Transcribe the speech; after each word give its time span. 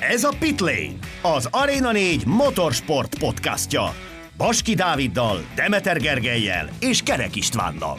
Ez 0.00 0.24
a 0.24 0.36
Pitlane, 0.38 0.98
az 1.22 1.48
Arena 1.50 1.92
4 1.92 2.26
motorsport 2.26 3.18
podcastja. 3.18 3.94
Baski 4.36 4.74
Dáviddal, 4.74 5.38
Demeter 5.54 6.00
Gergelyel 6.00 6.68
és 6.80 7.02
Kerek 7.02 7.36
Istvánnal. 7.36 7.98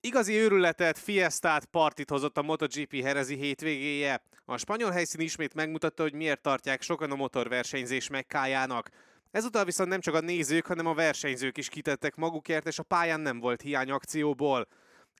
Igazi 0.00 0.34
őrületet, 0.34 0.98
fiesztát, 0.98 1.64
partit 1.64 2.10
hozott 2.10 2.38
a 2.38 2.42
MotoGP 2.42 3.02
herezi 3.02 3.36
hétvégéje. 3.36 4.22
A 4.44 4.56
spanyol 4.56 4.90
helyszín 4.90 5.20
ismét 5.20 5.54
megmutatta, 5.54 6.02
hogy 6.02 6.14
miért 6.14 6.42
tartják 6.42 6.82
sokan 6.82 7.10
a 7.10 7.16
motorversenyzés 7.16 8.08
megkájának. 8.08 8.88
Ezúttal 9.30 9.64
viszont 9.64 9.88
nem 9.88 10.00
csak 10.00 10.14
a 10.14 10.20
nézők, 10.20 10.66
hanem 10.66 10.86
a 10.86 10.94
versenyzők 10.94 11.58
is 11.58 11.68
kitettek 11.68 12.14
magukért, 12.14 12.66
és 12.66 12.78
a 12.78 12.82
pályán 12.82 13.20
nem 13.20 13.40
volt 13.40 13.62
hiány 13.62 13.90
akcióból. 13.90 14.66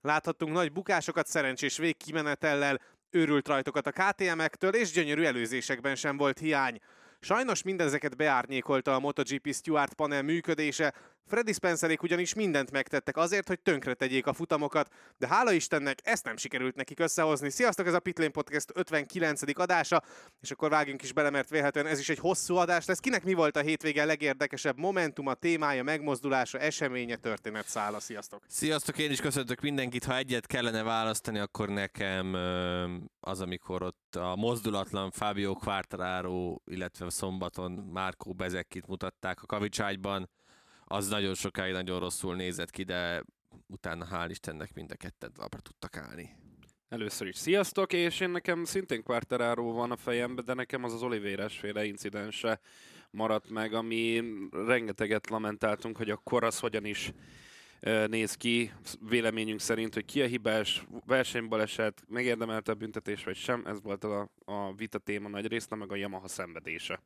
Láthattunk 0.02 0.52
nagy 0.52 0.72
bukásokat 0.72 1.26
szerencsés 1.26 1.76
végkimenetellel, 1.76 2.80
őrült 3.10 3.48
rajtokat 3.48 3.86
a 3.86 3.90
KTM-ektől, 3.90 4.74
és 4.74 4.90
gyönyörű 4.90 5.22
előzésekben 5.22 5.94
sem 5.94 6.16
volt 6.16 6.38
hiány. 6.38 6.80
Sajnos 7.20 7.62
mindezeket 7.62 8.16
beárnyékolta 8.16 8.94
a 8.94 9.00
MotoGP 9.00 9.54
Stewart 9.54 9.94
panel 9.94 10.22
működése, 10.22 10.94
Freddy 11.26 11.52
Spencerék 11.52 12.02
ugyanis 12.02 12.34
mindent 12.34 12.70
megtettek 12.70 13.16
azért, 13.16 13.48
hogy 13.48 13.60
tönkre 13.60 13.94
tegyék 13.94 14.26
a 14.26 14.32
futamokat, 14.32 14.92
de 15.18 15.26
hála 15.26 15.52
Istennek 15.52 15.98
ezt 16.02 16.24
nem 16.24 16.36
sikerült 16.36 16.74
nekik 16.74 17.00
összehozni. 17.00 17.50
Sziasztok, 17.50 17.86
ez 17.86 17.94
a 17.94 18.00
Pitlane 18.00 18.30
Podcast 18.30 18.70
59. 18.74 19.58
adása, 19.58 20.02
és 20.40 20.50
akkor 20.50 20.70
vágjunk 20.70 21.02
is 21.02 21.12
bele, 21.12 21.30
mert 21.30 21.50
vélhetően 21.50 21.86
ez 21.86 21.98
is 21.98 22.08
egy 22.08 22.18
hosszú 22.18 22.56
adás 22.56 22.86
lesz. 22.86 22.98
Kinek 22.98 23.24
mi 23.24 23.32
volt 23.32 23.56
a 23.56 23.60
hétvége 23.60 24.04
legérdekesebb 24.04 24.78
momentuma, 24.78 25.34
témája, 25.34 25.82
megmozdulása, 25.82 26.58
eseménye, 26.58 27.16
történet 27.16 27.68
szála? 27.68 28.00
Sziasztok! 28.00 28.42
Sziasztok, 28.48 28.98
én 28.98 29.10
is 29.10 29.20
köszöntök 29.20 29.60
mindenkit. 29.60 30.04
Ha 30.04 30.16
egyet 30.16 30.46
kellene 30.46 30.82
választani, 30.82 31.38
akkor 31.38 31.68
nekem 31.68 32.34
az, 33.20 33.40
amikor 33.40 33.82
ott 33.82 34.16
a 34.16 34.36
mozdulatlan 34.36 35.10
Fábio 35.10 35.54
Quartararo, 35.54 36.56
illetve 36.64 37.10
szombaton 37.10 37.72
Márkó 37.72 38.32
Bezekkit 38.32 38.86
mutatták 38.86 39.42
a 39.42 39.46
kavicságyban, 39.46 40.30
az 40.92 41.08
nagyon 41.08 41.34
sokáig 41.34 41.72
nagyon 41.72 42.00
rosszul 42.00 42.34
nézett 42.34 42.70
ki, 42.70 42.82
de 42.82 43.24
utána 43.66 44.06
hál' 44.10 44.30
Istennek 44.30 44.74
mind 44.74 44.90
a 44.90 44.96
ketten 44.96 45.32
talpra 45.32 45.60
tudtak 45.60 45.96
állni. 45.96 46.36
Először 46.88 47.26
is 47.26 47.36
sziasztok, 47.36 47.92
és 47.92 48.20
én 48.20 48.30
nekem 48.30 48.64
szintén 48.64 49.02
Quartararo 49.02 49.72
van 49.72 49.90
a 49.90 49.96
fejemben, 49.96 50.44
de 50.44 50.54
nekem 50.54 50.84
az 50.84 50.92
az 50.92 51.02
Oliveres 51.02 51.58
féle 51.58 51.84
incidense 51.84 52.60
maradt 53.10 53.50
meg, 53.50 53.72
ami 53.72 54.22
rengeteget 54.50 55.30
lamentáltunk, 55.30 55.96
hogy 55.96 56.10
akkor 56.10 56.44
az 56.44 56.58
hogyan 56.58 56.84
is 56.84 57.12
néz 58.06 58.34
ki, 58.34 58.72
véleményünk 59.08 59.60
szerint, 59.60 59.94
hogy 59.94 60.04
ki 60.04 60.22
a 60.22 60.26
hibás, 60.26 60.86
versenybaleset, 61.06 62.02
megérdemelte 62.08 62.72
a 62.72 62.74
büntetés, 62.74 63.24
vagy 63.24 63.36
sem, 63.36 63.62
ez 63.66 63.82
volt 63.82 64.04
a, 64.04 64.30
a 64.44 64.74
vita 64.74 64.98
téma 64.98 65.28
nagy 65.28 65.46
részt, 65.46 65.74
meg 65.74 65.92
a 65.92 65.96
Yamaha 65.96 66.28
szenvedése. 66.28 67.02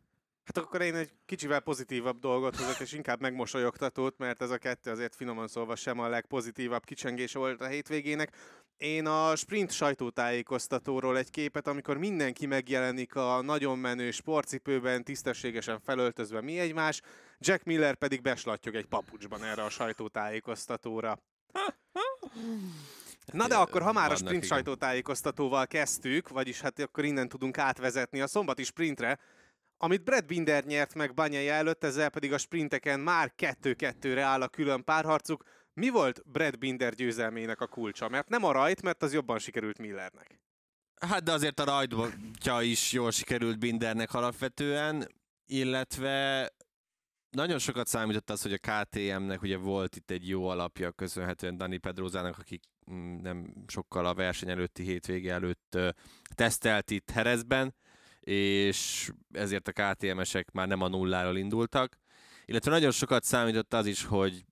Hát 0.46 0.64
akkor 0.64 0.82
én 0.82 0.94
egy 0.94 1.10
kicsivel 1.24 1.60
pozitívabb 1.60 2.18
dolgot 2.18 2.56
hozok, 2.56 2.80
és 2.80 2.92
inkább 2.92 3.20
megmosolyogtatót, 3.20 4.18
mert 4.18 4.42
ez 4.42 4.50
a 4.50 4.58
kettő 4.58 4.90
azért 4.90 5.14
finoman 5.14 5.48
szólva 5.48 5.76
sem 5.76 5.98
a 5.98 6.08
legpozitívabb 6.08 6.84
kicsengése 6.84 7.38
volt 7.38 7.60
a 7.60 7.66
hétvégének. 7.66 8.36
Én 8.76 9.06
a 9.06 9.36
sprint 9.36 9.72
sajtótájékoztatóról 9.72 11.18
egy 11.18 11.30
képet, 11.30 11.66
amikor 11.66 11.96
mindenki 11.96 12.46
megjelenik 12.46 13.14
a 13.14 13.42
nagyon 13.42 13.78
menő 13.78 14.10
sportcipőben, 14.10 15.04
tisztességesen 15.04 15.80
felöltözve 15.80 16.40
mi 16.40 16.58
egymás, 16.58 17.00
Jack 17.38 17.64
Miller 17.64 17.94
pedig 17.94 18.22
beslattyog 18.22 18.74
egy 18.74 18.86
papucsban 18.86 19.44
erre 19.44 19.62
a 19.62 19.70
sajtótájékoztatóra. 19.70 21.18
Na 23.32 23.46
de 23.46 23.56
akkor, 23.56 23.82
ha 23.82 23.92
már 23.92 24.12
a 24.12 24.16
sprint 24.16 24.44
sajtótájékoztatóval 24.44 25.66
kezdtük, 25.66 26.28
vagyis 26.28 26.60
hát 26.60 26.78
akkor 26.78 27.04
innen 27.04 27.28
tudunk 27.28 27.58
átvezetni 27.58 28.20
a 28.20 28.26
szombati 28.26 28.64
sprintre, 28.64 29.18
amit 29.78 30.04
Brad 30.04 30.26
Binder 30.26 30.64
nyert 30.64 30.94
meg 30.94 31.14
Banyai 31.14 31.48
előtt, 31.48 31.84
ezzel 31.84 32.10
pedig 32.10 32.32
a 32.32 32.38
sprinteken 32.38 33.00
már 33.00 33.32
2-2-re 33.38 34.22
áll 34.22 34.42
a 34.42 34.48
külön 34.48 34.84
párharcuk. 34.84 35.44
Mi 35.72 35.88
volt 35.88 36.22
Brad 36.30 36.58
Binder 36.58 36.94
győzelmének 36.94 37.60
a 37.60 37.66
kulcsa? 37.66 38.08
Mert 38.08 38.28
nem 38.28 38.44
a 38.44 38.52
rajt, 38.52 38.82
mert 38.82 39.02
az 39.02 39.12
jobban 39.12 39.38
sikerült 39.38 39.78
Millernek. 39.78 40.40
Hát 41.00 41.22
de 41.22 41.32
azért 41.32 41.60
a 41.60 41.64
rajtja 41.64 42.60
is 42.60 42.92
jól 42.92 43.10
sikerült 43.10 43.58
Bindernek 43.58 44.14
alapvetően, 44.14 45.08
illetve 45.46 46.50
nagyon 47.30 47.58
sokat 47.58 47.86
számított 47.86 48.30
az, 48.30 48.42
hogy 48.42 48.52
a 48.52 48.58
KTM-nek 48.58 49.42
ugye 49.42 49.56
volt 49.56 49.96
itt 49.96 50.10
egy 50.10 50.28
jó 50.28 50.48
alapja, 50.48 50.92
köszönhetően 50.92 51.56
Dani 51.56 51.78
Pedrozának, 51.78 52.38
akik 52.38 52.62
mm, 52.90 53.16
nem 53.16 53.64
sokkal 53.66 54.06
a 54.06 54.14
verseny 54.14 54.50
előtti 54.50 54.82
hétvége 54.82 55.32
előtt 55.32 55.78
tesztelt 56.34 56.90
itt 56.90 57.10
Herezben, 57.10 57.74
és 58.28 59.10
ezért 59.32 59.68
a 59.68 59.72
KTM-esek 59.72 60.50
már 60.50 60.66
nem 60.66 60.80
a 60.80 60.88
nulláról 60.88 61.36
indultak. 61.36 61.98
Illetve 62.44 62.70
nagyon 62.70 62.90
sokat 62.90 63.24
számított 63.24 63.74
az 63.74 63.86
is, 63.86 64.04
hogy 64.04 64.44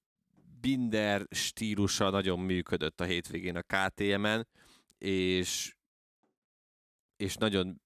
Binder 0.61 1.27
stílusa 1.31 2.11
nagyon 2.11 2.39
működött 2.39 3.01
a 3.01 3.05
hétvégén 3.05 3.57
a 3.57 3.63
KTM-en, 3.63 4.49
és, 4.99 5.75
és 7.17 7.37
nagyon 7.37 7.81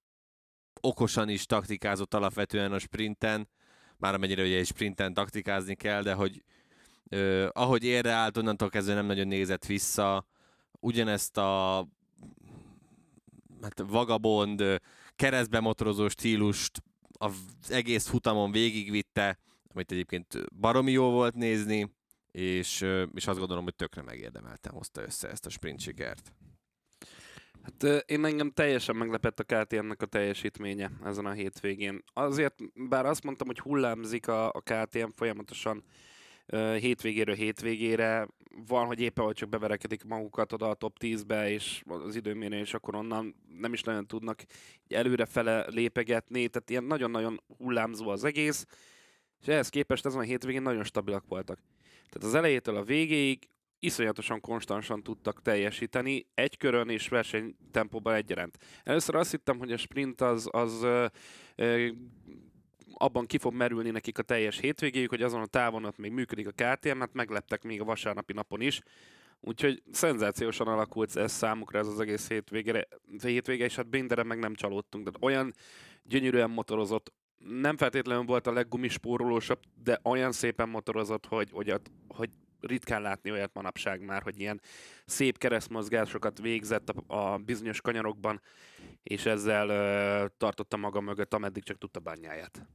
okosan 0.80 1.28
is 1.28 1.46
taktikázott 1.46 2.14
alapvetően 2.14 2.72
a 2.72 2.78
sprinten, 2.78 3.48
már 3.96 4.14
amennyire 4.14 4.42
ugye 4.42 4.58
egy 4.58 4.66
sprinten 4.66 5.14
taktikázni 5.14 5.74
kell, 5.74 6.02
de 6.02 6.14
hogy 6.14 6.44
ö, 7.08 7.48
ahogy 7.52 7.84
érre 7.84 8.12
állt, 8.12 8.36
onnantól 8.36 8.68
kezdve 8.68 8.94
nem 8.94 9.06
nagyon 9.06 9.26
nézett 9.26 9.66
vissza, 9.66 10.26
ugyanezt 10.80 11.36
a 11.36 11.86
hát 13.62 13.84
vagabond, 13.86 14.80
keresztbe 15.18 15.60
motorozó 15.60 16.08
stílust 16.08 16.82
az 17.18 17.34
egész 17.68 18.06
futamon 18.06 18.50
végigvitte, 18.50 19.38
amit 19.74 19.92
egyébként 19.92 20.54
baromi 20.60 20.90
jó 20.92 21.10
volt 21.10 21.34
nézni, 21.34 21.96
és, 22.30 22.86
és 23.14 23.26
azt 23.26 23.38
gondolom, 23.38 23.64
hogy 23.64 23.74
tökre 23.74 24.02
megérdemelten 24.02 24.72
hozta 24.72 25.02
össze 25.02 25.28
ezt 25.30 25.46
a 25.46 25.50
sprint 25.50 25.80
sikert. 25.80 26.32
Hát 27.62 28.04
én 28.06 28.24
engem 28.24 28.50
teljesen 28.50 28.96
meglepett 28.96 29.40
a 29.40 29.44
KTM-nek 29.44 30.02
a 30.02 30.06
teljesítménye 30.06 30.90
ezen 31.04 31.26
a 31.26 31.32
hétvégén. 31.32 32.02
Azért, 32.12 32.54
bár 32.88 33.06
azt 33.06 33.24
mondtam, 33.24 33.46
hogy 33.46 33.58
hullámzik 33.58 34.28
a, 34.28 34.48
a 34.48 34.60
KTM 34.60 35.08
folyamatosan 35.14 35.84
hétvégéről 36.80 37.34
hétvégére, 37.34 38.28
van, 38.66 38.86
hogy 38.86 39.00
éppen 39.00 39.24
hogy 39.24 39.34
csak 39.34 39.48
beverekedik 39.48 40.04
magukat 40.04 40.52
oda 40.52 40.68
a 40.68 40.74
top 40.74 40.96
10-be, 41.00 41.50
és 41.50 41.82
az 41.86 42.16
időmérés, 42.16 42.74
akkor 42.74 42.94
onnan 42.94 43.34
nem 43.58 43.72
is 43.72 43.82
nagyon 43.82 44.06
tudnak 44.06 44.42
előre-fele 44.88 45.66
lépegetni, 45.68 46.48
tehát 46.48 46.70
ilyen 46.70 46.84
nagyon-nagyon 46.84 47.42
hullámzó 47.58 48.08
az 48.08 48.24
egész, 48.24 48.66
és 49.40 49.46
ehhez 49.46 49.68
képest 49.68 50.06
azon 50.06 50.20
a 50.20 50.24
hétvégén 50.24 50.62
nagyon 50.62 50.84
stabilak 50.84 51.24
voltak. 51.28 51.58
Tehát 52.08 52.28
az 52.28 52.34
elejétől 52.34 52.76
a 52.76 52.84
végéig 52.84 53.48
iszonyatosan 53.78 54.40
konstansan 54.40 55.02
tudtak 55.02 55.42
teljesíteni, 55.42 56.26
egy 56.34 56.56
körön 56.56 56.88
és 56.88 57.08
versenytempóban 57.08 58.14
egyaránt. 58.14 58.58
Először 58.84 59.14
azt 59.14 59.30
hittem, 59.30 59.58
hogy 59.58 59.72
a 59.72 59.76
sprint 59.76 60.20
az, 60.20 60.48
az 60.50 60.82
ö, 60.82 61.06
ö, 61.54 61.88
abban 62.92 63.26
ki 63.26 63.38
fog 63.38 63.54
merülni 63.54 63.90
nekik 63.90 64.18
a 64.18 64.22
teljes 64.22 64.58
hétvégéjük, 64.58 65.10
hogy 65.10 65.22
azon 65.22 65.40
a 65.40 65.46
távon 65.46 65.84
ott 65.84 65.98
még 65.98 66.12
működik 66.12 66.46
a 66.46 66.50
KTM, 66.50 66.98
hát 66.98 67.12
megleptek 67.12 67.62
még 67.62 67.80
a 67.80 67.84
vasárnapi 67.84 68.32
napon 68.32 68.60
is. 68.60 68.80
Úgyhogy 69.40 69.82
szenzációsan 69.92 70.66
alakult 70.66 71.16
ez 71.16 71.32
számukra 71.32 71.78
ez 71.78 71.86
az 71.86 72.00
egész 72.00 72.28
hétvégére, 72.28 72.88
hétvége, 73.22 73.64
és 73.64 73.76
hát 73.76 73.88
Binderre 73.88 74.22
meg 74.22 74.38
nem 74.38 74.54
csalódtunk. 74.54 75.04
Tehát 75.04 75.22
olyan 75.22 75.52
gyönyörűen 76.02 76.50
motorozott, 76.50 77.12
nem 77.38 77.76
feltétlenül 77.76 78.24
volt 78.24 78.46
a 78.46 78.52
leggumispórolósabb, 78.52 79.60
de 79.82 80.00
olyan 80.02 80.32
szépen 80.32 80.68
motorozott, 80.68 81.26
hogy, 81.26 81.50
hogy, 81.50 81.72
hogy 82.08 82.30
ritkán 82.60 83.02
látni 83.02 83.30
olyat 83.30 83.54
manapság 83.54 84.00
már, 84.00 84.22
hogy 84.22 84.40
ilyen 84.40 84.60
szép 85.06 85.38
keresztmozgásokat 85.38 86.38
végzett 86.38 86.88
a, 86.88 87.32
a 87.32 87.36
bizonyos 87.36 87.80
kanyarokban, 87.80 88.40
és 89.02 89.26
ezzel 89.26 89.68
ö, 89.68 90.26
tartotta 90.36 90.76
maga 90.76 91.00
mögött, 91.00 91.34
ameddig 91.34 91.62
csak 91.62 91.78
tudta 91.78 92.00
bányáját. 92.00 92.68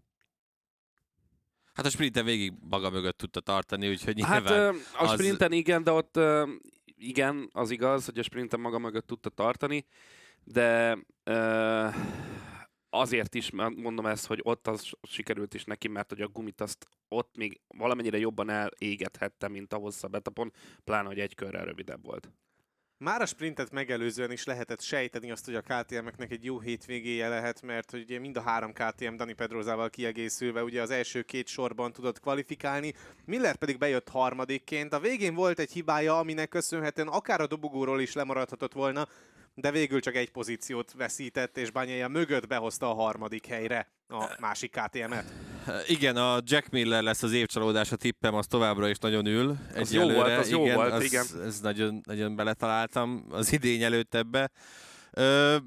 Hát 1.73 1.85
a 1.85 1.89
sprinten 1.89 2.25
végig 2.25 2.53
maga 2.69 2.89
mögött 2.89 3.17
tudta 3.17 3.39
tartani, 3.39 3.89
úgyhogy 3.89 4.21
hát, 4.21 4.43
nyilván 4.43 4.75
Hát 4.93 5.09
a 5.09 5.13
sprinten 5.13 5.51
igen, 5.51 5.83
de 5.83 5.91
ott 5.91 6.19
igen, 6.85 7.49
az 7.51 7.71
igaz, 7.71 8.05
hogy 8.05 8.19
a 8.19 8.23
sprinten 8.23 8.59
maga 8.59 8.79
mögött 8.79 9.07
tudta 9.07 9.29
tartani, 9.29 9.85
de 10.43 10.97
azért 12.89 13.35
is 13.35 13.51
mondom 13.51 14.05
ezt, 14.05 14.25
hogy 14.25 14.39
ott 14.43 14.67
az 14.67 14.91
sikerült 15.01 15.53
is 15.53 15.63
neki, 15.63 15.87
mert 15.87 16.09
hogy 16.09 16.21
a 16.21 16.27
gumit 16.27 16.61
azt 16.61 16.87
ott 17.07 17.37
még 17.37 17.61
valamennyire 17.67 18.17
jobban 18.17 18.49
elégethette, 18.49 19.47
mint 19.47 19.73
a 19.73 19.77
hosszabb 19.77 20.15
etapon, 20.15 20.53
pláne, 20.83 21.07
hogy 21.07 21.19
egy 21.19 21.35
körrel 21.35 21.65
rövidebb 21.65 22.03
volt. 22.03 22.31
Már 23.03 23.21
a 23.21 23.25
sprintet 23.25 23.71
megelőzően 23.71 24.31
is 24.31 24.43
lehetett 24.43 24.81
sejteni 24.81 25.31
azt, 25.31 25.45
hogy 25.45 25.55
a 25.55 25.61
KTM-eknek 25.61 26.31
egy 26.31 26.43
jó 26.43 26.59
hétvégéje 26.59 27.27
lehet, 27.27 27.61
mert 27.61 27.91
hogy 27.91 28.01
ugye 28.01 28.19
mind 28.19 28.37
a 28.37 28.41
három 28.41 28.73
KTM 28.73 29.15
Dani 29.15 29.33
Pedrozával 29.33 29.89
kiegészülve 29.89 30.63
ugye 30.63 30.81
az 30.81 30.89
első 30.89 31.21
két 31.21 31.47
sorban 31.47 31.91
tudott 31.91 32.19
kvalifikálni, 32.19 32.93
Miller 33.25 33.55
pedig 33.55 33.77
bejött 33.77 34.09
harmadikként. 34.09 34.93
A 34.93 34.99
végén 34.99 35.35
volt 35.35 35.59
egy 35.59 35.71
hibája, 35.71 36.17
aminek 36.17 36.49
köszönhetően 36.49 37.07
akár 37.07 37.41
a 37.41 37.47
dobogóról 37.47 38.01
is 38.01 38.13
lemaradhatott 38.13 38.73
volna, 38.73 39.07
de 39.53 39.71
végül 39.71 39.99
csak 39.99 40.15
egy 40.15 40.31
pozíciót 40.31 40.93
veszített, 40.93 41.57
és 41.57 41.71
Banyaja 41.71 42.07
mögött 42.07 42.47
behozta 42.47 42.89
a 42.89 42.93
harmadik 42.93 43.45
helyre 43.45 43.87
a 44.07 44.35
másik 44.39 44.71
KTM-et. 44.71 45.52
Igen, 45.87 46.15
a 46.15 46.39
Jack 46.43 46.69
Miller 46.69 47.03
lesz 47.03 47.23
az 47.23 47.31
évcsalódás, 47.31 47.91
a 47.91 47.95
tippem, 47.95 48.33
az 48.33 48.47
továbbra 48.47 48.89
is 48.89 48.97
nagyon 48.97 49.25
ül. 49.25 49.57
Az 49.75 49.93
jó 49.93 50.09
volt, 50.09 50.37
az 50.37 50.49
jó 50.49 50.63
igen, 50.63 50.75
volt, 50.75 50.91
az, 50.91 51.03
igen. 51.03 51.25
Ez 51.43 51.59
nagyon, 51.59 52.01
nagyon 52.05 52.35
beletaláltam 52.35 53.25
az 53.29 53.51
idény 53.51 53.83
előtt 53.83 54.13
ebbe. 54.13 54.51
Ö, 55.11 55.57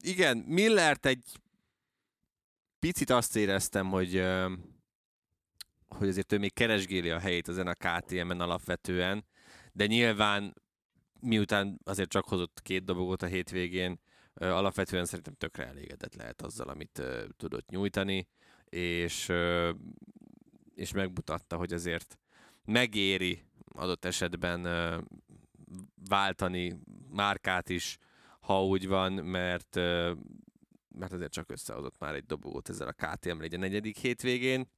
igen, 0.00 0.36
Millert 0.36 1.06
egy 1.06 1.24
picit 2.78 3.10
azt 3.10 3.36
éreztem, 3.36 3.90
hogy 3.90 4.24
hogy 5.88 6.08
azért 6.08 6.32
ő 6.32 6.38
még 6.38 6.52
keresgéli 6.52 7.10
a 7.10 7.18
helyét 7.18 7.48
ezen 7.48 7.66
a 7.66 7.74
KTM-en 7.74 8.40
alapvetően, 8.40 9.24
de 9.72 9.86
nyilván 9.86 10.54
miután 11.20 11.80
azért 11.84 12.08
csak 12.08 12.24
hozott 12.24 12.60
két 12.62 12.84
dobogot 12.84 13.22
a 13.22 13.26
hétvégén, 13.26 14.00
alapvetően 14.34 15.04
szerintem 15.04 15.34
tökre 15.34 15.66
elégedett 15.66 16.14
lehet 16.14 16.42
azzal, 16.42 16.68
amit 16.68 17.02
tudott 17.36 17.68
nyújtani, 17.68 18.28
és, 18.74 19.32
és 20.74 20.92
megmutatta, 20.92 21.56
hogy 21.56 21.72
azért 21.72 22.18
megéri 22.64 23.44
adott 23.74 24.04
esetben 24.04 24.62
váltani 26.08 26.78
márkát 27.10 27.68
is, 27.68 27.98
ha 28.40 28.64
úgy 28.66 28.88
van, 28.88 29.12
mert, 29.12 29.74
mert 30.88 31.12
azért 31.12 31.32
csak 31.32 31.50
összehozott 31.50 31.98
már 31.98 32.14
egy 32.14 32.26
dobogot 32.26 32.68
ezzel 32.68 32.88
a 32.88 32.92
KTM-re 33.06 33.44
egy 33.44 33.54
a 33.54 33.58
negyedik 33.58 33.98
hétvégén, 33.98 34.70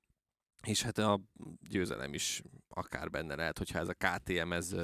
és 0.63 0.83
hát 0.83 0.99
a 0.99 1.21
győzelem 1.69 2.15
is 2.15 2.43
akár 2.69 3.11
benne 3.11 3.35
lehet, 3.35 3.59
hogyha 3.59 3.79
ez 3.79 3.89
a 3.89 3.95
KTM 3.95 4.53
ez 4.53 4.75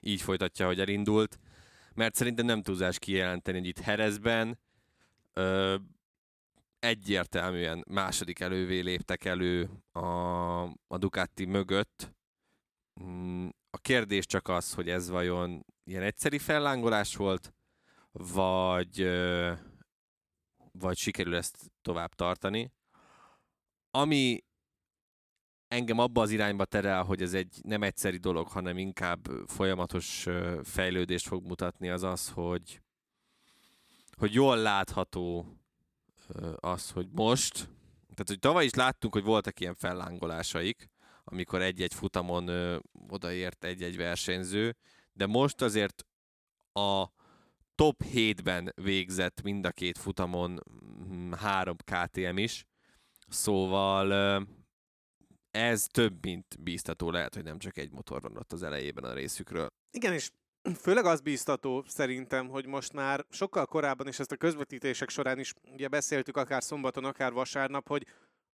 így 0.00 0.22
folytatja, 0.22 0.66
hogy 0.66 0.80
elindult, 0.80 1.38
mert 1.94 2.14
szerintem 2.14 2.46
nem 2.46 2.62
túlzás 2.62 2.98
kijelenteni, 2.98 3.58
hogy 3.58 3.66
itt 3.66 3.78
Herezben 3.78 4.58
egyértelműen 6.78 7.84
második 7.88 8.40
elővé 8.40 8.80
léptek 8.80 9.24
elő 9.24 9.70
a, 9.92 10.62
a 10.64 10.98
Ducati 10.98 11.44
mögött. 11.44 12.14
Mm, 13.02 13.48
A 13.70 13.78
kérdés 13.78 14.26
csak 14.26 14.48
az, 14.48 14.74
hogy 14.74 14.88
ez 14.88 15.08
vajon 15.08 15.64
ilyen 15.84 16.02
egyszeri 16.02 16.38
fellángolás 16.38 17.16
volt, 17.16 17.54
vagy, 18.12 19.08
vagy 20.72 20.96
sikerül 20.96 21.34
ezt 21.36 21.70
tovább 21.82 22.14
tartani. 22.14 22.72
Ami 23.90 24.44
engem 25.68 25.98
abba 25.98 26.20
az 26.20 26.30
irányba 26.30 26.64
terel, 26.64 27.02
hogy 27.02 27.22
ez 27.22 27.34
egy 27.34 27.60
nem 27.62 27.82
egyszeri 27.82 28.16
dolog, 28.16 28.48
hanem 28.48 28.78
inkább 28.78 29.26
folyamatos 29.46 30.26
fejlődést 30.62 31.26
fog 31.26 31.46
mutatni, 31.46 31.88
az 31.88 32.02
az, 32.02 32.30
hogy, 32.30 32.82
hogy 34.16 34.34
jól 34.34 34.56
látható 34.56 35.56
az, 36.56 36.90
hogy 36.90 37.08
most, 37.12 37.54
tehát 38.00 38.26
hogy 38.26 38.38
tavaly 38.38 38.64
is 38.64 38.74
láttunk, 38.74 39.12
hogy 39.12 39.24
voltak 39.24 39.60
ilyen 39.60 39.74
fellángolásaik, 39.74 40.90
amikor 41.24 41.62
egy-egy 41.62 41.94
futamon 41.94 42.48
ö, 42.48 42.78
odaért 43.08 43.64
egy-egy 43.64 43.96
versenyző, 43.96 44.76
de 45.12 45.26
most 45.26 45.62
azért 45.62 46.06
a 46.72 47.06
top 47.74 48.02
7-ben 48.04 48.72
végzett 48.74 49.42
mind 49.42 49.66
a 49.66 49.70
két 49.70 49.98
futamon 49.98 50.62
mm, 51.08 51.32
három 51.32 51.76
KTM 51.76 52.36
is, 52.36 52.66
szóval 53.28 54.10
ö, 54.10 54.40
ez 55.50 55.86
több, 55.86 56.24
mint 56.24 56.56
bíztató 56.60 57.10
lehet, 57.10 57.34
hogy 57.34 57.44
nem 57.44 57.58
csak 57.58 57.78
egy 57.78 57.90
motor 57.90 58.20
van 58.20 58.36
ott 58.36 58.52
az 58.52 58.62
elejében 58.62 59.04
a 59.04 59.12
részükről. 59.12 59.68
Igen, 59.90 60.12
és 60.12 60.30
főleg 60.74 61.04
az 61.04 61.20
bíztató 61.20 61.84
szerintem, 61.86 62.48
hogy 62.48 62.66
most 62.66 62.92
már 62.92 63.24
sokkal 63.30 63.66
korábban, 63.66 64.06
és 64.06 64.18
ezt 64.18 64.32
a 64.32 64.36
közvetítések 64.36 65.08
során 65.08 65.38
is 65.38 65.54
ugye 65.72 65.88
beszéltük 65.88 66.36
akár 66.36 66.62
szombaton, 66.62 67.04
akár 67.04 67.32
vasárnap, 67.32 67.88
hogy 67.88 68.06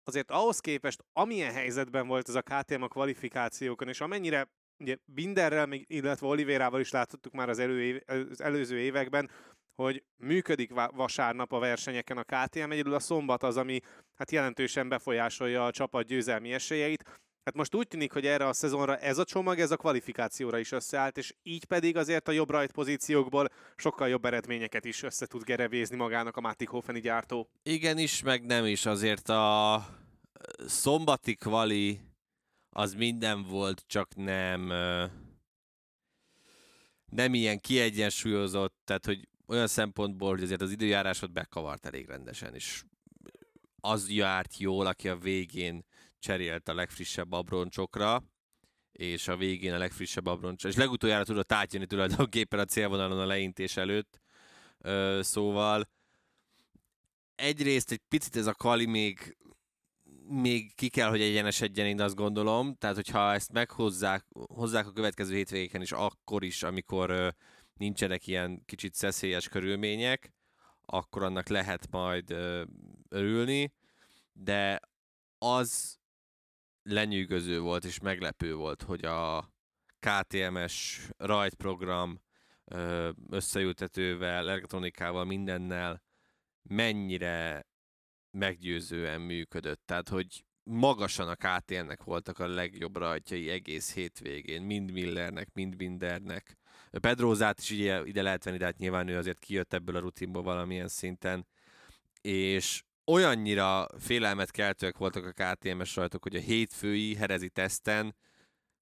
azért 0.05 0.31
ahhoz 0.31 0.59
képest, 0.59 1.05
amilyen 1.12 1.53
helyzetben 1.53 2.06
volt 2.06 2.29
ez 2.29 2.35
a 2.35 2.43
KTM 2.43 2.82
a 2.82 2.88
kvalifikációkon, 2.88 3.88
és 3.88 4.00
amennyire 4.00 4.49
ugye 4.79 4.97
Binderrel, 5.05 5.67
még- 5.67 5.85
illetve 5.88 6.26
Olivérával 6.26 6.81
is 6.81 6.91
láthattuk 6.91 7.32
már 7.32 7.49
az, 7.49 7.59
elő, 7.59 8.03
az 8.06 8.41
előző 8.41 8.79
években, 8.79 9.31
hogy 9.75 10.05
működik 10.17 10.70
vasárnap 10.91 11.53
a 11.53 11.59
versenyeken 11.59 12.19
a 12.19 12.23
KTM, 12.23 12.70
egyedül 12.70 12.94
a 12.94 12.99
szombat 12.99 13.43
az, 13.43 13.56
ami 13.56 13.81
hát 14.14 14.31
jelentősen 14.31 14.88
befolyásolja 14.88 15.67
a 15.67 15.70
csapat 15.70 16.06
győzelmi 16.06 16.53
esélyeit. 16.53 17.20
Hát 17.44 17.54
most 17.54 17.74
úgy 17.74 17.88
tűnik, 17.88 18.12
hogy 18.12 18.26
erre 18.26 18.46
a 18.46 18.52
szezonra 18.52 18.96
ez 18.96 19.18
a 19.18 19.24
csomag, 19.24 19.58
ez 19.58 19.70
a 19.70 19.76
kvalifikációra 19.76 20.58
is 20.58 20.72
összeállt, 20.72 21.16
és 21.16 21.34
így 21.42 21.64
pedig 21.64 21.96
azért 21.96 22.28
a 22.28 22.32
jobb 22.32 22.50
rajt 22.50 22.72
pozíciókból 22.72 23.48
sokkal 23.76 24.08
jobb 24.08 24.24
eredményeket 24.24 24.84
is 24.84 25.02
össze 25.02 25.26
tud 25.26 25.44
gerevézni 25.44 25.96
magának 25.96 26.36
a 26.36 26.40
Mattikhofeni 26.40 27.00
gyártó. 27.00 27.48
Igen 27.62 27.98
is, 27.98 28.22
meg 28.22 28.44
nem 28.44 28.64
is. 28.64 28.86
Azért 28.86 29.28
a 29.28 29.86
szombati 30.66 31.34
kvali 31.34 32.00
az 32.70 32.94
minden 32.94 33.42
volt, 33.42 33.84
csak 33.86 34.14
nem 34.14 34.72
nem 37.10 37.34
ilyen 37.34 37.60
kiegyensúlyozott, 37.60 38.74
tehát 38.84 39.06
hogy 39.06 39.28
olyan 39.46 39.66
szempontból, 39.66 40.30
hogy 40.30 40.42
azért 40.42 40.60
az 40.60 40.70
időjárásot 40.70 41.32
bekavart 41.32 41.86
elég 41.86 42.06
rendesen, 42.06 42.54
és 42.54 42.84
az 43.80 44.10
járt 44.10 44.58
jól, 44.58 44.86
aki 44.86 45.08
a 45.08 45.16
végén 45.16 45.84
cserélt 46.22 46.69
a 46.69 46.74
legfrissebb 46.74 47.32
abroncsokra, 47.32 48.24
és 48.92 49.28
a 49.28 49.36
végén 49.36 49.72
a 49.72 49.78
legfrissebb 49.78 50.26
abroncs, 50.26 50.64
és 50.64 50.76
legutoljára 50.76 51.24
tudott 51.24 51.52
átjönni 51.52 51.86
tulajdonképpen 51.86 52.58
a 52.58 52.64
célvonalon 52.64 53.20
a 53.20 53.26
leintés 53.26 53.76
előtt, 53.76 54.20
Ö, 54.84 55.20
szóval 55.22 55.88
egyrészt 57.34 57.90
egy 57.90 58.00
picit 58.08 58.36
ez 58.36 58.46
a 58.46 58.54
kali 58.54 58.86
még, 58.86 59.36
még 60.28 60.74
ki 60.74 60.88
kell, 60.88 61.08
hogy 61.08 61.20
egyenesedjen, 61.20 61.86
én 61.86 62.00
azt 62.00 62.14
gondolom. 62.14 62.75
Tehát, 62.75 62.96
hogyha 62.96 63.32
ezt 63.32 63.52
meghozzák 63.52 64.25
hozzák 64.32 64.86
a 64.86 64.92
következő 64.92 65.34
hétvégéken 65.34 65.82
is, 65.82 65.92
akkor 65.92 66.44
is, 66.44 66.62
amikor 66.62 67.10
ö, 67.10 67.28
nincsenek 67.75 68.26
ilyen 68.26 68.62
kicsit 68.64 68.94
szeszélyes 68.94 69.48
körülmények, 69.48 70.32
akkor 70.84 71.22
annak 71.22 71.48
lehet 71.48 71.90
majd 71.90 72.30
ö, 72.30 72.64
örülni, 73.08 73.72
de 74.32 74.80
az 75.38 75.98
lenyűgöző 76.82 77.61
volt 77.61 77.84
és 77.84 78.00
meglepő 78.00 78.55
volt, 78.55 78.82
hogy 78.82 79.05
a 79.05 79.50
KTMS 79.99 81.00
rajtprogram 81.17 82.20
összeültetővel, 83.31 84.49
elektronikával, 84.49 85.25
mindennel 85.25 86.02
mennyire 86.62 87.66
meggyőzően 88.30 89.21
működött. 89.21 89.83
Tehát, 89.85 90.09
hogy 90.09 90.45
magasan 90.62 91.28
a 91.28 91.35
KTM-nek 91.35 92.02
voltak 92.02 92.38
a 92.38 92.47
legjobb 92.47 92.97
rajtjai 92.97 93.50
egész 93.50 93.95
hétvégén, 93.95 94.62
mind 94.62 94.92
Millernek, 94.92 95.49
mind 95.52 95.76
Bindernek. 95.76 96.56
Pedrózát 96.90 97.59
is 97.59 97.71
ide, 97.71 98.02
ide 98.04 98.23
lehet 98.23 98.45
venni, 98.45 98.56
de 98.56 98.64
hát 98.64 98.78
nyilván 98.78 99.09
ő 99.09 99.16
azért 99.16 99.38
kijött 99.38 99.73
ebből 99.73 99.97
a 99.97 100.00
rutinból 100.00 100.42
valamilyen 100.42 100.88
szinten, 100.88 101.47
és 102.21 102.83
olyannyira 103.06 103.87
félelmet 103.99 104.50
keltőek 104.50 104.99
voltak 104.99 105.25
a 105.26 105.54
KTM-es 105.54 105.97
rajtok, 105.97 106.23
hogy 106.23 106.37
a 106.37 106.40
hétfői 106.40 107.14
herezi 107.14 107.49
teszten 107.49 108.14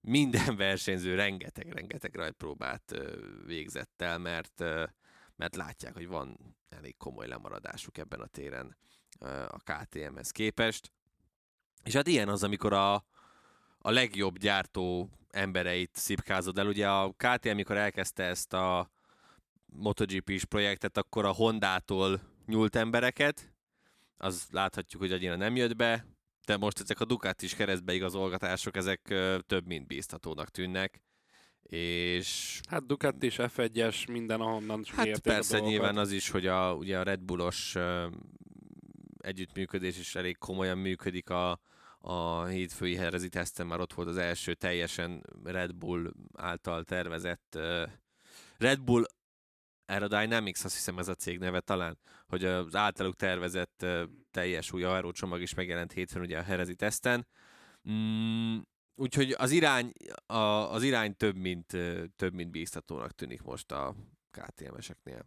minden 0.01 0.57
versenyző 0.67 1.15
rengeteg-rengeteg 1.15 2.15
rajtpróbát 2.15 2.95
végzett 3.47 4.03
el, 4.03 4.19
mert, 4.19 4.65
mert 5.37 5.57
látják, 5.57 5.95
hogy 5.95 6.09
van 6.09 6.57
elég 6.69 6.97
komoly 6.97 7.27
lemaradásuk 7.27 7.99
ebben 7.99 8.21
a 8.21 8.27
téren 8.27 8.77
a 9.49 9.59
KTM-hez 9.65 10.31
képest. 10.31 10.93
És 11.85 11.95
hát 11.95 12.07
ilyen 12.07 12.29
az, 12.29 12.43
amikor 12.43 12.73
a, 12.73 12.95
a 13.79 13.91
legjobb 13.91 14.39
gyártó 14.39 15.11
embereit 15.31 15.97
szipkázod 15.97 16.59
el. 16.59 16.67
Ugye 16.67 16.89
a 16.89 17.13
KTM, 17.17 17.49
amikor 17.49 17.77
elkezdte 17.77 18.25
ezt 18.25 18.53
a 18.53 18.91
MotoGP-s 19.67 20.45
projektet, 20.45 20.97
akkor 20.97 21.25
a 21.25 21.33
Hondától 21.33 22.21
nyúlt 22.47 22.77
embereket, 22.77 23.50
az 24.21 24.47
láthatjuk, 24.51 25.03
hogy 25.03 25.13
annyira 25.13 25.37
nem 25.37 25.57
jött 25.57 25.77
be, 25.77 26.07
de 26.47 26.57
most 26.57 26.81
ezek 26.81 27.01
a 27.01 27.05
Ducatis 27.05 27.55
keresztbeigazolgatások, 27.55 28.77
ezek 28.77 29.11
ö, 29.11 29.39
több 29.47 29.67
mint 29.67 29.87
bíztatónak 29.87 30.49
tűnnek, 30.49 31.03
és 31.63 32.61
Hát 32.69 32.87
Ducati 32.87 33.27
és 33.27 33.37
F1-es, 33.39 34.13
minden 34.13 34.41
ahonnan 34.41 34.85
hát 34.87 35.05
kérték 35.05 35.33
a 35.33 35.35
persze 35.35 35.53
dolgokat. 35.53 35.73
nyilván 35.73 35.97
az 35.97 36.13
is, 36.13 36.31
hogy 36.31 36.47
a, 36.47 36.75
ugye 36.75 36.99
a 36.99 37.03
Red 37.03 37.21
Bullos 37.21 37.77
együttműködés 39.19 39.99
is 39.99 40.15
elég 40.15 40.39
komolyan 40.39 40.79
működik 40.79 41.31
a, 41.31 41.61
a 41.99 42.45
hétfői 42.45 42.97
herezi 42.97 43.29
teszten, 43.29 43.67
már 43.67 43.81
ott 43.81 43.93
volt 43.93 44.09
az 44.09 44.17
első 44.17 44.55
teljesen 44.55 45.25
Red 45.45 45.75
Bull 45.75 46.13
által 46.37 46.85
tervezett 46.85 47.55
ö, 47.55 47.85
Red 48.59 48.81
Bull 48.81 49.05
Aerodynamics, 49.91 50.65
azt 50.65 50.75
hiszem 50.75 50.99
ez 50.99 51.09
a 51.09 51.15
cég 51.15 51.39
neve 51.39 51.61
talán, 51.61 51.99
hogy 52.27 52.45
az 52.45 52.75
általuk 52.75 53.17
tervezett 53.17 53.87
teljes 54.31 54.73
új 54.73 54.85
aerócsomag 54.85 55.41
is 55.41 55.55
megjelent 55.55 55.93
hétfőn 55.93 56.23
ugye 56.23 56.39
a 56.39 56.43
herezi 56.43 56.75
teszten. 56.75 57.27
Mm, 57.91 58.59
úgyhogy 58.95 59.35
az 59.39 59.51
irány, 59.51 59.93
a, 60.27 60.35
az 60.73 60.83
irány 60.83 61.17
több 61.17 61.37
mint, 61.37 61.67
több 62.17 62.35
mint 62.35 62.51
bíztatónak 62.51 63.13
tűnik 63.13 63.43
most 63.43 63.73
a 63.73 63.95
KTM-eseknél. 64.31 65.27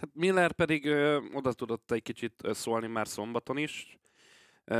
Hát 0.00 0.10
Miller 0.12 0.52
pedig 0.52 0.86
ö, 0.86 1.20
oda 1.32 1.52
tudott 1.52 1.90
egy 1.90 2.02
kicsit 2.02 2.42
szólni 2.50 2.86
már 2.86 3.08
szombaton 3.08 3.56
is. 3.56 3.98
Ö, 4.64 4.76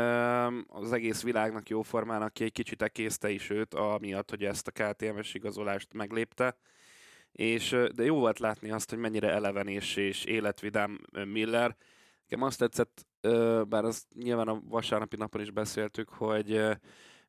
az 0.66 0.92
egész 0.92 1.22
világnak 1.22 1.68
jóformán, 1.68 2.22
aki 2.22 2.44
egy 2.44 2.52
kicsit 2.52 2.82
ekészte 2.82 3.30
is 3.30 3.50
őt, 3.50 3.74
amiatt, 3.74 4.30
hogy 4.30 4.44
ezt 4.44 4.66
a 4.66 4.70
KTMS 4.70 5.34
igazolást 5.34 5.92
meglépte. 5.92 6.56
És, 7.34 7.76
de 7.94 8.04
jó 8.04 8.18
volt 8.18 8.38
látni 8.38 8.70
azt, 8.70 8.90
hogy 8.90 8.98
mennyire 8.98 9.30
eleven 9.30 9.68
és, 9.68 9.96
és 9.96 10.24
életvidám 10.24 11.00
Miller. 11.24 11.76
Nekem 12.28 12.46
azt 12.46 12.58
tetszett, 12.58 13.06
bár 13.68 13.84
azt 13.84 14.06
nyilván 14.14 14.48
a 14.48 14.60
vasárnapi 14.68 15.16
napon 15.16 15.40
is 15.40 15.50
beszéltük, 15.50 16.08
hogy 16.08 16.60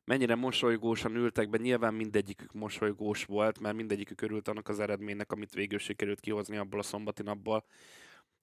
mennyire 0.04 0.34
mosolygósan 0.34 1.16
ültek 1.16 1.50
be, 1.50 1.58
nyilván 1.58 1.94
mindegyikük 1.94 2.52
mosolygós 2.52 3.24
volt, 3.24 3.60
mert 3.60 3.76
mindegyikük 3.76 4.20
örült 4.20 4.48
annak 4.48 4.68
az 4.68 4.80
eredménynek, 4.80 5.32
amit 5.32 5.54
végül 5.54 5.78
sikerült 5.78 6.20
kihozni 6.20 6.56
abból 6.56 6.78
a 6.78 6.82
szombati 6.82 7.22
napból. 7.22 7.64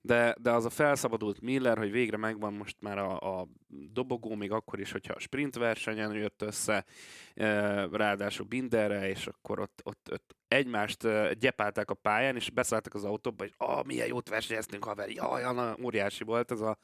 De, 0.05 0.35
de 0.39 0.51
az 0.51 0.65
a 0.65 0.69
felszabadult 0.69 1.41
Miller, 1.41 1.77
hogy 1.77 1.91
végre 1.91 2.17
megvan 2.17 2.53
most 2.53 2.75
már 2.79 2.97
a, 2.97 3.39
a 3.39 3.47
dobogó, 3.67 4.35
még 4.35 4.51
akkor 4.51 4.79
is, 4.79 4.91
hogyha 4.91 5.13
a 5.13 5.19
sprint 5.19 5.55
versenyen 5.55 6.13
jött 6.13 6.41
össze, 6.41 6.85
e, 7.33 7.47
ráadásul 7.87 8.45
Binderre, 8.45 9.09
és 9.09 9.27
akkor 9.27 9.59
ott, 9.59 9.81
ott, 9.83 10.09
ott 10.11 10.35
egymást 10.47 11.03
e, 11.03 11.33
gyepálták 11.33 11.89
a 11.89 11.93
pályán, 11.93 12.35
és 12.35 12.49
beszálltak 12.49 12.93
az 12.93 13.03
autóba, 13.03 13.45
és 13.45 13.51
ah, 13.57 13.85
milyen 13.85 14.07
jót 14.07 14.29
versenyeztünk, 14.29 14.83
haver, 14.83 15.09
jaj, 15.09 15.43
Anna, 15.43 15.75
óriási 15.83 16.23
volt 16.23 16.51
ez 16.51 16.61
a 16.61 16.77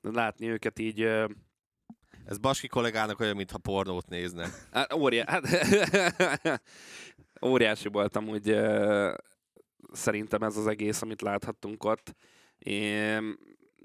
látni 0.00 0.48
őket 0.48 0.78
így 0.78 1.00
e, 1.00 1.28
Ez 2.26 2.38
Baski 2.38 2.66
kollégának 2.66 3.20
olyan, 3.20 3.36
mintha 3.36 3.58
pornót 3.58 4.08
nézne. 4.08 4.48
Hát, 4.72 4.92
óriá... 4.92 5.24
hát, 5.26 5.44
óriási 7.50 7.88
volt 7.88 8.16
amúgy 8.16 8.56
szerintem 9.92 10.42
ez 10.42 10.56
az 10.56 10.66
egész, 10.66 11.02
amit 11.02 11.22
láthattunk 11.22 11.84
ott. 11.84 12.14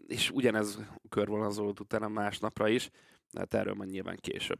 És 0.08 0.30
ugyanez 0.34 0.80
körvonalazolódott 1.10 1.80
utána 1.80 2.08
másnapra 2.08 2.68
is, 2.68 2.90
de 3.32 3.40
hát 3.40 3.54
erről 3.54 3.74
majd 3.74 3.90
nyilván 3.90 4.18
később. 4.22 4.60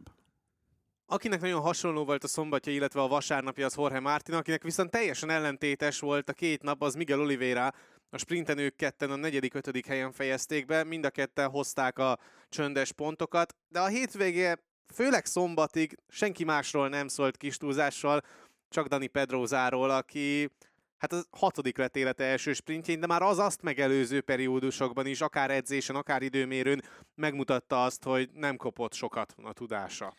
Akinek 1.08 1.42
nagyon 1.42 1.62
hasonló 1.62 2.06
volt 2.06 2.24
a 2.24 2.28
szombatja, 2.28 2.72
illetve 2.72 3.02
a 3.02 3.08
vasárnapja, 3.08 3.66
az 3.66 3.76
Jorge 3.76 4.00
Martin, 4.00 4.36
akinek 4.36 4.64
viszont 4.64 4.92
teljesen 4.92 5.30
ellentétes 5.30 6.00
volt 6.00 6.30
a 6.30 6.34
két 6.34 6.62
nap, 6.62 6.82
az 6.82 6.96
Miguel 6.96 7.20
Oliveira. 7.20 7.74
A 8.10 8.18
sprinten 8.18 8.58
ők 8.58 8.76
ketten 8.76 9.12
a 9.12 9.16
negyedik, 9.16 9.54
ötödik 9.54 9.86
helyen 9.86 10.12
fejezték 10.12 10.66
be, 10.66 10.84
mind 10.84 11.06
a 11.06 11.10
ketten 11.10 11.50
hozták 11.50 12.00
a 12.00 12.20
csöndes 12.50 12.92
pontokat, 12.92 13.56
de 13.68 13.80
a 13.80 13.88
hétvége, 13.88 14.64
főleg 14.94 15.26
szombatig 15.26 15.98
senki 16.08 16.44
másról 16.44 16.90
nem 16.90 17.08
szólt 17.08 17.38
kis 17.38 17.58
túlzással, 17.58 18.22
csak 18.70 18.88
Dani 18.88 19.08
Pedrozáról, 19.08 19.90
aki 19.90 20.50
hát 20.98 21.14
az 21.14 21.28
hatodik 21.32 21.78
lett 21.78 21.96
élete 21.96 22.24
első 22.24 22.54
sprintjén, 22.54 23.00
de 23.00 23.08
már 23.08 23.22
az 23.22 23.40
azt 23.40 23.62
megelőző 23.62 24.22
periódusokban 24.22 25.06
is, 25.06 25.22
akár 25.22 25.52
edzésen, 25.52 25.96
akár 25.96 26.22
időmérőn 26.22 26.84
megmutatta 27.16 27.84
azt, 27.84 28.04
hogy 28.04 28.30
nem 28.34 28.58
kopott 28.58 28.94
sokat 28.94 29.36
a 29.44 29.54
tudása. 29.54 30.16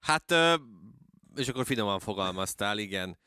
Hát, 0.00 0.34
és 1.36 1.48
akkor 1.48 1.66
finoman 1.66 1.98
fogalmaztál, 1.98 2.78
igen. 2.78 3.18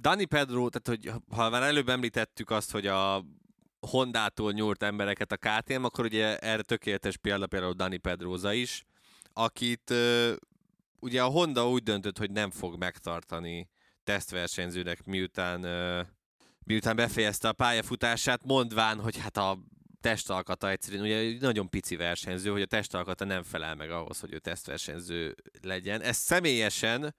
Dani 0.00 0.24
Pedro, 0.24 0.68
tehát 0.68 1.00
hogy 1.00 1.20
ha 1.36 1.50
már 1.50 1.62
előbb 1.62 1.88
említettük 1.88 2.50
azt, 2.50 2.70
hogy 2.70 2.86
a 2.86 3.24
Hondától 3.90 4.52
nyúlt 4.52 4.82
embereket 4.82 5.32
a 5.32 5.36
KTM, 5.36 5.84
akkor 5.84 6.04
ugye 6.04 6.38
erre 6.38 6.62
tökéletes 6.62 7.16
példa 7.16 7.46
például 7.46 7.72
Dani 7.72 7.96
Pedroza 7.96 8.52
is, 8.52 8.84
akit 9.32 9.94
ugye 11.00 11.22
a 11.22 11.28
Honda 11.28 11.68
úgy 11.68 11.82
döntött, 11.82 12.18
hogy 12.18 12.30
nem 12.30 12.50
fog 12.50 12.78
megtartani 12.78 13.70
tesztversenyzőnek, 14.04 15.04
miután, 15.04 15.60
miután 16.64 16.96
befejezte 16.96 17.48
a 17.48 17.52
pályafutását, 17.52 18.44
mondván, 18.44 19.00
hogy 19.00 19.18
hát 19.18 19.36
a 19.36 19.58
testalkata 20.00 20.70
egyszerűen, 20.70 21.02
ugye 21.02 21.38
nagyon 21.40 21.70
pici 21.70 21.96
versenyző, 21.96 22.50
hogy 22.50 22.62
a 22.62 22.66
testalkata 22.66 23.24
nem 23.24 23.42
felel 23.42 23.74
meg 23.74 23.90
ahhoz, 23.90 24.20
hogy 24.20 24.32
ő 24.32 24.38
tesztversenyző 24.38 25.34
legyen. 25.60 26.00
Ez 26.00 26.16
személyesen, 26.16 27.14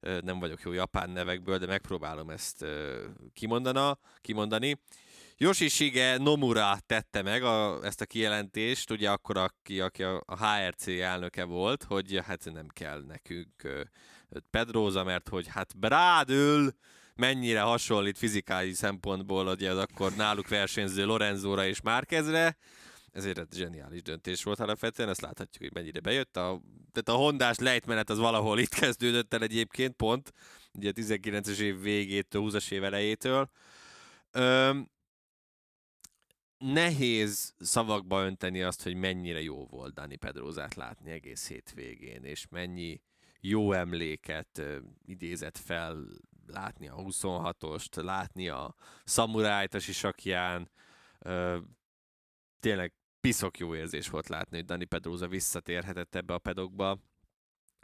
nem 0.00 0.38
vagyok 0.38 0.60
jó 0.62 0.72
japán 0.72 1.10
nevekből, 1.10 1.58
de 1.58 1.66
megpróbálom 1.66 2.30
ezt 2.30 2.64
kimondana, 3.32 3.98
kimondani. 4.20 4.80
Yoshishige 5.38 6.16
Nomura 6.16 6.78
tette 6.86 7.22
meg 7.22 7.42
a, 7.42 7.84
ezt 7.84 8.00
a 8.00 8.06
kijelentést, 8.06 8.90
ugye 8.90 9.10
akkor, 9.10 9.36
aki, 9.36 9.80
aki 9.80 10.02
a, 10.02 10.24
HRC 10.26 10.86
elnöke 10.86 11.44
volt, 11.44 11.82
hogy 11.82 12.20
hát 12.26 12.44
nem 12.52 12.68
kell 12.68 13.02
nekünk 13.06 13.86
Pedroza, 14.50 15.04
mert 15.04 15.28
hogy 15.28 15.46
hát 15.46 15.78
Brádül 15.78 16.74
mennyire 17.14 17.60
hasonlít 17.60 18.18
fizikális 18.18 18.76
szempontból 18.76 19.46
ugye 19.46 19.70
az 19.70 19.78
akkor 19.78 20.12
náluk 20.16 20.48
versenyző 20.48 21.04
Lorenzóra 21.04 21.66
és 21.66 21.80
Márkezre, 21.80 22.56
ezért 23.12 23.38
egy 23.38 23.52
zseniális 23.54 24.02
döntés 24.02 24.42
volt 24.42 24.60
alapvetően, 24.60 25.08
ezt 25.08 25.20
láthatjuk, 25.20 25.62
hogy 25.62 25.82
mennyire 25.82 26.00
bejött. 26.00 26.36
A, 26.36 26.60
tehát 26.92 27.20
a 27.20 27.24
hondás 27.24 27.58
lejtmenet 27.58 28.10
az 28.10 28.18
valahol 28.18 28.58
itt 28.58 28.74
kezdődött 28.74 29.34
el 29.34 29.42
egyébként 29.42 29.94
pont, 29.94 30.32
ugye 30.72 30.88
a 30.88 30.92
19-es 30.92 31.58
év 31.58 31.80
végétől, 31.80 32.42
20-as 32.44 32.70
év 32.70 32.84
elejétől. 32.84 33.50
Öm, 34.30 34.90
nehéz 36.58 37.54
szavakba 37.58 38.24
önteni 38.24 38.62
azt, 38.62 38.82
hogy 38.82 38.94
mennyire 38.94 39.42
jó 39.42 39.66
volt 39.66 39.94
Dani 39.94 40.16
Pedrózát 40.16 40.74
látni 40.74 41.10
egész 41.10 41.48
hétvégén, 41.48 42.24
és 42.24 42.46
mennyi 42.50 43.00
jó 43.40 43.72
emléket 43.72 44.62
idézett 45.04 45.58
fel 45.58 46.06
látni 46.46 46.88
a 46.88 46.94
26-ost, 46.94 48.02
látni 48.02 48.48
a 48.48 48.74
szamurájt 49.04 49.74
a 49.74 49.78
sisakján. 49.78 50.70
Tényleg 52.60 52.92
piszok 53.20 53.58
jó 53.58 53.74
érzés 53.74 54.08
volt 54.08 54.28
látni, 54.28 54.56
hogy 54.56 54.66
Dani 54.66 54.84
Pedroza 54.84 55.28
visszatérhetett 55.28 56.14
ebbe 56.14 56.34
a 56.34 56.38
pedokba, 56.38 56.98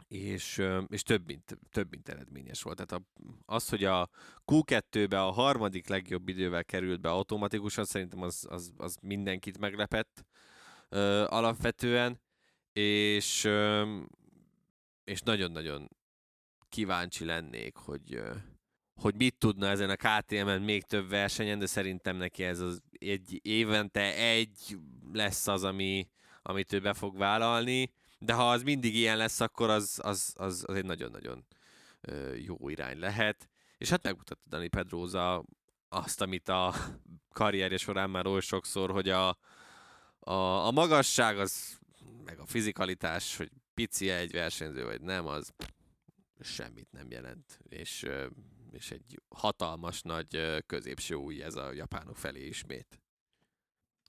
és, 0.07 0.61
és 0.87 1.01
több, 1.01 1.25
mint, 1.25 1.57
több 1.71 1.89
mint 1.89 2.09
eredményes 2.09 2.61
volt. 2.61 2.85
Tehát 2.85 3.03
az, 3.45 3.69
hogy 3.69 3.83
a 3.83 4.09
Q2-be 4.45 5.21
a 5.21 5.31
harmadik 5.31 5.87
legjobb 5.87 6.27
idővel 6.27 6.65
került 6.65 7.01
be 7.01 7.09
automatikusan, 7.09 7.85
szerintem 7.85 8.21
az, 8.21 8.45
az, 8.49 8.73
az 8.77 8.97
mindenkit 9.01 9.57
meglepett 9.57 10.25
alapvetően, 11.27 12.21
és, 12.73 13.49
és 15.03 15.21
nagyon-nagyon 15.21 15.89
kíváncsi 16.69 17.25
lennék, 17.25 17.75
hogy, 17.75 18.21
hogy 18.93 19.15
mit 19.15 19.37
tudna 19.37 19.67
ezen 19.67 19.89
a 19.89 19.95
KTM-en 19.95 20.61
még 20.61 20.83
több 20.83 21.09
versenyen, 21.09 21.59
de 21.59 21.65
szerintem 21.65 22.15
neki 22.15 22.43
ez 22.43 22.59
az 22.59 22.81
egy 22.91 23.39
évente 23.41 24.15
egy 24.15 24.77
lesz 25.13 25.47
az, 25.47 25.63
ami, 25.63 26.09
amit 26.41 26.73
ő 26.73 26.79
be 26.79 26.93
fog 26.93 27.17
vállalni, 27.17 27.91
de 28.19 28.33
ha 28.33 28.49
az 28.49 28.63
mindig 28.63 28.95
ilyen 28.95 29.17
lesz, 29.17 29.39
akkor 29.39 29.69
az, 29.69 29.99
az, 30.03 30.33
az, 30.37 30.63
az 30.67 30.75
egy 30.75 30.85
nagyon-nagyon 30.85 31.45
jó 32.45 32.69
irány 32.69 32.99
lehet. 32.99 33.49
És 33.77 33.89
hát 33.89 34.03
megmutatta 34.03 34.49
Dani 34.49 34.67
Pedroza 34.67 35.43
azt, 35.89 36.21
amit 36.21 36.49
a 36.49 36.73
karrierje 37.33 37.77
során 37.77 38.09
már 38.09 38.25
oly 38.25 38.39
sokszor, 38.39 38.91
hogy 38.91 39.09
a, 39.09 39.37
a, 40.19 40.65
a 40.65 40.71
magasság 40.71 41.39
az, 41.39 41.79
meg 42.25 42.39
a 42.39 42.45
fizikalitás, 42.45 43.37
hogy 43.37 43.51
pici 43.73 44.09
egy 44.09 44.31
versenyző, 44.31 44.83
vagy 44.85 45.01
nem, 45.01 45.27
az 45.27 45.53
semmit 46.39 46.91
nem 46.91 47.11
jelent. 47.11 47.59
És, 47.69 48.05
és 48.71 48.91
egy 48.91 49.21
hatalmas 49.35 50.01
nagy 50.01 50.61
középső 50.65 51.15
új 51.15 51.43
ez 51.43 51.55
a 51.55 51.71
japánok 51.71 52.17
felé 52.17 52.45
ismét. 52.45 52.99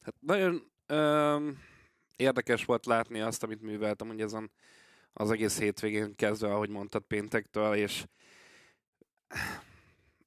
Hát 0.02 0.14
nagyon 0.20 0.70
öm, 0.86 1.58
érdekes 2.16 2.64
volt 2.64 2.86
látni 2.86 3.20
azt, 3.20 3.42
amit 3.42 3.62
műveltem, 3.62 4.06
hogy 4.06 4.20
azon 4.20 4.50
az 5.12 5.30
egész 5.30 5.58
hétvégén 5.58 6.14
kezdve, 6.14 6.52
ahogy 6.52 6.68
mondtad, 6.68 7.02
péntektől, 7.02 7.74
és 7.74 8.04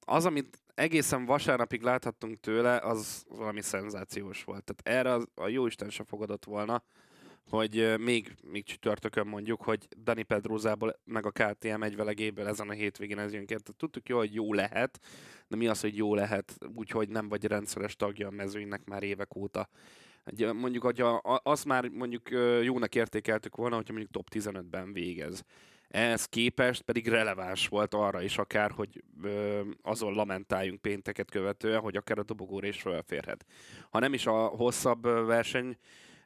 az, 0.00 0.24
amit 0.24 0.62
egészen 0.74 1.24
vasárnapig 1.24 1.82
láthattunk 1.82 2.40
tőle, 2.40 2.76
az 2.76 3.24
valami 3.28 3.62
szenzációs 3.62 4.44
volt. 4.44 4.64
Tehát 4.64 5.00
erre 5.00 5.24
a 5.34 5.48
jóisten 5.48 5.90
se 5.90 6.04
fogadott 6.04 6.44
volna, 6.44 6.82
hogy 7.50 7.94
még, 7.98 8.34
még 8.50 8.64
csütörtökön 8.64 9.26
mondjuk, 9.26 9.62
hogy 9.62 9.88
Dani 10.02 10.22
Pedrozából 10.22 11.00
meg 11.04 11.26
a 11.26 11.30
KTM 11.30 11.82
egy 11.82 11.96
velegéből 11.96 12.46
ezen 12.46 12.68
a 12.68 12.72
hétvégén 12.72 13.18
ez 13.18 13.32
jön 13.32 13.40
ki. 13.40 13.46
Tehát 13.46 13.74
tudtuk 13.76 14.08
jó, 14.08 14.16
hogy 14.16 14.34
jó 14.34 14.52
lehet, 14.52 15.00
de 15.48 15.56
mi 15.56 15.66
az, 15.66 15.80
hogy 15.80 15.96
jó 15.96 16.14
lehet, 16.14 16.58
úgyhogy 16.74 17.08
nem 17.08 17.28
vagy 17.28 17.44
rendszeres 17.44 17.96
tagja 17.96 18.26
a 18.26 18.30
mezőnynek 18.30 18.84
már 18.84 19.02
évek 19.02 19.36
óta. 19.36 19.68
Mondjuk, 20.52 20.82
hogyha 20.82 21.08
a- 21.14 21.40
azt 21.44 21.64
már 21.64 21.88
mondjuk 21.88 22.28
jónak 22.62 22.94
értékeltük 22.94 23.56
volna, 23.56 23.76
hogyha 23.76 23.92
mondjuk 23.92 24.12
top 24.12 24.28
15-ben 24.28 24.92
végez. 24.92 25.44
Ehhez 25.88 26.24
képest 26.24 26.82
pedig 26.82 27.08
releváns 27.08 27.68
volt 27.68 27.94
arra 27.94 28.22
is 28.22 28.38
akár, 28.38 28.70
hogy 28.70 29.02
ö, 29.22 29.60
azon 29.82 30.14
lamentáljunk 30.14 30.80
pénteket 30.80 31.30
követően, 31.30 31.80
hogy 31.80 31.96
akár 31.96 32.18
a 32.18 32.22
dobogóra 32.22 32.66
is 32.66 32.80
felférhet. 32.80 33.46
Ha 33.90 33.98
nem 33.98 34.12
is 34.12 34.26
a 34.26 34.46
hosszabb 34.46 35.02
verseny, 35.02 35.76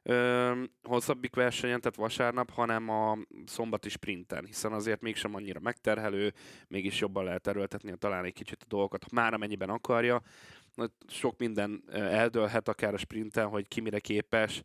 ö, 0.03 0.63
hosszabbik 0.83 1.35
versenyen, 1.35 1.81
tehát 1.81 1.97
vasárnap, 1.97 2.51
hanem 2.51 2.89
a 2.89 3.19
szombati 3.47 3.89
sprinten, 3.89 4.45
hiszen 4.45 4.73
azért 4.73 5.01
mégsem 5.01 5.35
annyira 5.35 5.61
megterhelő, 5.61 6.33
mégis 6.69 7.01
jobban 7.01 7.25
lehet 7.25 7.47
erőltetni 7.47 7.97
talán 7.99 8.25
egy 8.25 8.33
kicsit 8.33 8.63
a 8.63 8.67
dolgokat, 8.69 9.11
már 9.11 9.35
amennyiben 9.35 9.71
akarja, 9.71 10.23
sok 11.09 11.39
minden 11.39 11.85
eldőlhet 11.93 12.69
akár 12.69 12.95
a 12.95 12.99
sprinten, 12.99 13.49
hogy 13.49 13.69
ki 13.69 13.81
mire 13.81 13.99
képes, 13.99 14.63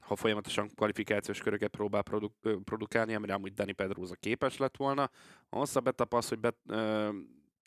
ha 0.00 0.16
folyamatosan 0.16 0.70
kvalifikációs 0.74 1.40
köröket 1.40 1.70
próbál 1.70 2.02
produ- 2.02 2.48
produkálni, 2.64 3.14
amire 3.14 3.34
amúgy 3.34 3.52
Dani 3.52 3.72
Pedroza 3.72 4.14
képes 4.14 4.56
lett 4.56 4.76
volna. 4.76 5.10
A 5.48 5.56
hosszabb 5.56 5.86
etap 5.86 6.14
az, 6.14 6.28
hogy 6.28 6.38
be, 6.38 6.54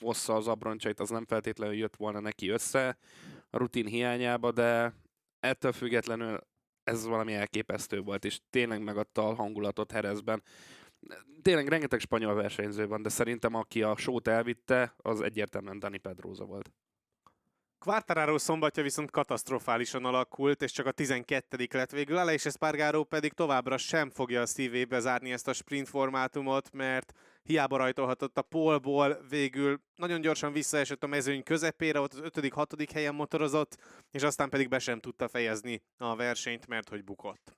ossza 0.01 0.35
az 0.35 0.47
abroncsait, 0.47 0.99
az 0.99 1.09
nem 1.09 1.25
feltétlenül 1.25 1.75
jött 1.75 1.95
volna 1.95 2.19
neki 2.19 2.49
össze 2.49 2.97
a 3.49 3.57
rutin 3.57 3.85
hiányába, 3.85 4.51
de 4.51 4.93
ettől 5.39 5.71
függetlenül 5.71 6.39
ez 6.83 7.05
valami 7.05 7.33
elképesztő 7.33 8.01
volt, 8.01 8.25
és 8.25 8.39
tényleg 8.49 8.83
megadta 8.83 9.27
a 9.27 9.33
hangulatot 9.33 9.91
Herezben. 9.91 10.43
Tényleg 11.41 11.67
rengeteg 11.67 11.99
spanyol 11.99 12.33
versenyző 12.33 12.87
van, 12.87 13.01
de 13.01 13.09
szerintem 13.09 13.53
aki 13.53 13.83
a 13.83 13.97
sót 13.97 14.27
elvitte, 14.27 14.93
az 14.97 15.21
egyértelműen 15.21 15.79
Dani 15.79 15.97
Pedroza 15.97 16.45
volt. 16.45 16.71
Quartararo 17.79 18.37
szombatja 18.37 18.83
viszont 18.83 19.11
katasztrofálisan 19.11 20.05
alakult, 20.05 20.61
és 20.61 20.71
csak 20.71 20.85
a 20.85 20.91
12 20.91 21.67
lett 21.71 21.91
végül. 21.91 22.17
Aleix 22.17 22.45
Espargaró 22.45 23.03
pedig 23.03 23.33
továbbra 23.33 23.77
sem 23.77 24.09
fogja 24.09 24.41
a 24.41 24.45
szívébe 24.45 24.99
zárni 24.99 25.31
ezt 25.31 25.47
a 25.47 25.53
sprint 25.53 25.89
formátumot, 25.89 26.71
mert 26.71 27.13
hiába 27.47 27.77
rajtolhatott 27.77 28.37
a 28.37 28.41
polból, 28.41 29.25
végül 29.29 29.81
nagyon 29.95 30.21
gyorsan 30.21 30.51
visszaesett 30.51 31.03
a 31.03 31.07
mezőny 31.07 31.43
közepére, 31.43 31.99
ott 31.99 32.13
az 32.13 32.19
5.-6. 32.23 32.87
helyen 32.93 33.15
motorozott, 33.15 33.77
és 34.11 34.23
aztán 34.23 34.49
pedig 34.49 34.69
be 34.69 34.79
sem 34.79 34.99
tudta 34.99 35.27
fejezni 35.27 35.81
a 35.97 36.15
versenyt, 36.15 36.67
mert 36.67 36.89
hogy 36.89 37.03
bukott. 37.03 37.57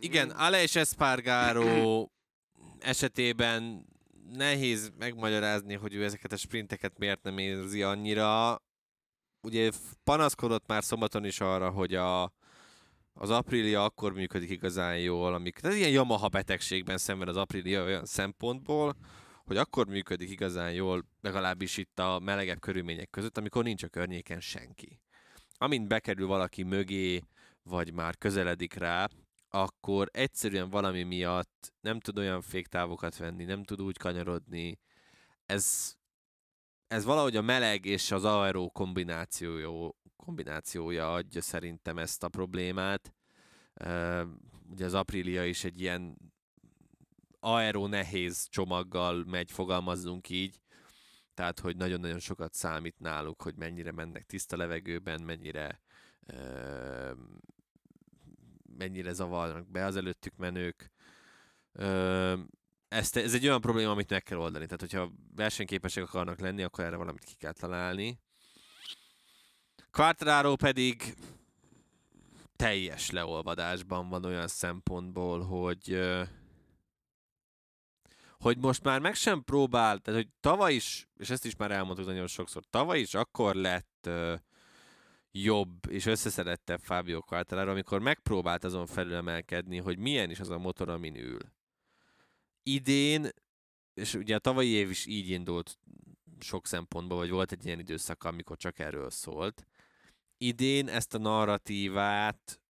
Igen, 0.00 0.30
Aleix 0.30 0.76
Espargaró 0.76 2.12
esetében 2.78 3.86
nehéz 4.32 4.92
megmagyarázni, 4.98 5.74
hogy 5.74 5.94
ő 5.94 6.04
ezeket 6.04 6.32
a 6.32 6.36
sprinteket 6.36 6.98
miért 6.98 7.22
nem 7.22 7.38
érzi 7.38 7.82
annyira 7.82 8.62
ugye 9.42 9.70
panaszkodott 10.04 10.66
már 10.66 10.84
szombaton 10.84 11.24
is 11.24 11.40
arra, 11.40 11.70
hogy 11.70 11.94
a, 11.94 12.32
az 13.12 13.30
Aprilia 13.30 13.84
akkor 13.84 14.12
működik 14.12 14.50
igazán 14.50 14.98
jól, 14.98 15.34
amik, 15.34 15.58
tehát 15.58 15.76
ilyen 15.76 15.90
Yamaha 15.90 16.28
betegségben 16.28 16.98
szemben 16.98 17.28
az 17.28 17.36
Aprilia 17.36 17.84
olyan 17.84 18.04
szempontból, 18.04 18.96
hogy 19.48 19.56
akkor 19.56 19.86
működik 19.86 20.30
igazán 20.30 20.72
jól, 20.72 21.04
legalábbis 21.20 21.76
itt 21.76 21.98
a 21.98 22.18
melegebb 22.18 22.60
körülmények 22.60 23.10
között, 23.10 23.38
amikor 23.38 23.64
nincs 23.64 23.82
a 23.82 23.88
környéken 23.88 24.40
senki. 24.40 25.00
Amint 25.54 25.88
bekerül 25.88 26.26
valaki 26.26 26.62
mögé, 26.62 27.22
vagy 27.62 27.92
már 27.92 28.18
közeledik 28.18 28.74
rá, 28.74 29.08
akkor 29.48 30.08
egyszerűen 30.12 30.70
valami 30.70 31.02
miatt 31.02 31.72
nem 31.80 32.00
tud 32.00 32.18
olyan 32.18 32.40
féktávokat 32.40 33.16
venni, 33.16 33.44
nem 33.44 33.64
tud 33.64 33.82
úgy 33.82 33.96
kanyarodni. 33.96 34.78
Ez 35.46 35.96
ez 36.88 37.04
valahogy 37.04 37.36
a 37.36 37.42
meleg 37.42 37.84
és 37.84 38.10
az 38.10 38.24
aero 38.24 38.68
kombinációja, 38.68 39.90
kombinációja 40.16 41.12
adja 41.12 41.40
szerintem 41.42 41.98
ezt 41.98 42.22
a 42.22 42.28
problémát. 42.28 43.14
Uh, 43.84 44.22
ugye 44.70 44.84
az 44.84 44.94
Aprilia 44.94 45.44
is 45.44 45.64
egy 45.64 45.80
ilyen 45.80 46.16
aero 47.40 47.86
nehéz 47.86 48.48
csomaggal 48.50 49.24
megy, 49.24 49.50
fogalmazzunk 49.50 50.28
így. 50.28 50.60
Tehát, 51.34 51.60
hogy 51.60 51.76
nagyon-nagyon 51.76 52.18
sokat 52.18 52.54
számít 52.54 52.98
náluk, 52.98 53.42
hogy 53.42 53.54
mennyire 53.56 53.92
mennek 53.92 54.26
tiszta 54.26 54.56
levegőben, 54.56 55.22
mennyire 55.22 55.80
uh, 56.32 57.10
mennyire 58.78 59.12
zavarnak 59.12 59.70
be 59.70 59.84
az 59.84 59.96
előttük 59.96 60.36
menők. 60.36 60.92
Uh, 61.72 62.38
ezt, 62.88 63.16
ez 63.16 63.34
egy 63.34 63.46
olyan 63.46 63.60
probléma, 63.60 63.90
amit 63.90 64.10
meg 64.10 64.22
kell 64.22 64.38
oldani. 64.38 64.64
Tehát, 64.64 64.80
hogyha 64.80 65.12
versenyképesek 65.34 66.04
akarnak 66.04 66.40
lenni, 66.40 66.62
akkor 66.62 66.84
erre 66.84 66.96
valamit 66.96 67.24
ki 67.24 67.34
kell 67.34 67.52
találni. 67.52 68.20
Quartararo 69.90 70.56
pedig 70.56 71.14
teljes 72.56 73.10
leolvadásban 73.10 74.08
van 74.08 74.24
olyan 74.24 74.48
szempontból, 74.48 75.40
hogy 75.40 76.00
hogy 78.38 78.58
most 78.58 78.82
már 78.82 79.00
meg 79.00 79.14
sem 79.14 79.44
próbál, 79.44 79.98
tehát 79.98 80.20
hogy 80.20 80.30
tavaly 80.40 80.74
is, 80.74 81.08
és 81.16 81.30
ezt 81.30 81.44
is 81.44 81.56
már 81.56 81.70
elmondtuk 81.70 82.06
nagyon 82.06 82.26
sokszor, 82.26 82.62
tavaly 82.70 83.00
is 83.00 83.14
akkor 83.14 83.54
lett 83.54 84.06
uh, 84.06 84.34
jobb 85.30 85.90
és 85.90 86.06
összeszedettebb 86.06 86.80
Fábio 86.80 87.20
Quartararo, 87.20 87.70
amikor 87.70 88.00
megpróbált 88.00 88.64
azon 88.64 88.86
felülemelkedni, 88.86 89.78
hogy 89.78 89.98
milyen 89.98 90.30
is 90.30 90.40
az 90.40 90.50
a 90.50 90.58
motor, 90.58 90.88
amin 90.88 91.16
ül 91.16 91.56
idén, 92.68 93.28
és 93.94 94.14
ugye 94.14 94.34
a 94.34 94.38
tavalyi 94.38 94.68
év 94.68 94.90
is 94.90 95.06
így 95.06 95.28
indult 95.28 95.78
sok 96.40 96.66
szempontból, 96.66 97.18
vagy 97.18 97.30
volt 97.30 97.52
egy 97.52 97.66
ilyen 97.66 97.78
időszak, 97.78 98.24
amikor 98.24 98.56
csak 98.56 98.78
erről 98.78 99.10
szólt. 99.10 99.66
Idén 100.36 100.88
ezt 100.88 101.14
a 101.14 101.18
narratívát 101.18 102.60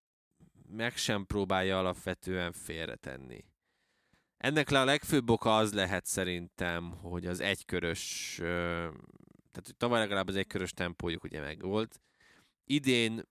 meg 0.68 0.96
sem 0.96 1.26
próbálja 1.26 1.78
alapvetően 1.78 2.52
félretenni. 2.52 3.44
Ennek 4.38 4.70
le 4.70 4.80
a 4.80 4.84
legfőbb 4.84 5.30
oka 5.30 5.56
az 5.56 5.72
lehet 5.72 6.06
szerintem, 6.06 6.90
hogy 6.90 7.26
az 7.26 7.40
egykörös, 7.40 8.34
tehát 8.36 9.64
hogy 9.64 9.76
tavaly 9.76 9.98
legalább 9.98 10.28
az 10.28 10.36
egykörös 10.36 10.72
tempójuk 10.72 11.24
ugye 11.24 11.40
meg 11.40 11.60
volt. 11.60 12.00
Idén 12.64 13.22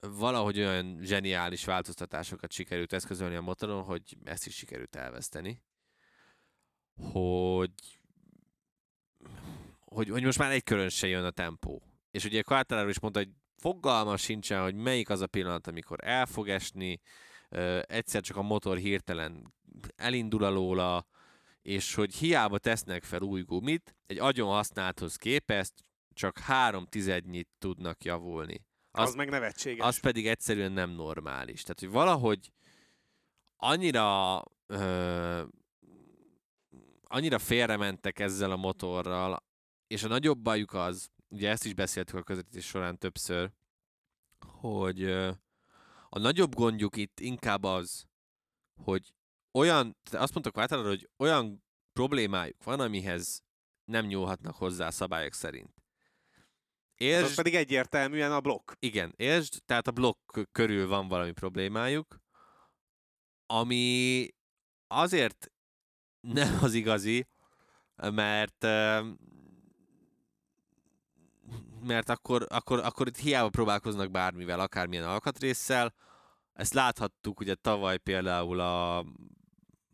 valahogy 0.00 0.58
olyan 0.58 0.98
zseniális 1.02 1.64
változtatásokat 1.64 2.52
sikerült 2.52 2.92
eszközölni 2.92 3.34
a 3.34 3.40
motoron, 3.40 3.82
hogy 3.82 4.16
ezt 4.24 4.46
is 4.46 4.54
sikerült 4.54 4.96
elveszteni 4.96 5.62
hogy, 6.94 8.00
hogy, 9.80 10.08
hogy 10.08 10.22
most 10.22 10.38
már 10.38 10.50
egy 10.50 10.64
körön 10.64 10.88
se 10.88 11.06
jön 11.06 11.24
a 11.24 11.30
tempó. 11.30 11.82
És 12.10 12.24
ugye 12.24 12.42
Quartararo 12.42 12.88
is 12.88 13.00
mondta, 13.00 13.20
hogy 13.20 13.30
fogalma 13.56 14.16
sincsen, 14.16 14.62
hogy 14.62 14.74
melyik 14.74 15.10
az 15.10 15.20
a 15.20 15.26
pillanat, 15.26 15.66
amikor 15.66 15.98
el 16.02 16.26
fog 16.26 16.48
esni, 16.48 17.00
egyszer 17.86 18.22
csak 18.22 18.36
a 18.36 18.42
motor 18.42 18.76
hirtelen 18.76 19.54
elindul 19.96 20.44
alóla, 20.44 21.06
és 21.62 21.94
hogy 21.94 22.14
hiába 22.14 22.58
tesznek 22.58 23.04
fel 23.04 23.22
új 23.22 23.42
gumit, 23.42 23.96
egy 24.06 24.18
agyon 24.18 24.48
használthoz 24.48 25.16
képest 25.16 25.72
csak 26.12 26.38
három 26.38 26.86
tizednyit 26.86 27.48
tudnak 27.58 28.04
javulni. 28.04 28.64
Az, 28.90 29.08
az 29.08 29.14
meg 29.14 29.28
nevetséges. 29.28 29.86
Az 29.86 30.00
pedig 30.00 30.26
egyszerűen 30.26 30.72
nem 30.72 30.90
normális. 30.90 31.62
Tehát, 31.62 31.80
hogy 31.80 31.90
valahogy 31.90 32.52
annyira 33.56 34.42
ö, 34.66 35.42
annyira 37.02 37.38
félrementek 37.38 38.18
ezzel 38.18 38.50
a 38.50 38.56
motorral, 38.56 39.44
és 39.86 40.02
a 40.02 40.08
nagyobb 40.08 40.38
bajuk 40.38 40.72
az, 40.72 41.08
ugye 41.28 41.50
ezt 41.50 41.64
is 41.64 41.74
beszéltük 41.74 42.16
a 42.16 42.22
közvetítés 42.22 42.66
során 42.66 42.98
többször, 42.98 43.50
hogy 44.46 45.02
a 46.14 46.18
nagyobb 46.18 46.54
gondjuk 46.54 46.96
itt 46.96 47.20
inkább 47.20 47.64
az, 47.64 48.06
hogy 48.82 49.14
olyan, 49.52 49.96
azt 50.10 50.32
mondtak 50.32 50.58
általában, 50.58 50.90
hogy 50.90 51.10
olyan 51.16 51.64
problémájuk 51.92 52.64
van, 52.64 52.80
amihez 52.80 53.42
nem 53.84 54.06
nyúlhatnak 54.06 54.54
hozzá 54.54 54.86
a 54.86 54.90
szabályok 54.90 55.32
szerint. 55.32 55.82
Értsd, 56.94 57.24
az 57.24 57.34
pedig 57.34 57.54
egyértelműen 57.54 58.32
a 58.32 58.40
blokk. 58.40 58.72
Igen, 58.78 59.12
értsd, 59.16 59.62
tehát 59.64 59.86
a 59.86 59.90
blokk 59.90 60.38
körül 60.52 60.86
van 60.86 61.08
valami 61.08 61.32
problémájuk, 61.32 62.20
ami 63.46 64.28
azért 64.86 65.52
nem 66.20 66.58
az 66.62 66.74
igazi, 66.74 67.28
mert 67.96 68.64
mert 71.84 72.08
akkor, 72.08 72.46
akkor, 72.48 72.78
akkor 72.78 73.06
itt 73.06 73.16
hiába 73.16 73.48
próbálkoznak 73.48 74.10
bármivel, 74.10 74.60
akármilyen 74.60 75.04
alkatrészsel. 75.04 75.94
Ezt 76.52 76.74
láthattuk 76.74 77.40
ugye 77.40 77.54
tavaly 77.54 77.98
például 77.98 78.60
a, 78.60 79.04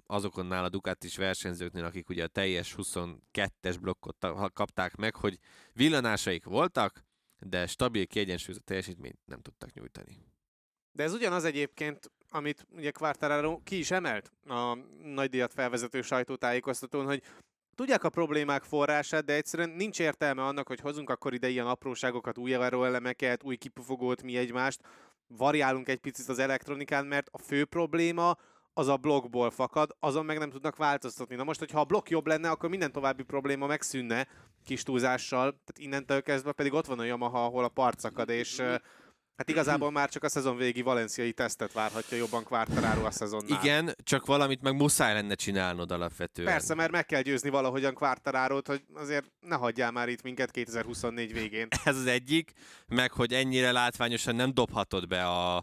azokonnál 0.06 0.64
a 0.64 0.68
Ducatis 0.68 1.16
versenyzőknél, 1.16 1.84
akik 1.84 2.08
ugye 2.08 2.24
a 2.24 2.28
teljes 2.28 2.74
22-es 2.76 3.76
blokkot 3.80 4.26
kapták 4.52 4.96
meg, 4.96 5.14
hogy 5.14 5.38
villanásaik 5.72 6.44
voltak, 6.44 7.06
de 7.38 7.66
stabil, 7.66 8.06
kiegyensúlyozott 8.06 8.64
teljesítményt 8.64 9.18
nem 9.24 9.40
tudtak 9.40 9.72
nyújtani. 9.72 10.18
De 10.92 11.02
ez 11.02 11.12
ugyanaz 11.12 11.44
egyébként, 11.44 12.10
amit 12.30 12.66
ugye 12.70 12.90
Quartararo 12.90 13.60
ki 13.62 13.78
is 13.78 13.90
emelt 13.90 14.32
a 14.46 14.74
nagydíjat 15.02 15.52
felvezető 15.52 16.02
sajtótájékoztatón, 16.02 17.04
hogy 17.04 17.22
tudják 17.78 18.04
a 18.04 18.08
problémák 18.08 18.62
forrását, 18.62 19.24
de 19.24 19.34
egyszerűen 19.34 19.70
nincs 19.70 20.00
értelme 20.00 20.42
annak, 20.42 20.68
hogy 20.68 20.80
hozunk 20.80 21.10
akkor 21.10 21.34
ide 21.34 21.48
ilyen 21.48 21.66
apróságokat, 21.66 22.38
új 22.38 22.52
elemeket, 22.54 23.42
új 23.42 23.56
kipufogót, 23.56 24.22
mi 24.22 24.36
egymást, 24.36 24.80
variálunk 25.26 25.88
egy 25.88 25.98
picit 25.98 26.28
az 26.28 26.38
elektronikán, 26.38 27.06
mert 27.06 27.28
a 27.32 27.38
fő 27.38 27.64
probléma 27.64 28.36
az 28.74 28.88
a 28.88 28.96
blokkból 28.96 29.50
fakad, 29.50 29.96
azon 30.00 30.24
meg 30.24 30.38
nem 30.38 30.50
tudnak 30.50 30.76
változtatni. 30.76 31.34
Na 31.34 31.44
most, 31.44 31.58
hogyha 31.58 31.80
a 31.80 31.84
blokk 31.84 32.08
jobb 32.08 32.26
lenne, 32.26 32.50
akkor 32.50 32.68
minden 32.68 32.92
további 32.92 33.22
probléma 33.22 33.66
megszűnne 33.66 34.26
kis 34.64 34.82
túlzással, 34.82 35.50
tehát 35.50 35.78
innentől 35.78 36.22
kezdve 36.22 36.52
pedig 36.52 36.72
ott 36.72 36.86
van 36.86 36.98
a 36.98 37.04
Yamaha, 37.04 37.44
ahol 37.44 37.64
a 37.64 37.68
part 37.68 38.00
szakad, 38.00 38.28
és 38.28 38.62
Hát 39.38 39.48
igazából 39.48 39.90
már 39.90 40.08
csak 40.08 40.22
a 40.22 40.28
szezon 40.28 40.56
végi 40.56 40.82
valenciai 40.82 41.32
tesztet 41.32 41.72
várhatja 41.72 42.16
jobban 42.16 42.44
Quartararo 42.44 43.04
a 43.04 43.10
szezonnál. 43.10 43.62
Igen, 43.62 43.94
csak 44.02 44.26
valamit 44.26 44.62
meg 44.62 44.74
muszáj 44.74 45.14
lenne 45.14 45.34
csinálnod 45.34 45.90
alapvetően. 45.92 46.48
Persze, 46.48 46.74
mert 46.74 46.90
meg 46.90 47.06
kell 47.06 47.22
győzni 47.22 47.50
valahogyan 47.50 47.94
Quartararo-t, 47.94 48.66
hogy 48.66 48.84
azért 48.94 49.32
ne 49.40 49.54
hagyjál 49.54 49.90
már 49.90 50.08
itt 50.08 50.22
minket 50.22 50.50
2024 50.50 51.32
végén. 51.32 51.68
Ez 51.84 51.96
az 51.96 52.06
egyik, 52.06 52.52
meg 52.86 53.12
hogy 53.12 53.32
ennyire 53.34 53.72
látványosan 53.72 54.34
nem 54.34 54.54
dobhatod 54.54 55.08
be 55.08 55.26
a, 55.26 55.56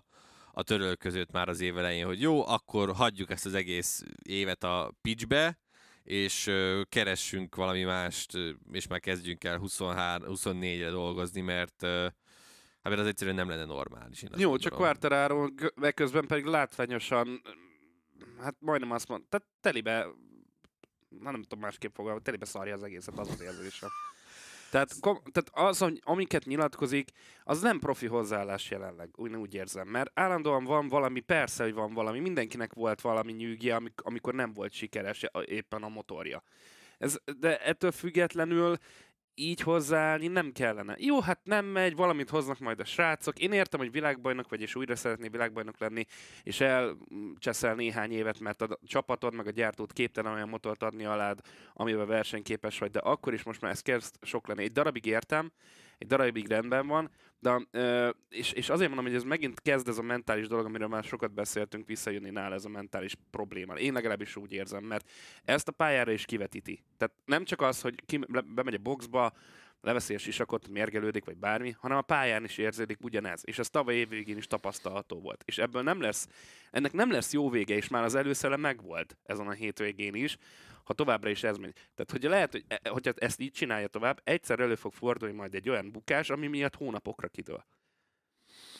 a 0.51 0.63
törölközőt 0.63 1.31
már 1.31 1.49
az 1.49 1.61
év 1.61 1.77
elején, 1.77 2.05
hogy 2.05 2.21
jó, 2.21 2.47
akkor 2.47 2.93
hagyjuk 2.93 3.31
ezt 3.31 3.45
az 3.45 3.53
egész 3.53 4.03
évet 4.23 4.63
a 4.63 4.93
pitchbe, 5.01 5.59
és 6.03 6.51
keressünk 6.89 7.55
valami 7.55 7.83
mást, 7.83 8.31
és 8.71 8.88
már 8.88 8.99
kezdjünk 8.99 9.43
el 9.43 9.57
23, 9.57 10.33
24-re 10.35 10.89
dolgozni, 10.89 11.41
mert 11.41 11.88
mert 12.89 13.02
az 13.02 13.08
egyszerűen 13.08 13.36
nem 13.36 13.50
lenne 13.50 13.65
normális. 13.65 14.24
Én 14.24 14.30
Jó, 14.38 14.58
csak. 14.58 14.74
Quartararo 14.74 15.48
g- 15.48 15.93
közben 15.93 16.28
pedig 16.28 16.45
látványosan, 16.45 17.41
hát 18.41 18.56
majdnem 18.60 18.91
azt 18.91 19.08
mondom, 19.08 19.28
tehát 19.30 19.48
telibe, 19.62 20.08
na 21.10 21.32
nem 21.32 21.41
tudom 21.41 21.60
másképp 21.60 21.95
fogalmazni, 21.95 22.26
telibe 22.26 22.45
szarja 22.45 22.74
az 22.74 22.84
egészet, 22.84 23.19
az 23.19 23.30
az 23.30 23.41
érzésem. 23.41 23.89
Tehát, 24.71 25.00
kom, 25.00 25.21
tehát 25.32 25.69
az, 25.69 25.86
amiket 26.02 26.45
nyilatkozik, 26.45 27.10
az 27.43 27.62
nem 27.62 27.80
profi 27.80 28.08
hozzáállás 28.08 28.69
jelenleg, 28.69 29.10
úgy, 29.15 29.36
úgy 29.36 29.54
érzem. 29.54 29.88
Mert 29.88 30.12
állandóan 30.13 30.63
van 30.63 30.88
valami, 30.88 31.19
persze, 31.19 31.63
hogy 31.63 31.74
van 31.74 31.93
valami, 31.93 32.19
mindenkinek 32.19 32.74
volt 32.74 33.02
valami 33.02 33.32
nyűgje, 33.32 33.76
amik, 33.76 34.02
amikor 34.02 34.34
nem 34.34 34.54
volt 34.54 34.71
sikeres 34.71 35.26
éppen 35.45 35.84
a 35.84 35.89
motorja. 35.89 36.43
Ez, 36.98 37.17
de 37.38 37.60
ettől 37.60 37.91
függetlenül 37.91 38.78
így 39.36 39.62
hozzáállni 39.62 40.28
nem 40.28 40.52
kellene. 40.52 40.95
Jó, 41.00 41.21
hát 41.21 41.39
nem 41.43 41.65
megy, 41.65 41.95
valamit 41.95 42.30
hoznak 42.30 42.60
majd 42.60 42.80
a 42.80 42.86
srácok. 42.86 43.39
Én 43.39 43.52
értem, 43.52 43.80
hogy 43.80 43.91
világbajnok 43.91 44.50
vagy, 44.50 44.62
és 44.62 44.76
újra 44.76 44.95
szeretné 44.95 45.28
világbajnok 45.28 45.80
lenni, 45.80 46.06
és 46.43 46.62
elcseszel 46.62 47.76
néhány 47.76 48.12
évet, 48.12 48.39
mert 48.39 48.62
a 48.62 48.80
csapatod 48.88 49.34
meg 49.34 49.48
a 49.48 49.52
gyártót 49.52 49.93
képtelen 49.93 50.34
olyan 50.34 50.50
motort 50.50 50.84
adni 50.84 51.06
alád, 51.06 51.39
amivel 51.74 52.06
versenyképes 52.06 52.80
vagy, 52.80 52.91
de 52.91 53.00
akkor 53.00 53.34
is 53.34 53.43
most 53.43 53.62
már 53.62 53.71
ez 53.71 53.82
kezd 53.82 54.15
sok 54.21 54.48
lenni. 54.48 54.63
Egy 54.63 54.71
darabig 54.71 55.06
értem, 55.06 55.52
egy 55.97 56.08
darabig 56.08 56.47
rendben 56.47 56.88
van, 56.88 57.12
de, 57.39 57.67
és, 58.29 58.51
és 58.51 58.69
azért 58.69 58.88
mondom, 58.88 59.05
hogy 59.05 59.15
ez 59.15 59.23
megint 59.23 59.62
kezd 59.62 59.88
ez 59.88 59.97
a 59.97 60.01
mentális 60.01 60.47
dolog, 60.47 60.65
amiről 60.65 60.88
már 60.88 61.03
sokat 61.03 61.34
beszéltünk, 61.34 61.88
visszajönni 61.88 62.29
nála 62.29 62.55
ez 62.55 62.65
a 62.65 62.69
mentális 62.69 63.15
probléma. 63.29 63.73
Én 63.73 63.93
legalábbis 63.93 64.36
úgy 64.36 64.51
érzem, 64.51 64.84
mert 64.84 65.10
ezt 65.43 65.67
a 65.67 65.71
pályára 65.71 66.12
is 66.12 66.25
kivetíti. 66.25 66.84
Tehát 66.97 67.13
nem 67.25 67.43
csak 67.43 67.62
az, 67.62 67.81
hogy 67.81 67.95
ki, 68.05 68.19
le- 68.27 68.41
bemegy 68.41 68.73
a 68.73 68.77
boxba, 68.77 69.34
leveszi 69.81 70.13
a 70.13 70.17
sisakot, 70.17 70.67
mérgelődik, 70.67 71.25
vagy 71.25 71.38
bármi, 71.38 71.75
hanem 71.79 71.97
a 71.97 72.01
pályán 72.01 72.43
is 72.43 72.58
érződik 72.58 73.03
ugyanez. 73.03 73.41
És 73.45 73.60
ez 73.60 73.69
tavaly 73.69 73.95
évvégén 73.95 74.38
is 74.38 74.47
tapasztalható 74.47 75.19
volt. 75.19 75.43
És 75.45 75.58
ebből 75.58 75.81
nem 75.81 76.01
lesz, 76.01 76.27
ennek 76.71 76.91
nem 76.91 77.12
lesz 77.12 77.34
jó 77.34 77.49
vége, 77.49 77.75
és 77.75 77.88
már 77.88 78.03
az 78.03 78.15
előszele 78.15 78.58
megvolt 78.58 79.17
ezen 79.23 79.47
a 79.47 79.51
hétvégén 79.51 80.13
is, 80.15 80.38
ha 80.86 80.93
továbbra 80.93 81.30
is 81.30 81.43
ez 81.43 81.58
megy. 81.58 81.74
Tehát, 81.74 82.12
hogy 82.12 82.24
lehet, 82.24 82.52
hogy 82.52 82.63
e- 82.67 82.89
hogyha 82.89 83.12
ezt 83.15 83.39
így 83.39 83.52
csinálja 83.52 83.88
tovább, 83.88 84.21
egyszer 84.24 84.60
elő 84.60 84.76
fog 84.76 84.93
fordulni 84.93 85.36
majd 85.36 85.56
egy 85.56 85.69
olyan 85.69 85.91
bukás, 85.91 86.30
ami 86.30 86.48
miatt 86.48 86.76
hónapokra 86.76 87.28
kidől. 87.28 87.65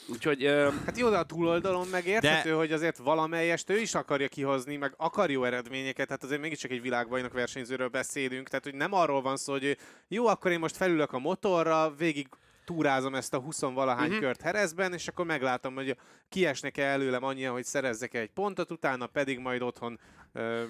Úgyhogy 0.08 0.44
ö, 0.44 0.70
Hát 0.86 0.98
jó, 0.98 1.08
de 1.08 1.16
a 1.18 1.24
túloldalon 1.24 1.86
meg 1.88 2.06
érthető, 2.06 2.50
hogy 2.52 2.72
azért 2.72 2.96
valamelyest 2.96 3.70
ő 3.70 3.78
is 3.78 3.94
akarja 3.94 4.28
kihozni, 4.28 4.76
meg 4.76 4.94
akar 4.96 5.30
jó 5.30 5.44
eredményeket, 5.44 6.08
hát 6.08 6.22
azért 6.22 6.40
mégiscsak 6.40 6.70
egy 6.70 6.80
világbajnok 6.82 7.32
versenyzőről 7.32 7.88
beszélünk, 7.88 8.48
tehát 8.48 8.64
hogy 8.64 8.74
nem 8.74 8.92
arról 8.92 9.22
van 9.22 9.36
szó, 9.36 9.52
hogy 9.52 9.78
jó, 10.08 10.26
akkor 10.26 10.50
én 10.50 10.58
most 10.58 10.76
felülök 10.76 11.12
a 11.12 11.18
motorra, 11.18 11.94
végig 11.94 12.28
túrázom 12.64 13.14
ezt 13.14 13.34
a 13.34 13.38
20 13.38 13.60
valahány 13.60 13.96
Mhm. 14.04 14.06
uh-huh. 14.12 14.20
kört 14.26 14.40
Herezben, 14.40 14.92
és 14.92 15.08
akkor 15.08 15.26
meglátom, 15.26 15.74
hogy 15.74 15.96
kiesnek-e 16.28 16.84
előlem 16.84 17.24
annyian, 17.24 17.52
hogy 17.52 17.64
szerezzek 17.64 18.14
egy 18.14 18.30
pontot, 18.30 18.70
utána 18.70 19.06
pedig 19.06 19.38
majd 19.38 19.62
otthon. 19.62 20.00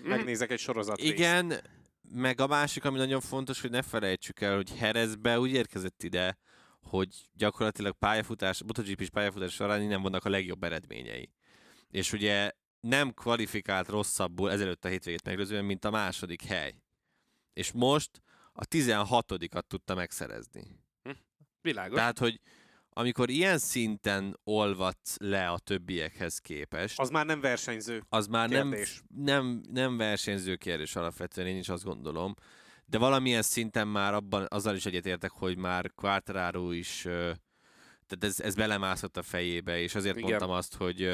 Megnézek 0.03 0.51
egy 0.51 0.59
sorozat 0.59 0.99
Igen, 0.99 1.61
meg 2.13 2.41
a 2.41 2.47
másik, 2.47 2.85
ami 2.85 2.99
nagyon 2.99 3.21
fontos, 3.21 3.61
hogy 3.61 3.71
ne 3.71 3.83
felejtsük 3.83 4.41
el, 4.41 4.55
hogy 4.55 4.77
Herezbe 4.77 5.41
úgy 5.41 5.53
érkezett 5.53 6.03
ide, 6.03 6.39
hogy 6.81 7.09
gyakorlatilag 7.33 7.99
pályafutás, 7.99 8.63
MotoGP-s 8.63 9.11
pályafutás 9.11 9.53
során 9.53 9.83
nem 9.83 10.03
vannak 10.03 10.25
a 10.25 10.29
legjobb 10.29 10.65
eredményei. 10.65 11.31
És 11.91 12.13
ugye 12.13 12.53
nem 12.81 13.15
kvalifikált 13.15 13.89
rosszabbul 13.89 14.51
ezelőtt 14.51 14.85
a 14.85 14.89
hétvégét 14.89 15.25
megelőzően, 15.25 15.65
mint 15.65 15.85
a 15.85 15.91
második 15.91 16.43
hely. 16.43 16.75
És 17.53 17.73
most 17.73 18.23
a 18.53 18.65
16-at 18.65 19.63
tudta 19.67 19.95
megszerezni. 19.95 20.63
világos. 21.61 21.97
Tehát, 21.97 22.19
hogy 22.19 22.41
amikor 22.99 23.31
ilyen 23.31 23.59
szinten 23.59 24.39
olvadsz 24.45 25.17
le 25.19 25.49
a 25.49 25.59
többiekhez 25.59 26.39
képest, 26.39 26.99
Az 26.99 27.11
már 27.11 27.27
nem 27.27 27.41
versenyző. 27.41 28.03
az 28.09 28.27
már 28.27 28.49
nem, 28.49 28.71
kérdés. 28.71 29.03
nem, 29.17 29.63
nem 29.73 29.97
versenyző 29.97 30.57
kérdés 30.57 30.97
alapvetően, 30.97 31.47
én 31.47 31.57
is 31.57 31.69
azt 31.69 31.85
gondolom. 31.85 32.35
De 32.87 32.99
valamilyen 32.99 33.43
szinten 33.43 33.89
már 33.89 34.15
abban, 34.15 34.47
azzal 34.49 34.75
is 34.75 34.87
egyetértek, 34.87 35.31
hogy 35.31 35.57
már 35.57 35.93
Quartararo 35.95 36.71
is, 36.71 37.01
tehát 37.03 38.19
ez, 38.21 38.41
ez 38.41 38.55
belemászott 38.55 39.17
a 39.17 39.23
fejébe, 39.23 39.79
és 39.81 39.95
azért 39.95 40.17
Igen. 40.17 40.29
mondtam 40.29 40.51
azt, 40.51 40.75
hogy, 40.75 41.11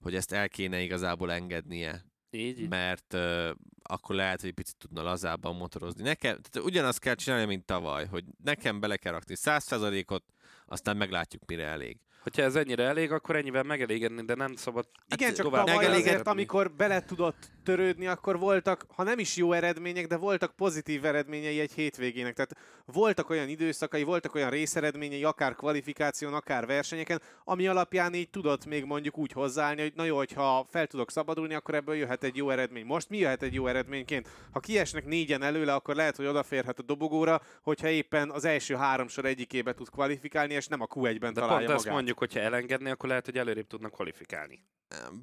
hogy 0.00 0.14
ezt 0.14 0.32
el 0.32 0.48
kéne 0.48 0.80
igazából 0.80 1.32
engednie, 1.32 2.04
Így, 2.30 2.68
mert 2.68 3.14
ö, 3.14 3.52
akkor 3.82 4.14
lehet, 4.14 4.40
hogy 4.40 4.52
picit 4.52 4.76
tudna 4.76 5.02
lazábban 5.02 5.56
motorozni. 5.56 6.02
Nekem, 6.02 6.40
tehát 6.40 6.68
ugyanazt 6.68 6.98
kell 6.98 7.14
csinálni, 7.14 7.44
mint 7.44 7.64
tavaly, 7.64 8.06
hogy 8.06 8.24
nekem 8.44 8.80
bele 8.80 8.96
kell 8.96 9.12
rakni 9.12 9.34
100%-ot, 9.38 10.24
aztán 10.66 10.96
meglátjuk, 10.96 11.42
mire 11.46 11.64
elég. 11.64 11.98
Hogyha 12.26 12.42
ez 12.42 12.56
ennyire 12.56 12.82
elég, 12.82 13.12
akkor 13.12 13.36
ennyivel 13.36 13.62
megelégedni, 13.62 14.24
de 14.24 14.34
nem 14.34 14.54
szabad 14.54 14.86
Igen, 15.14 15.34
csak 15.34 15.44
tovább 15.44 15.66
tavaly 15.66 15.86
azért, 15.86 16.26
amikor 16.26 16.70
bele 16.70 17.04
tudott 17.04 17.50
törődni, 17.64 18.06
akkor 18.06 18.38
voltak, 18.38 18.86
ha 18.94 19.02
nem 19.02 19.18
is 19.18 19.36
jó 19.36 19.52
eredmények, 19.52 20.06
de 20.06 20.16
voltak 20.16 20.56
pozitív 20.56 21.04
eredményei 21.04 21.60
egy 21.60 21.72
hétvégének. 21.72 22.34
Tehát 22.34 22.56
voltak 22.84 23.30
olyan 23.30 23.48
időszakai, 23.48 24.02
voltak 24.02 24.34
olyan 24.34 24.50
részeredményei, 24.50 25.24
akár 25.24 25.54
kvalifikáción, 25.54 26.34
akár 26.34 26.66
versenyeken, 26.66 27.22
ami 27.44 27.66
alapján 27.66 28.14
így 28.14 28.30
tudott 28.30 28.66
még 28.66 28.84
mondjuk 28.84 29.18
úgy 29.18 29.32
hozzáállni, 29.32 29.80
hogy 29.80 29.92
na 29.94 30.04
jó, 30.04 30.16
hogyha 30.16 30.66
fel 30.70 30.86
tudok 30.86 31.10
szabadulni, 31.10 31.54
akkor 31.54 31.74
ebből 31.74 31.94
jöhet 31.94 32.24
egy 32.24 32.36
jó 32.36 32.50
eredmény. 32.50 32.84
Most 32.84 33.08
mi 33.08 33.18
jöhet 33.18 33.42
egy 33.42 33.54
jó 33.54 33.66
eredményként? 33.66 34.28
Ha 34.50 34.60
kiesnek 34.60 35.04
négyen 35.04 35.42
előle, 35.42 35.74
akkor 35.74 35.94
lehet, 35.94 36.16
hogy 36.16 36.26
odaférhet 36.26 36.78
a 36.78 36.82
dobogóra, 36.82 37.40
hogyha 37.62 37.88
éppen 37.88 38.30
az 38.30 38.44
első 38.44 38.74
három 38.74 39.08
sor 39.08 39.24
egyikébe 39.24 39.74
tud 39.74 39.90
kvalifikálni, 39.90 40.54
és 40.54 40.66
nem 40.66 40.80
a 40.80 40.86
Q1-ben 40.86 41.32
De 41.32 41.40
találja 41.40 41.56
pont 41.56 41.66
magát. 41.66 41.76
ezt 41.76 41.88
mondjuk, 41.88 42.15
hogyha 42.18 42.40
elengedni, 42.40 42.90
akkor 42.90 43.08
lehet, 43.08 43.24
hogy 43.24 43.38
előrébb 43.38 43.66
tudnak 43.66 43.92
kvalifikálni. 43.92 44.64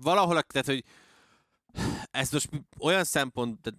valahol, 0.02 0.42
tehát, 0.42 0.68
hogy 0.68 0.84
ez 2.12 2.32
most 2.32 2.50
olyan 2.80 3.04
szempont, 3.04 3.62
de 3.62 3.72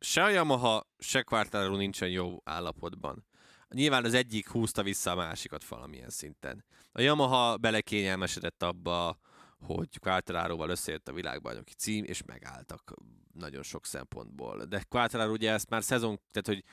se 0.00 0.22
a 0.22 0.28
Yamaha, 0.28 0.86
se 0.98 1.22
Quartararo 1.22 1.76
nincsen 1.76 2.08
jó 2.08 2.40
állapotban. 2.44 3.26
Nyilván 3.68 4.04
az 4.04 4.14
egyik 4.14 4.48
húzta 4.48 4.82
vissza 4.82 5.10
a 5.10 5.14
másikat 5.14 5.64
valamilyen 5.64 6.10
szinten. 6.10 6.64
A 6.92 7.00
Yamaha 7.00 7.56
belekényelmesedett 7.56 8.62
abba, 8.62 9.18
hogy 9.60 9.98
Quartararoval 9.98 10.70
összejött 10.70 11.08
a 11.08 11.12
világbajnoki 11.12 11.74
cím, 11.74 12.04
és 12.04 12.22
megálltak 12.22 12.94
nagyon 13.32 13.62
sok 13.62 13.86
szempontból. 13.86 14.64
De 14.64 14.84
Quartararo 14.88 15.32
ugye 15.32 15.52
ezt 15.52 15.70
már 15.70 15.82
szezon, 15.82 16.20
tehát 16.30 16.46
hogy 16.46 16.64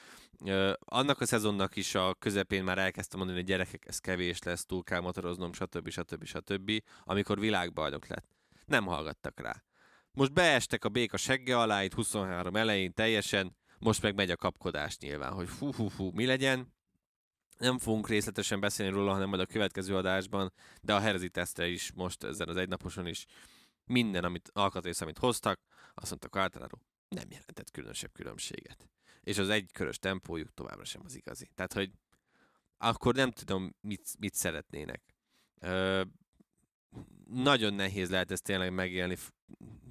ö, 0.49 0.73
annak 0.79 1.21
a 1.21 1.25
szezonnak 1.25 1.75
is 1.75 1.95
a 1.95 2.13
közepén 2.13 2.63
már 2.63 2.77
elkezdtem 2.77 3.17
mondani, 3.19 3.39
hogy 3.39 3.49
gyerekek, 3.49 3.85
ez 3.87 3.99
kevés 3.99 4.41
lesz, 4.41 4.65
túl 4.65 4.83
kell 4.83 4.99
motoroznom, 4.99 5.53
stb. 5.53 5.89
stb. 5.89 6.25
stb. 6.25 6.71
amikor 7.03 7.39
világbajnok 7.39 8.07
lett. 8.07 8.27
Nem 8.65 8.85
hallgattak 8.85 9.39
rá. 9.39 9.63
Most 10.11 10.33
beestek 10.33 10.85
a 10.85 10.89
béka 10.89 11.17
segge 11.17 11.59
alá, 11.59 11.83
itt 11.83 11.93
23 11.93 12.55
elején 12.55 12.93
teljesen, 12.93 13.57
most 13.79 14.01
meg 14.01 14.15
megy 14.15 14.31
a 14.31 14.35
kapkodás 14.35 14.97
nyilván, 14.97 15.33
hogy 15.33 15.49
fú, 15.49 15.71
fú, 15.71 15.87
fú, 15.87 16.11
mi 16.13 16.25
legyen. 16.25 16.74
Nem 17.57 17.77
fogunk 17.77 18.09
részletesen 18.09 18.59
beszélni 18.59 18.93
róla, 18.93 19.11
hanem 19.11 19.29
majd 19.29 19.41
a 19.41 19.45
következő 19.45 19.95
adásban, 19.95 20.53
de 20.81 20.93
a 20.93 20.99
herezi 20.99 21.29
tesztre 21.29 21.67
is 21.67 21.91
most 21.91 22.23
ezen 22.23 22.49
az 22.49 22.57
egynaposon 22.57 23.07
is 23.07 23.25
minden, 23.85 24.23
amit 24.23 24.49
alkatrész, 24.53 25.01
amit 25.01 25.17
hoztak, 25.17 25.59
azt 25.93 26.09
mondta 26.09 26.29
Quartararo, 26.29 26.77
nem 27.09 27.27
jelentett 27.29 27.71
különösebb 27.71 28.11
különbséget. 28.13 28.89
És 29.21 29.37
az 29.37 29.49
egykörös 29.49 29.99
tempójuk 29.99 30.53
továbbra 30.53 30.85
sem 30.85 31.01
az 31.05 31.15
igazi. 31.15 31.49
Tehát, 31.55 31.73
hogy 31.73 31.91
akkor 32.77 33.15
nem 33.15 33.31
tudom, 33.31 33.75
mit, 33.81 34.09
mit 34.19 34.33
szeretnének. 34.33 35.01
Ö, 35.59 36.01
nagyon 37.25 37.73
nehéz 37.73 38.09
lehet 38.09 38.31
ezt 38.31 38.43
tényleg 38.43 38.73
megélni 38.73 39.17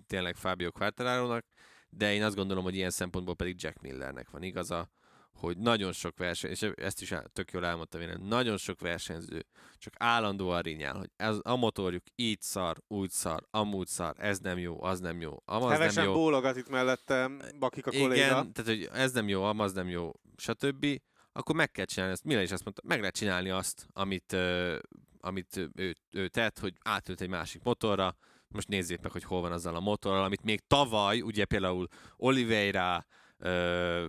tényleg 0.06 0.36
Fábio 0.36 0.72
Quartararo-nak, 0.72 1.46
de 1.88 2.14
én 2.14 2.22
azt 2.22 2.36
gondolom, 2.36 2.64
hogy 2.64 2.74
ilyen 2.74 2.90
szempontból 2.90 3.34
pedig 3.34 3.62
Jack 3.62 3.80
Millernek 3.80 4.30
van 4.30 4.42
igaza, 4.42 4.90
hogy 5.34 5.58
nagyon 5.58 5.92
sok 5.92 6.18
verseny, 6.18 6.50
és 6.50 6.62
ezt 6.62 7.02
is 7.02 7.14
tök 7.32 7.50
jól 7.50 7.66
elmondtam 7.66 8.00
én, 8.00 8.18
nagyon 8.22 8.56
sok 8.56 8.80
versenyző 8.80 9.46
csak 9.78 9.92
állandóan 9.98 10.62
rinyál, 10.62 10.96
hogy 10.96 11.10
ez, 11.16 11.36
a 11.42 11.56
motorjuk 11.56 12.02
így 12.14 12.40
szar, 12.40 12.76
úgy 12.88 13.10
szar, 13.10 13.42
amúgy 13.50 13.86
szar, 13.86 14.14
ez 14.18 14.38
nem 14.38 14.58
jó, 14.58 14.82
az 14.82 15.00
nem 15.00 15.20
jó, 15.20 15.42
amaz 15.44 15.68
nem 15.68 15.78
Hevesen 15.78 16.04
jó. 16.04 16.12
bólogat 16.12 16.56
itt 16.56 16.68
mellettem 16.68 17.42
Bakik 17.58 17.86
a 17.86 17.90
kolléga. 17.90 18.14
Igen, 18.14 18.52
tehát 18.52 18.70
hogy 18.70 18.88
ez 18.92 19.12
nem 19.12 19.28
jó, 19.28 19.42
amaz 19.42 19.72
nem 19.72 19.88
jó, 19.88 20.12
stb. 20.36 20.86
Akkor 21.32 21.54
meg 21.54 21.70
kell 21.70 21.84
csinálni 21.84 22.12
ezt. 22.12 22.24
Miller 22.24 22.42
is 22.42 22.52
azt 22.52 22.64
mondta, 22.64 22.82
meg 22.86 22.98
lehet 22.98 23.14
csinálni 23.14 23.50
azt, 23.50 23.86
amit, 23.92 24.32
ö, 24.32 24.78
amit 25.20 25.56
ő, 25.74 25.94
ő 26.10 26.28
tett, 26.28 26.58
hogy 26.58 26.74
átült 26.82 27.20
egy 27.20 27.28
másik 27.28 27.62
motorra, 27.62 28.16
most 28.48 28.68
nézzék 28.68 29.00
meg, 29.00 29.12
hogy 29.12 29.24
hol 29.24 29.40
van 29.40 29.52
azzal 29.52 29.74
a 29.76 29.80
motorral, 29.80 30.24
amit 30.24 30.42
még 30.42 30.60
tavaly, 30.66 31.20
ugye 31.20 31.44
például 31.44 31.86
Oliveira, 32.16 33.06
ö, 33.38 34.08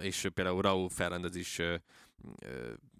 és 0.00 0.28
például 0.34 0.62
Raúl 0.62 0.88
Fernández 0.88 1.36
is, 1.36 1.60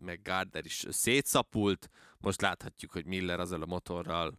meg 0.01 0.21
Gardner 0.23 0.65
is 0.65 0.87
szétszapult, 0.91 1.89
most 2.19 2.41
láthatjuk, 2.41 2.93
hogy 2.93 3.07
Miller 3.07 3.41
azzal 3.41 3.63
a 3.63 3.67
motorral 3.67 4.39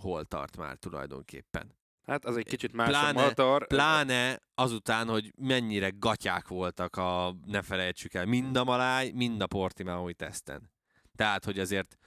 hol 0.00 0.24
tart 0.24 0.56
már 0.56 0.76
tulajdonképpen. 0.76 1.78
Hát 2.02 2.24
az 2.24 2.36
egy 2.36 2.46
kicsit 2.46 2.72
más 2.72 2.88
Pláne- 2.88 3.20
a 3.20 3.24
motor. 3.24 3.66
Pláne 3.66 4.40
azután, 4.54 5.08
hogy 5.08 5.32
mennyire 5.36 5.90
gatyák 5.98 6.48
voltak 6.48 6.96
a, 6.96 7.36
ne 7.46 7.62
felejtsük 7.62 8.14
el, 8.14 8.24
mind 8.24 8.56
a 8.56 8.64
Maláj, 8.64 9.10
mind 9.10 9.40
a 9.40 9.46
Portimaoi 9.46 10.14
teszten. 10.14 10.70
Tehát, 11.14 11.44
hogy 11.44 11.58
azért 11.58 11.98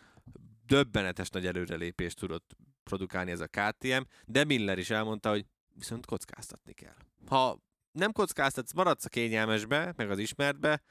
döbbenetes 0.66 1.30
nagy 1.30 1.46
előrelépést 1.46 2.18
tudott 2.20 2.56
produkálni 2.84 3.32
ez 3.32 3.40
a 3.40 3.48
KTM, 3.48 4.02
de 4.26 4.44
Miller 4.44 4.78
is 4.78 4.90
elmondta, 4.90 5.30
hogy 5.30 5.46
viszont 5.76 6.06
kockáztatni 6.06 6.74
kell. 6.74 6.98
Ha 7.28 7.60
nem 7.94 8.12
kockáztatsz, 8.12 8.74
maradsz 8.74 9.06
a 9.06 9.10
kényelmesbe, 9.10 9.94
meg 9.96 10.10
az 10.10 10.18
ismertbe, 10.18 10.82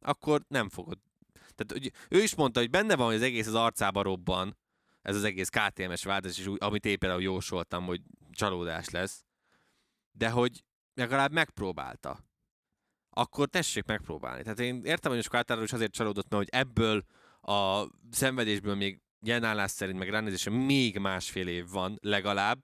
akkor 0.00 0.42
nem 0.48 0.68
fogod. 0.68 0.98
Tehát 1.32 1.72
hogy 1.72 1.92
ő 2.08 2.22
is 2.22 2.34
mondta, 2.34 2.60
hogy 2.60 2.70
benne 2.70 2.96
van, 2.96 3.06
hogy 3.06 3.14
az 3.14 3.22
egész 3.22 3.46
az 3.46 3.54
arcába 3.54 4.02
robban, 4.02 4.56
ez 5.02 5.16
az 5.16 5.24
egész 5.24 5.48
KTM-es 5.48 6.06
és 6.22 6.46
úgy, 6.46 6.58
amit 6.62 6.86
éppen 6.86 7.20
jósoltam, 7.20 7.84
hogy 7.84 8.00
csalódás 8.30 8.88
lesz, 8.88 9.24
de 10.12 10.30
hogy 10.30 10.64
legalább 10.94 11.32
megpróbálta. 11.32 12.24
Akkor 13.10 13.48
tessék 13.48 13.84
megpróbálni. 13.84 14.42
Tehát 14.42 14.58
én 14.58 14.80
értem, 14.84 15.12
hogy 15.12 15.22
Squattaro 15.22 15.62
is 15.62 15.72
azért 15.72 15.92
csalódott, 15.92 16.28
mert 16.28 16.42
hogy 16.42 16.60
ebből 16.60 17.04
a 17.40 17.86
szenvedésből 18.10 18.74
még 18.74 19.00
jelenállás 19.20 19.70
szerint, 19.70 19.98
meg 19.98 20.08
ránézése 20.08 20.50
még 20.50 20.98
másfél 20.98 21.48
év 21.48 21.68
van 21.68 21.98
legalább, 22.02 22.62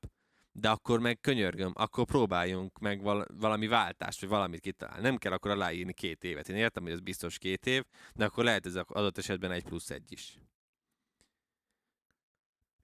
de 0.60 0.68
akkor 0.68 1.00
meg 1.00 1.20
könyörgöm, 1.20 1.72
akkor 1.74 2.04
próbáljunk 2.04 2.78
meg 2.78 3.02
val- 3.02 3.28
valami 3.34 3.66
váltást, 3.66 4.20
vagy 4.20 4.28
valamit 4.28 4.60
kitalálni. 4.60 5.02
Nem 5.02 5.16
kell 5.16 5.32
akkor 5.32 5.50
aláírni 5.50 5.92
két 5.92 6.24
évet. 6.24 6.48
Én 6.48 6.56
értem, 6.56 6.82
hogy 6.82 6.92
ez 6.92 7.00
biztos 7.00 7.38
két 7.38 7.66
év, 7.66 7.82
de 8.14 8.24
akkor 8.24 8.44
lehet 8.44 8.66
ez 8.66 8.76
adott 8.76 9.18
esetben 9.18 9.50
egy 9.50 9.64
plusz 9.64 9.90
egy 9.90 10.12
is. 10.12 10.38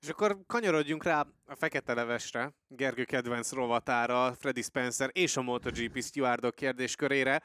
És 0.01 0.09
akkor 0.09 0.39
kanyarodjunk 0.47 1.05
rá 1.05 1.27
a 1.45 1.55
fekete 1.55 1.95
levesre, 1.95 2.53
Gergő 2.69 3.05
kedvenc 3.05 3.53
rovatára, 3.53 4.35
Freddy 4.35 4.63
Spencer 4.63 5.11
és 5.13 5.37
a 5.37 5.43
MotoGP 5.43 6.03
stewardok 6.03 6.55
kérdéskörére. 6.55 7.43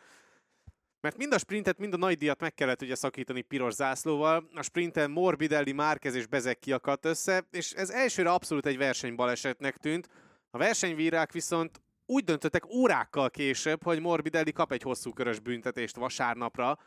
Mert 1.01 1.17
mind 1.17 1.33
a 1.33 1.37
sprintet, 1.37 1.77
mind 1.77 1.93
a 1.93 1.97
nagy 1.97 2.17
díjat 2.17 2.39
meg 2.39 2.53
kellett 2.53 2.81
ugye 2.81 2.95
szakítani 2.95 3.41
piros 3.41 3.73
zászlóval. 3.73 4.49
A 4.53 4.61
sprinten 4.61 5.11
Morbidelli, 5.11 5.71
Márquez 5.71 6.15
és 6.15 6.27
Bezek 6.27 6.59
kiakadt 6.59 7.05
össze, 7.05 7.47
és 7.51 7.71
ez 7.71 7.89
elsőre 7.89 8.31
abszolút 8.31 8.65
egy 8.65 8.77
versenybalesetnek 8.77 9.77
tűnt. 9.77 10.09
A 10.51 10.57
versenyvírák 10.57 11.31
viszont 11.31 11.81
úgy 12.05 12.23
döntöttek 12.23 12.65
órákkal 12.65 13.29
később, 13.29 13.83
hogy 13.83 13.99
Morbidelli 13.99 14.51
kap 14.51 14.71
egy 14.71 14.81
hosszú 14.81 15.13
körös 15.13 15.39
büntetést 15.39 15.95
vasárnapra. 15.95 16.79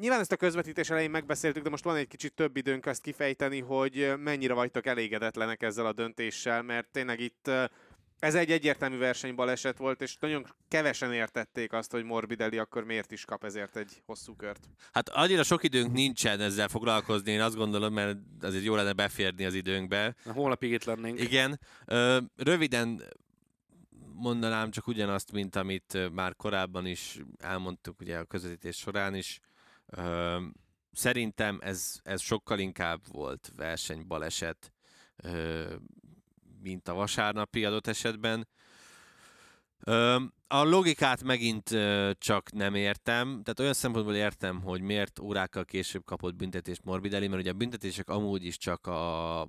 Nyilván 0.00 0.20
ezt 0.20 0.32
a 0.32 0.36
közvetítés 0.36 0.90
elején 0.90 1.10
megbeszéltük, 1.10 1.62
de 1.62 1.70
most 1.70 1.84
van 1.84 1.96
egy 1.96 2.08
kicsit 2.08 2.34
több 2.34 2.56
időnk 2.56 2.86
ezt 2.86 3.02
kifejteni, 3.02 3.60
hogy 3.60 4.12
mennyire 4.18 4.54
vagytok 4.54 4.86
elégedetlenek 4.86 5.62
ezzel 5.62 5.86
a 5.86 5.92
döntéssel, 5.92 6.62
mert 6.62 6.88
tényleg 6.88 7.20
itt 7.20 7.50
ez 8.18 8.34
egy 8.34 8.50
egyértelmű 8.50 8.98
versenybaleset 8.98 9.76
volt, 9.76 10.02
és 10.02 10.16
nagyon 10.20 10.46
kevesen 10.68 11.12
értették 11.12 11.72
azt, 11.72 11.90
hogy 11.90 12.04
Morbidelli 12.04 12.58
akkor 12.58 12.84
miért 12.84 13.12
is 13.12 13.24
kap 13.24 13.44
ezért 13.44 13.76
egy 13.76 14.02
hosszú 14.06 14.36
kört. 14.36 14.68
Hát 14.92 15.08
annyira 15.08 15.42
sok 15.42 15.62
időnk 15.62 15.92
nincsen 15.92 16.40
ezzel 16.40 16.68
foglalkozni, 16.68 17.32
én 17.32 17.40
azt 17.40 17.56
gondolom, 17.56 17.92
mert 17.92 18.18
azért 18.40 18.64
jó 18.64 18.74
lenne 18.74 18.92
beférni 18.92 19.44
az 19.44 19.54
időnkbe. 19.54 20.14
Holnapig 20.24 20.72
itt 20.72 20.84
lennénk. 20.84 21.20
Igen. 21.20 21.60
Ö, 21.86 22.18
röviden 22.36 23.02
mondanám 24.14 24.70
csak 24.70 24.86
ugyanazt, 24.86 25.32
mint 25.32 25.56
amit 25.56 26.10
már 26.12 26.36
korábban 26.36 26.86
is 26.86 27.18
elmondtuk 27.38 28.00
ugye 28.00 28.18
a 28.18 28.24
közvetítés 28.24 28.76
során 28.76 29.14
is. 29.14 29.40
Ö, 29.86 30.36
szerintem 30.92 31.58
ez, 31.62 32.00
ez 32.02 32.20
sokkal 32.20 32.58
inkább 32.58 33.00
volt 33.12 33.52
versenybaleset, 33.56 34.72
mint 36.68 36.88
a 36.88 36.94
vasárnapi 36.94 37.64
adott 37.64 37.86
esetben. 37.86 38.48
A 40.46 40.62
logikát 40.62 41.22
megint 41.22 41.76
csak 42.18 42.52
nem 42.52 42.74
értem, 42.74 43.26
tehát 43.26 43.60
olyan 43.60 43.72
szempontból 43.72 44.14
értem, 44.14 44.60
hogy 44.60 44.80
miért 44.80 45.18
órákkal 45.18 45.64
később 45.64 46.04
kapott 46.04 46.34
büntetést 46.34 46.84
Morbidelli, 46.84 47.28
mert 47.28 47.40
ugye 47.40 47.50
a 47.50 47.54
büntetések 47.54 48.08
amúgy 48.08 48.44
is 48.44 48.56
csak 48.56 48.86
a 48.86 49.48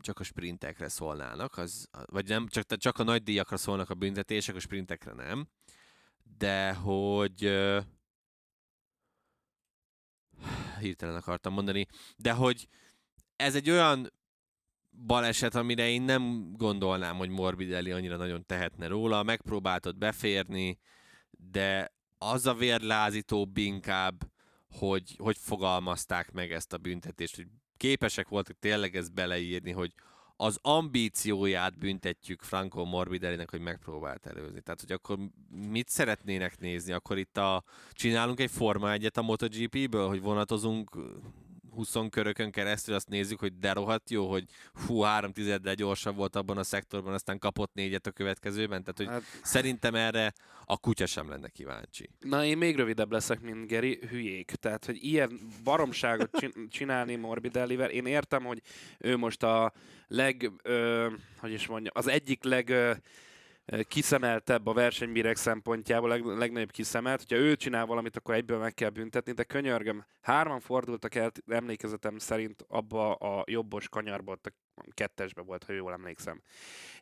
csak 0.00 0.20
a 0.20 0.22
sprintekre 0.22 0.88
szólnának, 0.88 1.56
az, 1.56 1.88
vagy 2.04 2.28
nem, 2.28 2.48
csak, 2.48 2.76
csak 2.76 2.98
a 2.98 3.02
nagy 3.02 3.22
díjakra 3.22 3.56
szólnak 3.56 3.90
a 3.90 3.94
büntetések, 3.94 4.54
a 4.54 4.60
sprintekre 4.60 5.12
nem. 5.12 5.48
De 6.38 6.72
hogy 6.72 7.40
hirtelen 10.80 11.16
akartam 11.16 11.52
mondani, 11.52 11.86
de 12.16 12.32
hogy 12.32 12.68
ez 13.36 13.54
egy 13.54 13.70
olyan 13.70 14.12
baleset, 15.06 15.54
amire 15.54 15.88
én 15.88 16.02
nem 16.02 16.52
gondolnám, 16.56 17.16
hogy 17.16 17.28
Morbidelli 17.28 17.90
annyira 17.90 18.16
nagyon 18.16 18.46
tehetne 18.46 18.86
róla. 18.86 19.22
Megpróbáltad 19.22 19.96
beférni, 19.96 20.78
de 21.30 21.94
az 22.18 22.46
a 22.46 22.54
vérlázítóbb 22.54 23.56
inkább, 23.56 24.14
hogy, 24.70 25.14
hogy 25.18 25.36
fogalmazták 25.38 26.32
meg 26.32 26.52
ezt 26.52 26.72
a 26.72 26.78
büntetést, 26.78 27.36
hogy 27.36 27.46
képesek 27.76 28.28
voltak 28.28 28.58
tényleg 28.58 28.96
ezt 28.96 29.14
beleírni, 29.14 29.72
hogy 29.72 29.92
az 30.36 30.58
ambícióját 30.62 31.78
büntetjük 31.78 32.42
Franco 32.42 32.84
Morbidellinek, 32.84 33.50
hogy 33.50 33.60
megpróbált 33.60 34.26
előzni. 34.26 34.60
Tehát, 34.60 34.80
hogy 34.80 34.92
akkor 34.92 35.18
mit 35.48 35.88
szeretnének 35.88 36.58
nézni? 36.58 36.92
Akkor 36.92 37.18
itt 37.18 37.36
a, 37.36 37.64
csinálunk 37.92 38.40
egy 38.40 38.50
Forma 38.50 38.92
egyet 38.92 39.16
a 39.16 39.22
MotoGP-ből, 39.22 40.08
hogy 40.08 40.20
vonatozunk 40.20 40.98
20 41.76 41.94
körökön 42.10 42.50
keresztül, 42.50 42.94
azt 42.94 43.08
nézzük, 43.08 43.38
hogy 43.40 43.58
de 43.58 43.72
rohadt 43.72 44.10
jó, 44.10 44.30
hogy 44.30 44.44
hú, 44.86 45.00
három 45.00 45.32
tizeddel 45.32 45.74
gyorsabb 45.74 46.16
volt 46.16 46.36
abban 46.36 46.58
a 46.58 46.62
szektorban, 46.62 47.12
aztán 47.12 47.38
kapott 47.38 47.74
négyet 47.74 48.06
a 48.06 48.10
következőben. 48.10 48.84
Tehát, 48.84 48.96
hogy 48.96 49.06
Hát, 49.06 49.40
szerintem 49.42 49.94
erre 49.94 50.32
a 50.64 50.78
kutya 50.78 51.06
sem 51.06 51.28
lenne 51.28 51.48
kíváncsi. 51.48 52.10
na, 52.20 52.44
én 52.44 52.58
még 52.58 52.76
rövidebb 52.76 53.12
leszek, 53.12 53.40
mint 53.40 53.66
Geri, 53.66 53.98
hülyék. 54.10 54.50
Tehát, 54.50 54.84
hogy 54.84 55.04
ilyen 55.04 55.40
baromságot 55.64 56.30
csin- 56.38 56.56
csinálni 56.76 57.14
Morbidellivel, 57.16 57.90
én 57.90 58.06
értem, 58.06 58.44
hogy 58.44 58.62
ő 58.98 59.16
most 59.16 59.42
a 59.42 59.72
leg, 60.08 60.50
ö, 60.62 61.08
hogy 61.38 61.52
is 61.52 61.66
mondjam, 61.66 61.92
az 61.96 62.06
egyik 62.08 62.44
leg 62.44 62.68
ö, 62.68 62.92
kiszemeltebb 63.88 64.66
a 64.66 64.72
versenybírek 64.72 65.36
szempontjából, 65.36 66.08
leg, 66.08 66.24
legnagyobb 66.24 66.70
kiszemelt. 66.70 67.18
Hogyha 67.18 67.44
ő 67.44 67.56
csinál 67.56 67.86
valamit, 67.86 68.16
akkor 68.16 68.34
egyből 68.34 68.58
meg 68.58 68.74
kell 68.74 68.90
büntetni, 68.90 69.32
de 69.32 69.44
könyörgöm, 69.44 70.04
hárman 70.20 70.60
fordultak 70.60 71.14
el, 71.14 71.32
emlékezetem 71.46 72.18
szerint 72.18 72.64
abba 72.68 73.14
a 73.14 73.44
jobbos 73.46 73.88
kanyarba, 73.88 74.32
ott 74.32 74.46
a 74.46 74.65
kettesbe 74.94 75.42
volt, 75.42 75.64
ha 75.64 75.72
jól 75.72 75.92
emlékszem. 75.92 76.42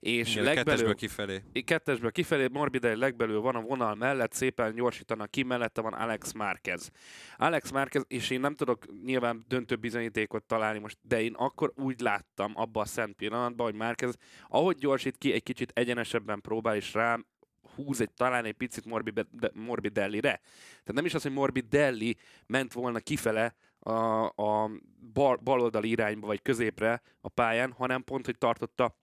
És 0.00 0.30
Igen, 0.32 0.44
legbelül, 0.44 0.64
kettesből 0.64 0.94
kifelé. 0.94 1.42
kettesből 1.64 2.10
kifelé, 2.10 2.48
Morbidelli 2.52 2.98
legbelül 2.98 3.40
van 3.40 3.54
a 3.54 3.60
vonal 3.60 3.94
mellett, 3.94 4.32
szépen 4.32 4.74
gyorsítanak 4.74 5.30
ki, 5.30 5.42
mellette 5.42 5.80
van 5.80 5.92
Alex 5.92 6.32
Márquez. 6.32 6.90
Alex 7.36 7.70
Márquez, 7.70 8.04
és 8.08 8.30
én 8.30 8.40
nem 8.40 8.54
tudok 8.54 8.86
nyilván 9.04 9.44
döntő 9.48 9.76
bizonyítékot 9.76 10.44
találni 10.44 10.78
most, 10.78 10.98
de 11.02 11.22
én 11.22 11.34
akkor 11.34 11.72
úgy 11.76 12.00
láttam 12.00 12.52
abban 12.54 12.82
a 12.82 12.86
szent 12.86 13.16
pillanatban, 13.16 13.66
hogy 13.66 13.74
Márquez, 13.74 14.16
ahogy 14.48 14.76
gyorsít 14.76 15.18
ki, 15.18 15.32
egy 15.32 15.42
kicsit 15.42 15.70
egyenesebben 15.74 16.40
próbál, 16.40 16.76
és 16.76 16.94
rám 16.94 17.26
húz 17.74 18.00
egy, 18.00 18.10
talán 18.10 18.44
egy 18.44 18.52
picit 18.52 18.84
Morbi- 18.84 19.26
Morbidelli-re. 19.52 20.40
Tehát 20.68 20.92
nem 20.92 21.04
is 21.04 21.14
az, 21.14 21.22
hogy 21.22 21.32
Morbidelli 21.32 22.16
ment 22.46 22.72
volna 22.72 22.98
kifele 22.98 23.54
a, 23.78 24.24
a 24.24 24.70
bal, 25.12 25.36
baloldali 25.36 25.88
irányba, 25.88 26.26
vagy 26.26 26.42
középre 26.42 27.02
a 27.20 27.28
pályán, 27.28 27.72
hanem 27.72 28.04
pont, 28.04 28.24
hogy 28.24 28.38
tartotta 28.38 28.96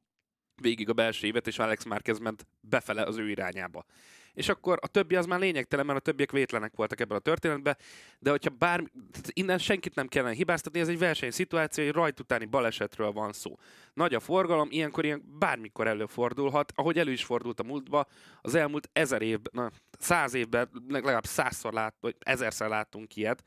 végig 0.62 0.89
a 0.89 0.93
belső 0.93 1.27
évet, 1.27 1.47
és 1.47 1.60
Alex 1.60 1.84
Márquez 1.84 2.19
ment 2.19 2.47
befele 2.60 3.03
az 3.03 3.17
ő 3.17 3.29
irányába. 3.29 3.86
És 4.34 4.50
akkor 4.50 4.78
a 4.82 4.88
többi 4.88 5.15
az 5.15 5.26
már 5.26 5.39
lényegtelen, 5.39 5.86
mert 5.86 5.98
a 5.98 6.02
többiek 6.02 6.32
vétlenek 6.32 6.76
voltak 6.76 7.00
ebben 7.00 7.17
a 7.17 7.20
történetben, 7.20 7.78
de 8.20 8.30
hogyha 8.30 8.50
bármi, 8.50 8.88
innen 9.34 9.58
senkit 9.58 9.96
nem 9.96 10.08
kellene 10.08 10.34
hibáztatni, 10.34 10.80
ez 10.80 10.88
egy 10.88 11.00
versenyszituáció, 11.00 11.84
egy 11.84 11.91
rajt 11.91 12.20
utáni 12.20 12.46
balesetről 12.46 13.12
van 13.12 13.34
szó. 13.34 13.58
Nagy 13.94 14.13
a 14.13 14.20
forgalom, 14.20 14.67
ilyenkor 14.72 15.06
ilyen 15.06 15.24
bármikor 15.39 15.88
előfordulhat, 15.88 16.72
ahogy 16.76 16.98
elő 16.98 17.12
is 17.12 17.24
fordult 17.24 17.60
a 17.60 17.63
múltba, 17.63 18.06
az 18.41 18.56
elmúlt 18.56 18.89
ezer 18.94 19.22
évben, 19.22 19.52
na, 19.63 19.72
száz 20.00 20.34
évben 20.34 20.70
legalább 20.88 21.26
százszor 21.26 21.74
lát, 21.74 21.96
vagy 22.00 22.15
ezerszer 22.20 22.70
láttunk 22.70 23.15
ilyet, 23.15 23.44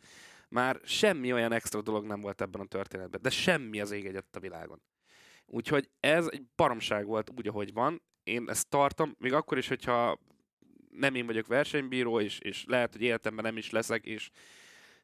már 0.48 0.80
semmi 0.84 1.32
olyan 1.32 1.52
extra 1.52 1.82
dolog 1.82 2.04
nem 2.04 2.20
volt 2.20 2.40
ebben 2.40 2.60
a 2.60 2.66
történetben, 2.66 3.22
de 3.22 3.30
semmi 3.30 3.80
az 3.80 3.90
ég 3.90 4.06
egyet 4.06 4.36
a 4.36 4.40
világon. 4.40 4.82
Úgyhogy 5.46 5.90
ez 6.00 6.28
egy 6.30 6.42
baromság 6.56 7.06
volt 7.06 7.30
úgy, 7.36 7.48
ahogy 7.48 7.72
van. 7.72 8.02
Én 8.22 8.44
ezt 8.48 8.68
tartom, 8.68 9.14
még 9.18 9.32
akkor 9.32 9.58
is, 9.58 9.68
hogyha 9.68 10.18
nem 10.96 11.14
én 11.14 11.26
vagyok 11.26 11.46
versenybíró, 11.46 12.20
és, 12.20 12.38
és 12.38 12.64
lehet, 12.66 12.92
hogy 12.92 13.02
életemben 13.02 13.44
nem 13.44 13.56
is 13.56 13.70
leszek, 13.70 14.06
és 14.06 14.30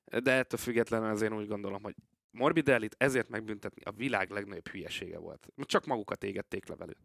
De 0.04 0.32
ettől 0.32 0.60
függetlenül 0.60 1.08
azért 1.08 1.32
úgy 1.32 1.46
gondolom, 1.46 1.82
hogy 1.82 1.94
Morbidellit 2.30 2.94
ezért 2.98 3.28
megbüntetni 3.28 3.82
a 3.82 3.92
világ 3.92 4.30
legnagyobb 4.30 4.68
hülyesége 4.68 5.18
volt. 5.18 5.48
Csak 5.62 5.86
magukat 5.86 6.24
égették 6.24 6.66
le 6.68 6.74
velük. 6.76 6.98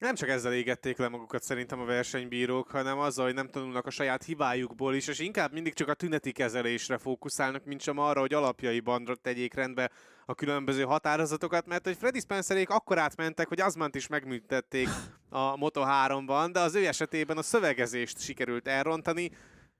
Nem 0.00 0.14
csak 0.14 0.28
ezzel 0.28 0.52
égették 0.52 0.98
le 0.98 1.08
magukat 1.08 1.42
szerintem 1.42 1.80
a 1.80 1.84
versenybírók, 1.84 2.70
hanem 2.70 2.98
azzal, 2.98 3.24
hogy 3.24 3.34
nem 3.34 3.48
tanulnak 3.48 3.86
a 3.86 3.90
saját 3.90 4.24
hibájukból 4.24 4.94
is, 4.94 5.06
és 5.06 5.18
inkább 5.18 5.52
mindig 5.52 5.74
csak 5.74 5.88
a 5.88 5.94
tüneti 5.94 6.32
kezelésre 6.32 6.98
fókuszálnak, 6.98 7.64
mint 7.64 7.80
sem 7.80 7.98
arra, 7.98 8.20
hogy 8.20 8.34
alapjaiban 8.34 9.18
tegyék 9.22 9.54
rendbe 9.54 9.90
a 10.26 10.34
különböző 10.34 10.82
határozatokat, 10.82 11.66
mert 11.66 11.86
hogy 11.86 11.96
Freddy 11.96 12.20
Spencerék 12.20 12.68
akkor 12.68 12.98
átmentek, 12.98 13.48
hogy 13.48 13.60
Azmant 13.60 13.94
is 13.94 14.06
megműtették 14.06 14.88
a 15.28 15.54
Moto3-ban, 15.56 16.48
de 16.52 16.60
az 16.60 16.74
ő 16.74 16.86
esetében 16.86 17.38
a 17.38 17.42
szövegezést 17.42 18.20
sikerült 18.20 18.68
elrontani, 18.68 19.30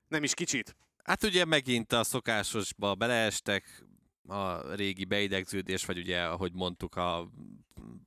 nem 0.08 0.22
is 0.22 0.34
kicsit. 0.34 0.76
Hát 1.04 1.24
ugye 1.24 1.44
megint 1.44 1.92
a 1.92 2.04
szokásosba 2.04 2.94
beleestek, 2.94 3.84
a 4.30 4.74
régi 4.74 5.04
beidegződés, 5.04 5.84
vagy 5.84 5.98
ugye, 5.98 6.22
ahogy 6.22 6.52
mondtuk 6.52 6.96
a 6.96 7.30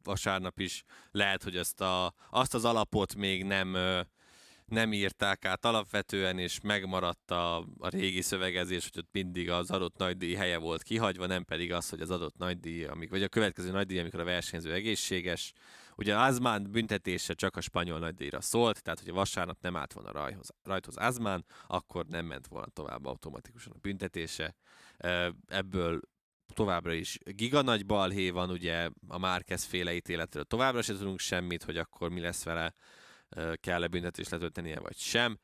vasárnap 0.04 0.60
is, 0.60 0.84
lehet, 1.12 1.44
hogy 1.44 1.58
ezt 1.58 1.82
a, 1.82 2.14
azt 2.30 2.54
az 2.54 2.66
alapot 2.66 3.16
még 3.16 3.44
nem, 3.44 3.78
nem 4.66 4.94
írták 4.94 5.46
át 5.46 5.66
alapvetően, 5.66 6.40
és 6.40 6.62
megmaradt 6.62 7.32
a, 7.32 7.58
a 7.78 7.88
régi 7.90 8.22
szövegezés, 8.22 8.90
hogy 8.92 9.04
ott 9.04 9.12
mindig 9.12 9.50
az 9.50 9.72
adott 9.72 9.98
nagydíj 9.98 10.34
helye 10.34 10.58
volt 10.58 10.84
kihagyva, 10.84 11.26
nem 11.26 11.44
pedig 11.44 11.74
az, 11.74 11.90
hogy 11.90 12.02
az 12.02 12.12
adott 12.12 12.38
nagydíj, 12.38 12.86
amik, 12.86 13.10
vagy 13.10 13.24
a 13.24 13.28
következő 13.28 13.72
nagydíj, 13.72 14.00
amikor 14.00 14.20
a 14.20 14.24
versenyző 14.24 14.74
egészséges. 14.74 15.54
Ugye 15.96 16.18
Azmán 16.18 16.72
büntetése 16.72 17.34
csak 17.34 17.56
a 17.56 17.62
spanyol 17.62 18.00
nagydíjra 18.00 18.42
szólt, 18.42 18.84
tehát 18.84 19.00
hogyha 19.00 19.16
vasárnap 19.16 19.58
nem 19.62 19.76
állt 19.76 19.94
volna 19.94 20.12
rajhoz, 20.12 20.50
rajthoz 20.64 20.98
Azmán, 20.98 21.46
akkor 21.68 22.06
nem 22.06 22.26
ment 22.26 22.48
volna 22.48 22.68
tovább 22.68 23.06
automatikusan 23.06 23.74
a 23.76 23.80
büntetése. 23.82 24.56
Ebből 25.48 26.02
továbbra 26.54 26.94
is 26.94 27.18
giga 27.24 27.62
nagy 27.62 27.86
balhé 27.86 28.30
van, 28.30 28.50
ugye 28.50 28.90
a 29.08 29.18
Márquez 29.18 29.64
féle 29.64 29.94
ítéletről 29.94 30.44
továbbra 30.44 30.82
sem 30.82 30.98
tudunk 30.98 31.20
semmit, 31.20 31.64
hogy 31.64 31.78
akkor 31.78 32.10
mi 32.10 32.20
lesz 32.20 32.44
vele, 32.44 32.74
kell-e 33.56 33.88
büntetést 33.88 34.30
letöltenie, 34.30 34.80
vagy 34.80 34.98
sem. 34.98 35.40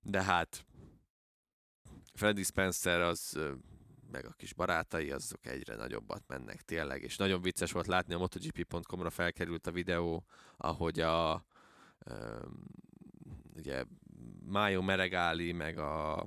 De 0.00 0.22
hát 0.22 0.66
Freddy 2.14 2.42
Spencer 2.42 3.00
az 3.00 3.38
meg 4.10 4.26
a 4.26 4.32
kis 4.32 4.54
barátai, 4.54 5.10
azok 5.10 5.46
egyre 5.46 5.76
nagyobbat 5.76 6.22
mennek 6.26 6.62
tényleg, 6.62 7.02
és 7.02 7.16
nagyon 7.16 7.42
vicces 7.42 7.72
volt 7.72 7.86
látni, 7.86 8.14
a 8.14 8.18
MotoGP.com-ra 8.18 9.10
felkerült 9.10 9.66
a 9.66 9.72
videó, 9.72 10.24
ahogy 10.56 11.00
a 11.00 11.44
ugye 13.56 13.84
Májo 14.46 14.82
Meregáli, 14.82 15.52
meg 15.52 15.78
a 15.78 16.26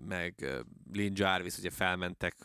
meg 0.00 0.46
Lynn 0.92 1.12
Jarvis 1.14 1.58
ugye 1.58 1.70
felmentek 1.70 2.36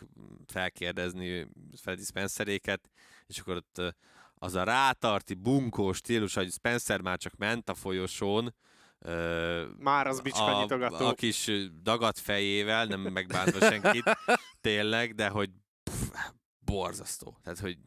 felkérdezni 0.46 1.48
Freddy 1.76 2.02
Spenceréket, 2.02 2.90
és 3.26 3.38
akkor 3.38 3.56
ott 3.56 3.94
az 4.34 4.54
a 4.54 4.62
rátarti, 4.62 5.34
bunkó 5.34 5.92
stílus, 5.92 6.34
hogy 6.34 6.50
Spencer 6.50 7.00
már 7.00 7.18
csak 7.18 7.36
ment 7.36 7.68
a 7.68 7.74
folyosón, 7.74 8.54
már 9.78 10.06
az 10.06 10.20
bicska 10.20 10.56
a, 10.56 10.60
nyitogató. 10.60 11.06
a 11.06 11.14
kis 11.14 11.50
dagat 11.82 12.18
fejével, 12.18 12.84
nem 12.84 13.00
megbántva 13.00 13.60
senkit, 13.60 14.04
tényleg, 14.60 15.14
de 15.14 15.28
hogy 15.28 15.50
pff, 15.82 16.08
borzasztó. 16.64 17.38
Tehát, 17.42 17.58
hogy 17.58 17.78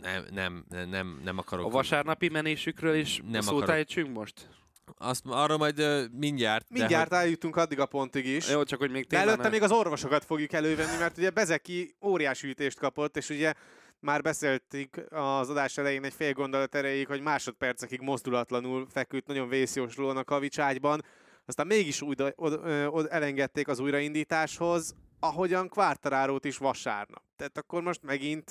nem, 0.00 0.24
nem, 0.30 0.64
nem, 0.68 1.20
nem 1.24 1.38
akarok... 1.38 1.66
A 1.66 1.68
vasárnapi 1.68 2.28
menésükről 2.28 2.94
is 2.94 3.20
Nem 3.30 3.40
szót 3.40 3.62
akarok. 3.62 4.08
most? 4.12 4.48
Azt, 4.98 5.22
arra 5.26 5.56
majd 5.56 5.80
uh, 5.80 6.02
mindjárt. 6.12 6.70
Mindjárt 6.70 7.10
de, 7.10 7.16
eljutunk 7.16 7.56
addig 7.56 7.80
a 7.80 7.86
pontig 7.86 8.26
is. 8.26 8.48
Jó, 8.48 8.62
csak 8.62 8.78
hogy 8.78 8.90
még 8.90 9.02
De 9.02 9.08
tényleg 9.08 9.26
előtte 9.26 9.42
nem- 9.42 9.52
még 9.52 9.62
az 9.62 9.70
orvosokat 9.70 10.24
fogjuk 10.24 10.52
elővenni, 10.52 10.96
mert 10.98 11.18
ugye 11.18 11.30
Bezeki 11.30 11.94
óriási 12.04 12.48
ütést 12.48 12.78
kapott, 12.78 13.16
és 13.16 13.28
ugye 13.28 13.52
már 14.00 14.22
beszéltük 14.22 14.96
az 15.10 15.50
adás 15.50 15.78
elején 15.78 16.04
egy 16.04 16.12
fél 16.12 16.32
gondolat 16.32 16.74
erejéig, 16.74 17.06
hogy 17.06 17.20
másodpercekig 17.20 18.00
mozdulatlanul 18.00 18.86
feküdt 18.90 19.26
nagyon 19.26 19.48
vészjóslóan 19.48 20.16
a 20.16 20.24
kavicságyban, 20.24 21.04
aztán 21.46 21.66
mégis 21.66 22.02
úgy 22.02 22.22
od, 22.34 22.60
od, 22.86 23.06
elengedték 23.10 23.68
az 23.68 23.78
újraindításhoz, 23.78 24.94
ahogyan 25.20 25.68
Quartararo-t 25.68 26.44
is 26.44 26.56
vasárnap. 26.56 27.22
Tehát 27.36 27.58
akkor 27.58 27.82
most 27.82 28.02
megint 28.02 28.50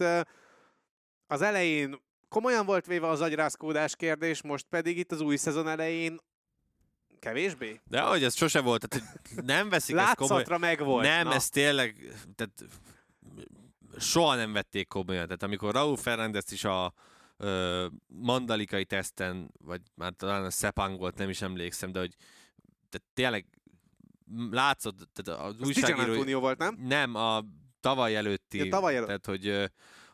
az 1.27 1.41
elején 1.41 2.01
komolyan 2.29 2.65
volt 2.65 2.85
véve 2.85 3.07
az 3.07 3.21
agyrázkódás 3.21 3.95
kérdés, 3.95 4.41
most 4.41 4.65
pedig 4.69 4.97
itt 4.97 5.11
az 5.11 5.21
új 5.21 5.35
szezon 5.35 5.67
elején 5.67 6.17
kevésbé? 7.19 7.79
de 7.89 8.01
ahogy 8.01 8.23
ez 8.23 8.35
sose 8.35 8.61
volt, 8.61 8.87
tehát 8.87 9.05
hogy 9.35 9.43
nem 9.43 9.69
veszik 9.69 9.95
ezt 9.95 10.15
komolyan. 10.15 10.37
Látszatra 10.37 10.57
megvolt. 10.57 11.05
Nem, 11.05 11.27
Na. 11.27 11.33
ez 11.33 11.49
tényleg, 11.49 12.15
tehát 12.35 12.65
soha 13.99 14.35
nem 14.35 14.53
vették 14.53 14.87
komolyan. 14.87 15.25
Tehát 15.25 15.43
amikor 15.43 15.73
Raúl 15.73 15.97
Fernández 15.97 16.51
is 16.51 16.63
a 16.63 16.93
ö, 17.37 17.87
mandalikai 18.07 18.85
teszten, 18.85 19.51
vagy 19.63 19.81
már 19.95 20.13
talán 20.17 20.45
a 20.45 20.49
Sepang 20.49 20.99
volt, 20.99 21.17
nem 21.17 21.29
is 21.29 21.41
emlékszem, 21.41 21.91
de 21.91 21.99
hogy 21.99 22.15
tehát 22.89 23.07
tényleg 23.13 23.45
látszott, 24.51 25.09
tehát 25.13 25.41
az 25.41 25.55
Az 25.59 25.67
újságíró... 25.67 26.39
Volt, 26.39 26.57
nem? 26.57 26.77
Nem, 26.79 27.15
a 27.15 27.43
tavaly 27.79 28.15
előtti. 28.15 28.57
Ja, 28.57 28.69
tavaly 28.69 28.95
előtt. 28.95 29.07
Tehát, 29.07 29.25
hogy 29.25 29.71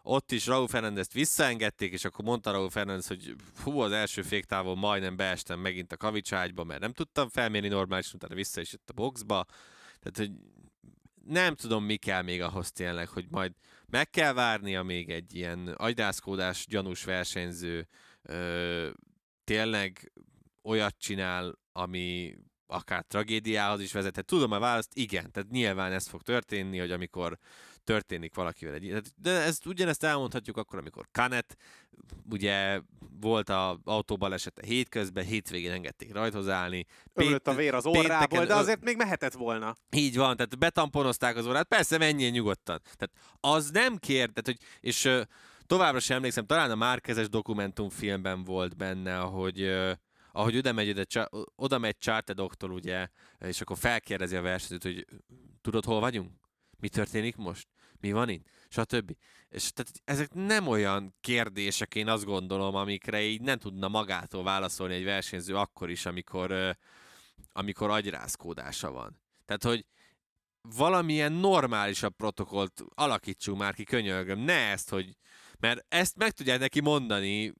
ott 0.08 0.32
is 0.32 0.46
Raúl 0.48 0.68
Fernandezt 0.68 1.14
visszaengedték, 1.14 1.94
és 1.94 2.06
akkor 2.06 2.26
mondta 2.26 2.52
Raúl 2.52 2.70
Fernández, 2.70 3.08
hogy 3.08 3.36
hú, 3.64 3.80
az 3.80 3.92
első 3.92 4.22
féktávon 4.22 4.78
majdnem 4.78 5.16
beestem 5.16 5.60
megint 5.60 5.92
a 5.92 5.98
kavicságyba, 5.98 6.64
mert 6.64 6.80
nem 6.80 6.94
tudtam 6.94 7.30
felmérni 7.30 7.68
normálisan, 7.68 8.14
utána 8.16 8.36
vissza 8.36 8.62
is 8.62 8.72
jött 8.72 8.90
a 8.90 8.94
boxba. 8.94 9.46
Tehát, 10.00 10.18
hogy 10.18 10.32
nem 11.26 11.56
tudom, 11.56 11.84
mi 11.84 11.96
kell 11.96 12.22
még 12.22 12.42
ahhoz 12.42 12.72
tényleg, 12.72 13.08
hogy 13.08 13.26
majd 13.30 13.52
meg 13.86 14.10
kell 14.10 14.34
várnia 14.34 14.84
még 14.84 15.10
egy 15.10 15.36
ilyen 15.36 15.68
agydászkódás 15.68 16.66
gyanús 16.68 17.04
versenyző 17.04 17.88
ö, 18.22 18.90
tényleg 19.44 20.12
olyat 20.64 20.96
csinál, 20.98 21.60
ami 21.72 22.36
akár 22.68 23.06
tragédiához 23.08 23.82
is 23.82 23.92
vezethet. 23.92 24.26
Tudom 24.26 24.52
a 24.52 24.60
választ? 24.60 24.92
Igen. 24.94 25.32
Tehát 25.32 25.50
nyilván 25.50 25.92
ez 25.92 26.08
fog 26.08 26.22
történni, 26.22 26.78
hogy 26.80 26.92
amikor 26.92 27.38
történik 27.86 28.36
valakivel 28.36 28.74
egy... 28.74 29.02
De 29.16 29.32
ezt 29.32 29.66
ugyanezt 29.66 30.04
elmondhatjuk 30.04 30.58
akkor, 30.58 30.80
amikor 30.80 31.08
Kanet 31.12 31.56
ugye 32.30 32.82
volt 33.20 33.50
a 33.50 33.80
autóbalesete 33.84 34.66
hétközben, 34.66 35.26
hétvégén 35.26 35.72
engedték 35.72 36.14
rajthoz 36.14 36.50
állni. 36.50 36.86
Ömlött 37.14 37.48
a 37.48 37.52
Pét- 37.52 37.60
vér 37.60 37.74
az 37.74 37.84
pénteken 37.84 38.12
orrából, 38.12 38.46
de 38.46 38.56
azért 38.56 38.84
még 38.84 38.98
mehetett 38.98 39.34
volna. 39.34 39.76
így 39.92 40.16
van, 40.18 40.36
tehát 40.36 40.58
betamponozták 40.58 41.36
az 41.36 41.48
órát, 41.48 41.68
persze 41.68 41.98
menjél 41.98 42.30
nyugodtan. 42.30 42.82
Tehát 42.84 43.12
az 43.40 43.70
nem 43.70 43.98
kér, 43.98 44.30
tehát, 44.30 44.46
hogy, 44.46 44.58
és 44.80 45.10
továbbra 45.66 46.00
sem 46.00 46.18
emlékszem, 46.18 46.46
talán 46.46 46.72
a 46.72 46.76
Márkezes 46.76 47.30
dokumentumfilmben 47.30 48.44
volt 48.44 48.78
benne, 48.78 49.20
ahogy, 49.20 49.62
ö, 49.62 49.92
ahogy 50.32 50.58
oda 50.58 50.72
megy, 50.72 50.90
oda, 50.90 51.30
oda 51.56 51.78
megy 51.78 51.98
doktor, 52.34 52.72
ugye, 52.72 53.08
és 53.40 53.62
akkor 53.62 53.78
felkérdezi 53.78 54.36
a 54.36 54.42
versenyzőt, 54.42 54.84
hogy 54.84 55.06
tudod, 55.62 55.86
hol 55.86 56.00
vagyunk? 56.00 56.32
Mi 56.80 56.90
történik 56.90 57.36
most? 57.36 57.68
Mi 58.00 58.12
van 58.12 58.30
itt? 58.30 58.48
Stb. 58.70 59.16
És 59.50 59.72
tehát 59.72 59.92
ezek 60.04 60.34
nem 60.34 60.68
olyan 60.68 61.16
kérdések, 61.22 61.96
én 61.96 62.08
azt 62.08 62.26
gondolom, 62.26 62.76
amikre 62.76 63.22
így 63.22 63.42
nem 63.42 63.58
tudna 63.58 63.88
magától 63.88 64.44
válaszolni 64.44 64.94
egy 64.94 65.04
versenyző 65.04 65.56
akkor 65.56 65.90
is, 65.90 66.06
amikor, 66.06 66.78
amikor 67.52 67.90
agyrázkódása 67.90 68.92
van. 68.92 69.22
Tehát, 69.46 69.64
hogy 69.64 69.86
valamilyen 70.62 71.32
normálisabb 71.32 72.16
protokollt 72.16 72.84
alakítsunk 72.96 73.60
már 73.60 73.74
ki, 73.74 73.84
könyörgöm. 73.84 74.40
Ne 74.40 74.70
ezt, 74.70 74.90
hogy... 74.90 75.18
Mert 75.60 75.86
ezt 75.88 76.16
meg 76.16 76.32
tudják 76.32 76.60
neki 76.60 76.82
mondani, 76.82 77.54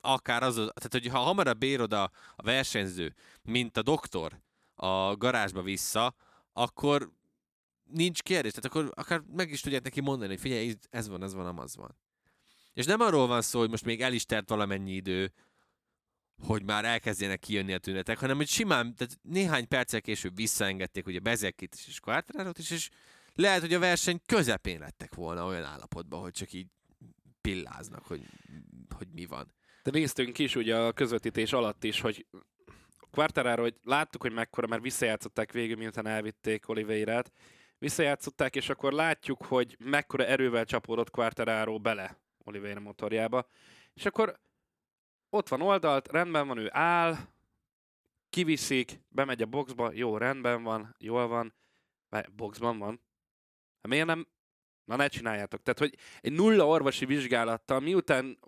akár 0.00 0.42
az, 0.42 0.54
tehát 0.54 0.88
hogy 0.90 1.06
ha 1.06 1.18
hamarabb 1.18 1.62
ér 1.62 1.80
oda 1.80 2.02
a 2.36 2.42
versenyző, 2.42 3.14
mint 3.42 3.76
a 3.76 3.82
doktor 3.82 4.40
a 4.74 5.16
garázsba 5.16 5.62
vissza, 5.62 6.14
akkor 6.52 7.10
nincs 7.90 8.22
kérdés. 8.22 8.52
Tehát 8.52 8.70
akkor 8.70 8.92
akár 8.94 9.22
meg 9.36 9.50
is 9.50 9.60
tudják 9.60 9.82
neki 9.82 10.00
mondani, 10.00 10.30
hogy 10.30 10.40
figyelj, 10.40 10.74
ez 10.90 11.08
van, 11.08 11.22
ez 11.22 11.34
van, 11.34 11.46
amaz 11.46 11.76
van. 11.76 11.96
És 12.72 12.84
nem 12.84 13.00
arról 13.00 13.26
van 13.26 13.42
szó, 13.42 13.58
hogy 13.58 13.70
most 13.70 13.84
még 13.84 14.02
el 14.02 14.12
is 14.12 14.24
telt 14.24 14.48
valamennyi 14.48 14.92
idő, 14.92 15.32
hogy 16.42 16.62
már 16.62 16.84
elkezdjenek 16.84 17.38
kijönni 17.38 17.72
a 17.72 17.78
tünetek, 17.78 18.18
hanem 18.18 18.36
hogy 18.36 18.48
simán, 18.48 18.94
tehát 18.94 19.18
néhány 19.22 19.68
perccel 19.68 20.00
később 20.00 20.36
visszaengedték 20.36 21.06
ugye 21.06 21.18
Bezekit 21.18 21.74
is 21.74 21.86
és 21.86 22.00
Quartararo-t 22.00 22.58
is, 22.58 22.70
és 22.70 22.90
lehet, 23.34 23.60
hogy 23.60 23.74
a 23.74 23.78
verseny 23.78 24.20
közepén 24.26 24.78
lettek 24.78 25.14
volna 25.14 25.46
olyan 25.46 25.64
állapotban, 25.64 26.20
hogy 26.20 26.32
csak 26.32 26.52
így 26.52 26.66
pilláznak, 27.40 28.06
hogy, 28.06 28.22
hogy 28.96 29.08
mi 29.12 29.26
van. 29.26 29.54
De 29.82 29.90
néztünk 29.90 30.38
is 30.38 30.54
ugye 30.54 30.76
a 30.76 30.92
közvetítés 30.92 31.52
alatt 31.52 31.84
is, 31.84 32.00
hogy 32.00 32.26
Quartararo, 33.10 33.62
hogy 33.62 33.76
láttuk, 33.82 34.22
hogy 34.22 34.32
mekkora, 34.32 34.66
mert 34.66 34.82
visszajátszották 34.82 35.52
végül, 35.52 35.76
miután 35.76 36.06
elvitték 36.06 36.68
Oliveirát, 36.68 37.32
visszajátszották, 37.86 38.56
és 38.56 38.68
akkor 38.68 38.92
látjuk, 38.92 39.44
hogy 39.44 39.76
mekkora 39.78 40.24
erővel 40.24 40.64
csapódott 40.64 41.10
Quartararo 41.10 41.78
bele 41.78 42.16
Oliveira 42.44 42.80
motorjába, 42.80 43.46
és 43.94 44.06
akkor 44.06 44.38
ott 45.30 45.48
van 45.48 45.60
oldalt, 45.60 46.08
rendben 46.08 46.46
van, 46.46 46.58
ő 46.58 46.68
áll, 46.72 47.16
kiviszik, 48.30 49.00
bemegy 49.08 49.42
a 49.42 49.46
boxba, 49.46 49.90
jó, 49.92 50.16
rendben 50.16 50.62
van, 50.62 50.94
jól 50.98 51.26
van, 51.26 51.54
boxban 52.36 52.78
van. 52.78 53.00
Hát 53.82 53.88
miért 53.88 54.06
nem 54.06 54.26
Na 54.86 54.96
ne 54.96 55.06
csináljátok. 55.06 55.62
Tehát, 55.62 55.78
hogy 55.78 55.94
egy 56.20 56.32
nulla 56.32 56.66
orvosi 56.66 57.04
vizsgálattal, 57.04 57.80
miután 57.80 58.38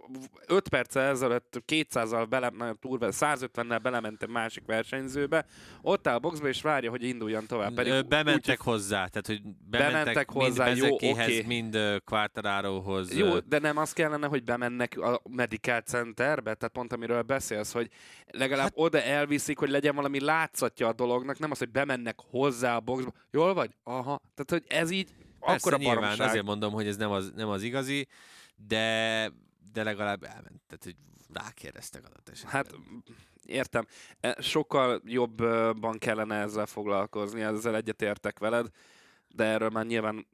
5 0.47 0.68
perccel 0.68 1.03
ezelőtt 1.03 1.62
200-al 1.66 2.26
bele, 2.28 2.51
nagyon 2.59 2.78
turva, 2.78 3.09
150-nel 3.11 3.78
belementem 3.82 4.30
másik 4.30 4.64
versenyzőbe, 4.66 5.47
ott 5.82 6.07
áll 6.07 6.14
a 6.14 6.18
boxba 6.18 6.49
és 6.49 6.62
várja, 6.62 6.91
hogy 6.91 7.03
induljon 7.03 7.47
tovább. 7.47 7.74
Pedig 7.74 8.07
bementek 8.07 8.59
úgy, 8.59 8.64
hozzá, 8.64 9.07
tehát 9.07 9.26
hogy 9.26 9.43
Bementek 9.70 9.93
bementek, 9.93 10.30
hozzá, 10.30 10.64
mind 10.64 10.76
jó, 10.78 10.95
oké. 10.95 11.43
mind 11.47 11.78
Quartararohoz. 12.05 13.16
Jó, 13.16 13.39
de 13.39 13.59
nem 13.59 13.76
az 13.76 13.93
kellene, 13.93 14.26
hogy 14.26 14.45
bemennek 14.45 14.99
a 14.99 15.20
Medical 15.30 15.80
Centerbe? 15.80 16.55
Tehát 16.55 16.74
pont 16.74 16.93
amiről 16.93 17.22
beszélsz, 17.22 17.72
hogy 17.72 17.91
legalább 18.26 18.64
hát, 18.64 18.72
oda 18.76 19.03
elviszik, 19.03 19.59
hogy 19.59 19.70
legyen 19.70 19.95
valami 19.95 20.20
látszatja 20.20 20.89
a 20.89 20.93
dolognak, 20.93 21.39
nem 21.39 21.51
az, 21.51 21.59
hogy 21.59 21.70
bemennek 21.70 22.16
hozzá 22.30 22.76
a 22.76 22.80
boxba. 22.80 23.12
Jól 23.30 23.55
vagy? 23.55 23.70
Aha. 23.82 24.20
Tehát, 24.34 24.51
hogy 24.51 24.64
ez 24.78 24.91
így 24.91 25.11
Persze, 25.41 25.55
akkora 25.55 25.76
nyilván, 25.76 26.01
baromság. 26.01 26.28
azért 26.28 26.45
mondom, 26.45 26.72
hogy 26.72 26.86
ez 26.86 26.97
nem 26.97 27.11
az, 27.11 27.32
nem 27.34 27.49
az 27.49 27.62
igazi, 27.62 28.07
de, 28.57 29.30
de 29.72 29.82
legalább 29.82 30.22
elment. 30.22 30.61
Tehát, 30.66 30.84
hogy 30.84 30.97
rákérdeztek 31.32 32.05
adott 32.05 32.28
esetben. 32.28 32.53
Hát 32.53 32.74
értem. 33.45 33.86
E, 34.20 34.36
Sokkal 34.41 35.03
jobban 35.05 35.99
kellene 35.99 36.36
ezzel 36.36 36.66
foglalkozni, 36.66 37.41
ezzel 37.41 37.76
egyetértek 37.76 38.39
veled, 38.39 38.66
de 39.28 39.45
erről 39.45 39.68
már 39.68 39.86
nyilván 39.86 40.26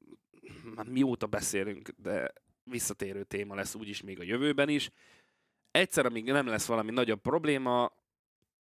már 0.75 0.87
mióta 0.87 1.27
beszélünk, 1.27 1.89
de 1.97 2.33
visszatérő 2.65 3.25
téma 3.25 3.55
lesz 3.55 3.75
úgyis 3.75 4.03
még 4.03 4.21
a 4.21 4.23
jövőben 4.23 4.69
is. 4.69 4.91
Egyszer, 5.71 6.07
amíg 6.07 6.25
nem 6.25 6.47
lesz 6.47 6.67
valami 6.67 6.91
nagyobb 6.91 7.21
probléma, 7.21 7.93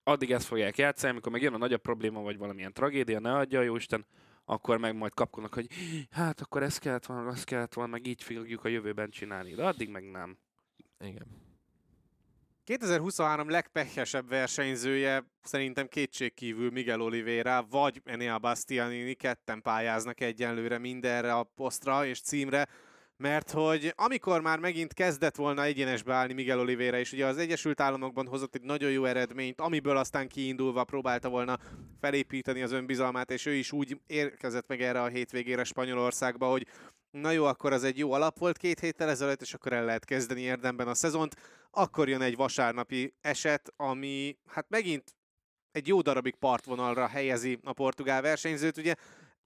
addig 0.03 0.31
ezt 0.31 0.45
fogják 0.45 0.77
játszani, 0.77 1.11
amikor 1.11 1.31
meg 1.31 1.41
jön 1.41 1.53
a 1.53 1.57
nagyobb 1.57 1.81
probléma, 1.81 2.21
vagy 2.21 2.37
valamilyen 2.37 2.73
tragédia, 2.73 3.19
ne 3.19 3.33
adja 3.33 3.59
a 3.59 3.63
Jóisten, 3.63 4.05
akkor 4.49 4.77
meg 4.77 4.95
majd 4.95 5.13
kapkodnak, 5.13 5.53
hogy 5.53 5.67
hát 6.09 6.41
akkor 6.41 6.63
ez 6.63 6.77
kellett 6.77 7.05
volna, 7.05 7.29
az 7.29 7.43
kellett 7.43 7.73
volna, 7.73 7.91
meg 7.91 8.07
így 8.07 8.23
fogjuk 8.23 8.65
a 8.65 8.67
jövőben 8.67 9.09
csinálni, 9.09 9.53
de 9.53 9.65
addig 9.65 9.89
meg 9.89 10.11
nem. 10.11 10.37
Igen. 10.99 11.27
2023 12.63 13.49
legpehesebb 13.49 14.29
versenyzője 14.29 15.25
szerintem 15.43 15.87
kétségkívül 15.87 16.71
Miguel 16.71 17.01
Oliveira, 17.01 17.65
vagy 17.69 18.01
Enea 18.05 18.39
Bastianini 18.39 19.13
ketten 19.13 19.61
pályáznak 19.61 20.21
egyenlőre 20.21 20.77
mindenre 20.77 21.33
a 21.33 21.43
posztra 21.43 22.05
és 22.05 22.21
címre, 22.21 22.67
mert 23.19 23.51
hogy 23.51 23.93
amikor 23.95 24.41
már 24.41 24.59
megint 24.59 24.93
kezdett 24.93 25.35
volna 25.35 25.63
egyenesbe 25.63 26.13
állni 26.13 26.33
Miguel 26.33 26.59
Oliveira, 26.59 26.99
és 26.99 27.11
ugye 27.11 27.25
az 27.25 27.37
Egyesült 27.37 27.79
Államokban 27.79 28.27
hozott 28.27 28.55
egy 28.55 28.61
nagyon 28.61 28.91
jó 28.91 29.05
eredményt, 29.05 29.61
amiből 29.61 29.97
aztán 29.97 30.27
kiindulva 30.27 30.83
próbálta 30.83 31.29
volna 31.29 31.57
felépíteni 32.01 32.61
az 32.61 32.71
önbizalmát, 32.71 33.31
és 33.31 33.45
ő 33.45 33.53
is 33.53 33.71
úgy 33.71 34.01
érkezett 34.07 34.67
meg 34.67 34.81
erre 34.81 35.01
a 35.01 35.07
hétvégére 35.07 35.63
Spanyolországba, 35.63 36.49
hogy 36.49 36.67
na 37.11 37.31
jó, 37.31 37.45
akkor 37.45 37.73
az 37.73 37.83
egy 37.83 37.97
jó 37.97 38.11
alap 38.11 38.37
volt 38.37 38.57
két 38.57 38.79
héttel 38.79 39.09
ezelőtt, 39.09 39.41
és 39.41 39.53
akkor 39.53 39.73
el 39.73 39.85
lehet 39.85 40.05
kezdeni 40.05 40.41
érdemben 40.41 40.87
a 40.87 40.93
szezont. 40.93 41.35
Akkor 41.71 42.09
jön 42.09 42.21
egy 42.21 42.35
vasárnapi 42.35 43.13
eset, 43.21 43.73
ami 43.75 44.37
hát 44.45 44.65
megint 44.69 45.15
egy 45.71 45.87
jó 45.87 46.01
darabig 46.01 46.35
partvonalra 46.35 47.07
helyezi 47.07 47.59
a 47.63 47.73
portugál 47.73 48.21
versenyzőt. 48.21 48.77
Ugye 48.77 48.95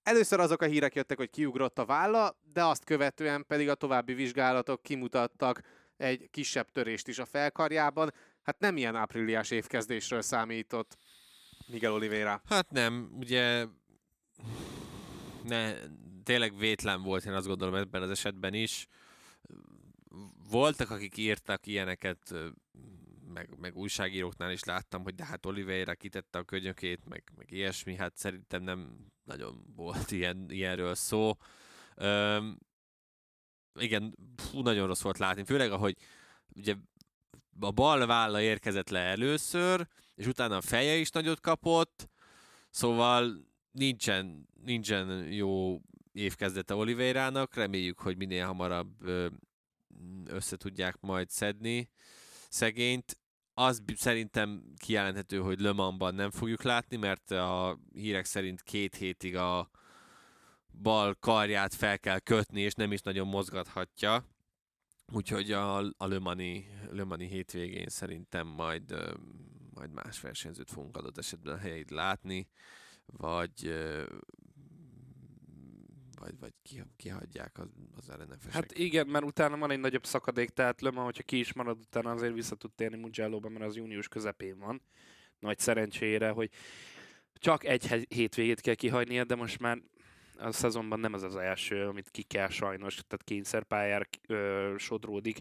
először 0.03 0.39
azok 0.39 0.61
a 0.61 0.65
hírek 0.65 0.95
jöttek, 0.95 1.17
hogy 1.17 1.29
kiugrott 1.29 1.79
a 1.79 1.85
válla, 1.85 2.35
de 2.53 2.63
azt 2.63 2.83
követően 2.83 3.45
pedig 3.47 3.69
a 3.69 3.75
további 3.75 4.13
vizsgálatok 4.13 4.83
kimutattak 4.83 5.61
egy 5.97 6.29
kisebb 6.31 6.71
törést 6.71 7.07
is 7.07 7.19
a 7.19 7.25
felkarjában. 7.25 8.13
Hát 8.43 8.59
nem 8.59 8.77
ilyen 8.77 8.95
ápriliás 8.95 9.51
évkezdésről 9.51 10.21
számított 10.21 10.97
Miguel 11.67 11.93
Oliveira. 11.93 12.41
Hát 12.49 12.71
nem, 12.71 13.09
ugye 13.19 13.65
ne, 15.43 15.73
tényleg 16.23 16.57
vétlen 16.57 17.01
volt, 17.01 17.25
én 17.25 17.33
azt 17.33 17.47
gondolom 17.47 17.75
ebben 17.75 18.01
az 18.01 18.09
esetben 18.09 18.53
is. 18.53 18.87
Voltak, 20.49 20.89
akik 20.89 21.17
írtak 21.17 21.67
ilyeneket, 21.67 22.33
meg, 23.33 23.57
meg 23.59 23.75
újságíróknál 23.75 24.51
is 24.51 24.63
láttam, 24.63 25.03
hogy 25.03 25.15
de 25.15 25.25
hát 25.25 25.45
Oliveira 25.45 25.95
kitette 25.95 26.37
a 26.37 26.43
könyökét, 26.43 27.05
meg, 27.05 27.23
meg 27.35 27.51
ilyesmi, 27.51 27.95
hát 27.95 28.17
szerintem 28.17 28.63
nem 28.63 29.11
nagyon 29.23 29.63
volt 29.75 30.11
ilyen, 30.21 30.45
ilyenről 30.49 30.95
szó. 30.95 31.37
Öm, 31.95 32.57
igen, 33.79 34.17
fú, 34.35 34.61
nagyon 34.61 34.87
rossz 34.87 35.01
volt 35.01 35.17
látni, 35.17 35.43
főleg 35.43 35.71
ahogy 35.71 35.97
ugye 36.55 36.75
a 37.59 37.71
bal 37.71 38.05
válla 38.05 38.41
érkezett 38.41 38.89
le 38.89 38.99
először, 38.99 39.87
és 40.15 40.25
utána 40.25 40.57
a 40.57 40.61
feje 40.61 40.95
is 40.95 41.09
nagyot 41.09 41.39
kapott, 41.39 42.09
szóval 42.69 43.47
nincsen, 43.71 44.47
nincsen 44.63 45.31
jó 45.31 45.81
évkezdete 46.11 46.75
Oliveira-nak, 46.75 47.53
reméljük, 47.53 47.99
hogy 47.99 48.17
minél 48.17 48.45
hamarabb 48.45 49.07
össze 50.25 50.57
tudják 50.57 50.99
majd 50.99 51.29
szedni 51.29 51.89
szegényt. 52.53 53.17
Az 53.53 53.83
szerintem 53.95 54.63
kijelenthető, 54.77 55.39
hogy 55.39 55.59
Le 55.59 55.71
Mansban 55.71 56.15
nem 56.15 56.31
fogjuk 56.31 56.63
látni, 56.63 56.97
mert 56.97 57.31
a 57.31 57.79
hírek 57.93 58.25
szerint 58.25 58.61
két 58.61 58.95
hétig 58.95 59.35
a 59.35 59.69
bal 60.81 61.15
karját 61.19 61.73
fel 61.73 61.99
kell 61.99 62.19
kötni, 62.19 62.61
és 62.61 62.73
nem 62.73 62.91
is 62.91 63.01
nagyon 63.01 63.27
mozgathatja. 63.27 64.25
Úgyhogy 65.13 65.51
a, 65.51 65.77
a 65.77 66.07
Le 66.07 66.19
Mani, 66.19 66.67
Le 66.91 67.03
Mani 67.03 67.27
hétvégén 67.27 67.87
szerintem 67.87 68.47
majd, 68.47 68.95
majd 69.73 69.91
más 69.91 70.21
versenyzőt 70.21 70.71
fogunk 70.71 70.97
adott 70.97 71.17
esetben 71.17 71.53
a 71.53 71.57
helyeit 71.57 71.91
látni, 71.91 72.49
vagy 73.05 73.73
vagy, 76.19 76.39
vagy 76.39 76.53
ki, 76.61 76.83
kihagyják 76.95 77.57
az, 77.57 77.67
az 77.95 78.11
RNF-esek. 78.11 78.51
Hát 78.51 78.77
igen, 78.77 79.07
mert 79.07 79.25
utána 79.25 79.57
van 79.57 79.71
egy 79.71 79.79
nagyobb 79.79 80.05
szakadék, 80.05 80.49
tehát 80.49 80.81
Le 80.81 80.91
Mans, 80.91 81.05
hogyha 81.05 81.23
ki 81.23 81.39
is 81.39 81.53
marad, 81.53 81.79
utána 81.79 82.11
azért 82.11 82.33
vissza 82.33 82.55
tud 82.55 82.71
térni 82.71 82.97
Mugello-ba, 82.97 83.49
mert 83.49 83.65
az 83.65 83.75
június 83.75 84.07
közepén 84.07 84.59
van. 84.59 84.81
Nagy 85.39 85.59
szerencsére, 85.59 86.29
hogy 86.29 86.49
csak 87.33 87.63
egy 87.63 88.07
hétvégét 88.09 88.61
kell 88.61 88.73
kihagynia, 88.73 89.23
de 89.23 89.35
most 89.35 89.59
már 89.59 89.81
a 90.37 90.51
szezonban 90.51 90.99
nem 90.99 91.13
ez 91.13 91.23
az 91.23 91.35
első, 91.35 91.87
amit 91.87 92.09
ki 92.09 92.23
kell 92.23 92.49
sajnos, 92.49 92.93
tehát 92.93 93.23
kényszerpályára 93.23 94.05
ö, 94.27 94.73
sodródik, 94.77 95.37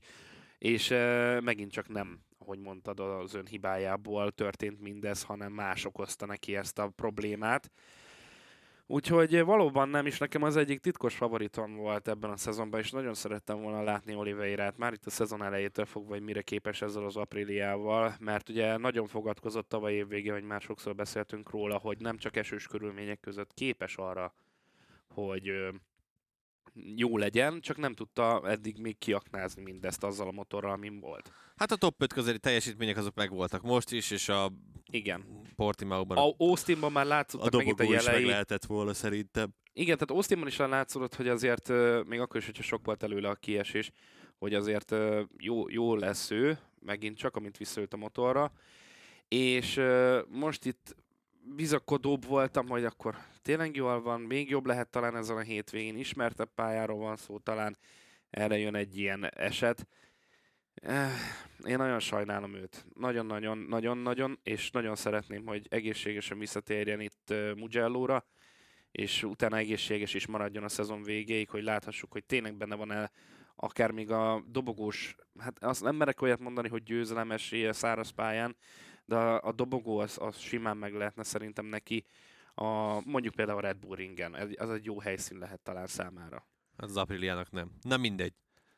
és 0.58 0.90
ö, 0.90 1.40
megint 1.40 1.72
csak 1.72 1.88
nem, 1.88 2.20
ahogy 2.38 2.58
mondtad, 2.58 3.00
az 3.00 3.34
ön 3.34 3.46
hibájából 3.46 4.30
történt 4.30 4.80
mindez, 4.80 5.22
hanem 5.22 5.52
más 5.52 5.84
okozta 5.84 6.26
neki 6.26 6.56
ezt 6.56 6.78
a 6.78 6.88
problémát. 6.88 7.70
Úgyhogy 8.87 9.43
valóban 9.43 9.89
nem 9.89 10.07
is 10.07 10.18
nekem 10.18 10.43
az 10.43 10.57
egyik 10.57 10.80
titkos 10.80 11.14
favoritom 11.14 11.76
volt 11.76 12.09
ebben 12.09 12.30
a 12.30 12.37
szezonban, 12.37 12.80
és 12.80 12.91
nagyon 12.91 13.14
szerettem 13.14 13.61
volna 13.61 13.83
látni 13.83 14.14
Oliveirát 14.14 14.76
már 14.76 14.93
itt 14.93 15.07
a 15.07 15.11
szezon 15.11 15.43
elejétől 15.43 15.85
fogva, 15.85 16.12
hogy 16.12 16.22
mire 16.22 16.43
képes 16.43 16.83
ezzel 16.83 17.05
az 17.05 17.16
apríliával, 17.16 18.14
mert 18.20 18.49
ugye 18.49 18.76
nagyon 18.76 19.07
fogadkozott 19.07 19.68
tavaly 19.68 19.93
évvégén, 19.93 20.33
hogy 20.33 20.43
már 20.43 20.61
sokszor 20.61 20.95
beszéltünk 20.95 21.51
róla, 21.51 21.78
hogy 21.78 21.99
nem 21.99 22.16
csak 22.16 22.37
esős 22.37 22.66
körülmények 22.66 23.20
között 23.20 23.55
képes 23.55 23.97
arra, 23.97 24.35
hogy 25.09 25.53
jó 26.97 27.16
legyen, 27.16 27.61
csak 27.61 27.76
nem 27.76 27.95
tudta 27.95 28.49
eddig 28.49 28.78
még 28.78 28.99
kiaknázni 28.99 29.62
mindezt 29.62 30.05
azzal 30.05 30.28
a 30.28 30.33
motorral, 30.33 30.72
amin 30.72 31.01
volt. 31.01 31.33
Hát 31.57 31.70
a 31.70 31.76
top 31.76 32.03
5 32.03 32.12
közeli 32.12 32.39
teljesítmények 32.39 32.97
azok 32.97 33.14
megvoltak 33.14 33.62
most 33.62 33.93
is, 33.93 34.11
és 34.11 34.28
a 34.28 34.53
Igen. 34.93 35.24
Portimaóban 35.57 36.16
A 36.16 36.34
Austinban 36.38 36.93
már 36.93 37.05
a 37.05 37.09
látszottak 37.09 37.53
megint 37.53 37.72
a 37.72 37.76
dobogó 37.76 37.99
is 37.99 38.05
meg 38.05 38.14
jelei. 38.14 38.28
lehetett 38.28 38.64
volna 38.64 38.95
szerintem. 38.95 39.55
Igen, 39.72 39.95
tehát 39.95 40.11
Austinban 40.11 40.49
is 40.49 40.57
látszott, 40.57 41.14
hogy 41.14 41.28
azért 41.28 41.68
még 42.07 42.20
akkor 42.20 42.36
is, 42.36 42.47
hogyha 42.47 42.62
sok 42.62 42.84
volt 42.84 43.03
előle 43.03 43.28
a 43.28 43.34
kiesés, 43.34 43.90
hogy 44.38 44.55
azért 44.55 44.95
jó, 45.38 45.68
jó 45.68 45.95
lesz 45.95 46.30
ő, 46.30 46.59
megint 46.80 47.16
csak, 47.16 47.36
amint 47.36 47.57
visszaült 47.57 47.93
a 47.93 47.97
motorra. 47.97 48.53
És 49.28 49.80
most 50.28 50.64
itt 50.64 50.97
bizakodóbb 51.57 52.24
voltam, 52.26 52.68
hogy 52.68 52.84
akkor 52.84 53.16
tényleg 53.43 53.76
jól 53.76 54.03
van, 54.03 54.20
még 54.20 54.51
jobb 54.51 54.66
lehet 54.66 54.90
talán 54.90 55.16
ezen 55.16 55.36
a 55.36 55.40
hétvégén, 55.40 55.97
ismertebb 55.97 56.51
pályáról 56.55 56.99
van 56.99 57.16
szó, 57.16 57.38
talán 57.38 57.76
erre 58.30 58.59
jön 58.59 58.74
egy 58.74 58.99
ilyen 58.99 59.30
eset. 59.30 59.86
Eh, 60.74 61.12
Én 61.66 61.76
nagyon 61.76 62.00
sajnálom 62.00 62.54
őt. 62.54 62.84
Nagyon-nagyon, 62.94 63.58
nagyon-nagyon, 63.58 64.38
és 64.42 64.70
nagyon 64.70 64.94
szeretném, 64.94 65.46
hogy 65.46 65.66
egészségesen 65.70 66.38
visszatérjen 66.38 67.00
itt 67.00 67.30
uh, 67.30 67.54
Mugello-ra, 67.54 68.26
és 68.90 69.22
utána 69.22 69.56
egészséges 69.56 70.14
is 70.14 70.26
maradjon 70.26 70.64
a 70.64 70.68
szezon 70.68 71.02
végéig, 71.02 71.50
hogy 71.50 71.62
láthassuk, 71.62 72.12
hogy 72.12 72.24
tényleg 72.24 72.56
benne 72.56 72.74
van-e 72.74 73.10
akár 73.56 73.90
még 73.90 74.10
a 74.10 74.44
dobogós, 74.46 75.16
hát 75.38 75.64
azt 75.64 75.82
nem 75.82 75.96
merek 75.96 76.22
olyat 76.22 76.40
mondani, 76.40 76.68
hogy 76.68 76.82
győzelem 76.82 77.30
esélye 77.30 77.72
száraz 77.72 78.10
pályán, 78.10 78.56
de 79.04 79.16
a, 79.16 79.52
dobogó 79.52 79.98
az, 79.98 80.18
az 80.20 80.38
simán 80.38 80.76
meg 80.76 80.94
lehetne 80.94 81.22
szerintem 81.22 81.66
neki, 81.66 82.04
a, 82.54 83.00
mondjuk 83.10 83.34
például 83.34 83.58
a 83.58 83.62
Red 83.62 83.76
Bull 83.76 83.96
ringen, 83.96 84.34
az 84.56 84.70
egy 84.70 84.84
jó 84.84 85.00
helyszín 85.00 85.38
lehet 85.38 85.60
talán 85.60 85.86
számára. 85.86 86.46
Az 86.76 86.96
Apriliának 86.96 87.50
nem. 87.50 87.70
Na 87.80 87.96
mindegy. 87.96 88.34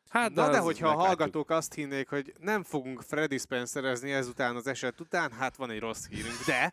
Hát, 0.08 0.34
Na 0.34 0.50
de 0.50 0.58
hogyha 0.58 0.88
a 0.88 0.94
hallgatók 0.94 1.50
azt 1.50 1.74
hinnék, 1.74 2.08
hogy 2.08 2.34
nem 2.40 2.62
fogunk 2.64 3.02
Freddy 3.02 3.38
Spencerezni 3.38 4.12
ezután 4.12 4.56
az 4.56 4.66
eset 4.66 5.00
után, 5.00 5.32
hát 5.32 5.56
van 5.56 5.70
egy 5.70 5.78
rossz 5.80 6.06
hírünk, 6.06 6.44
de 6.46 6.72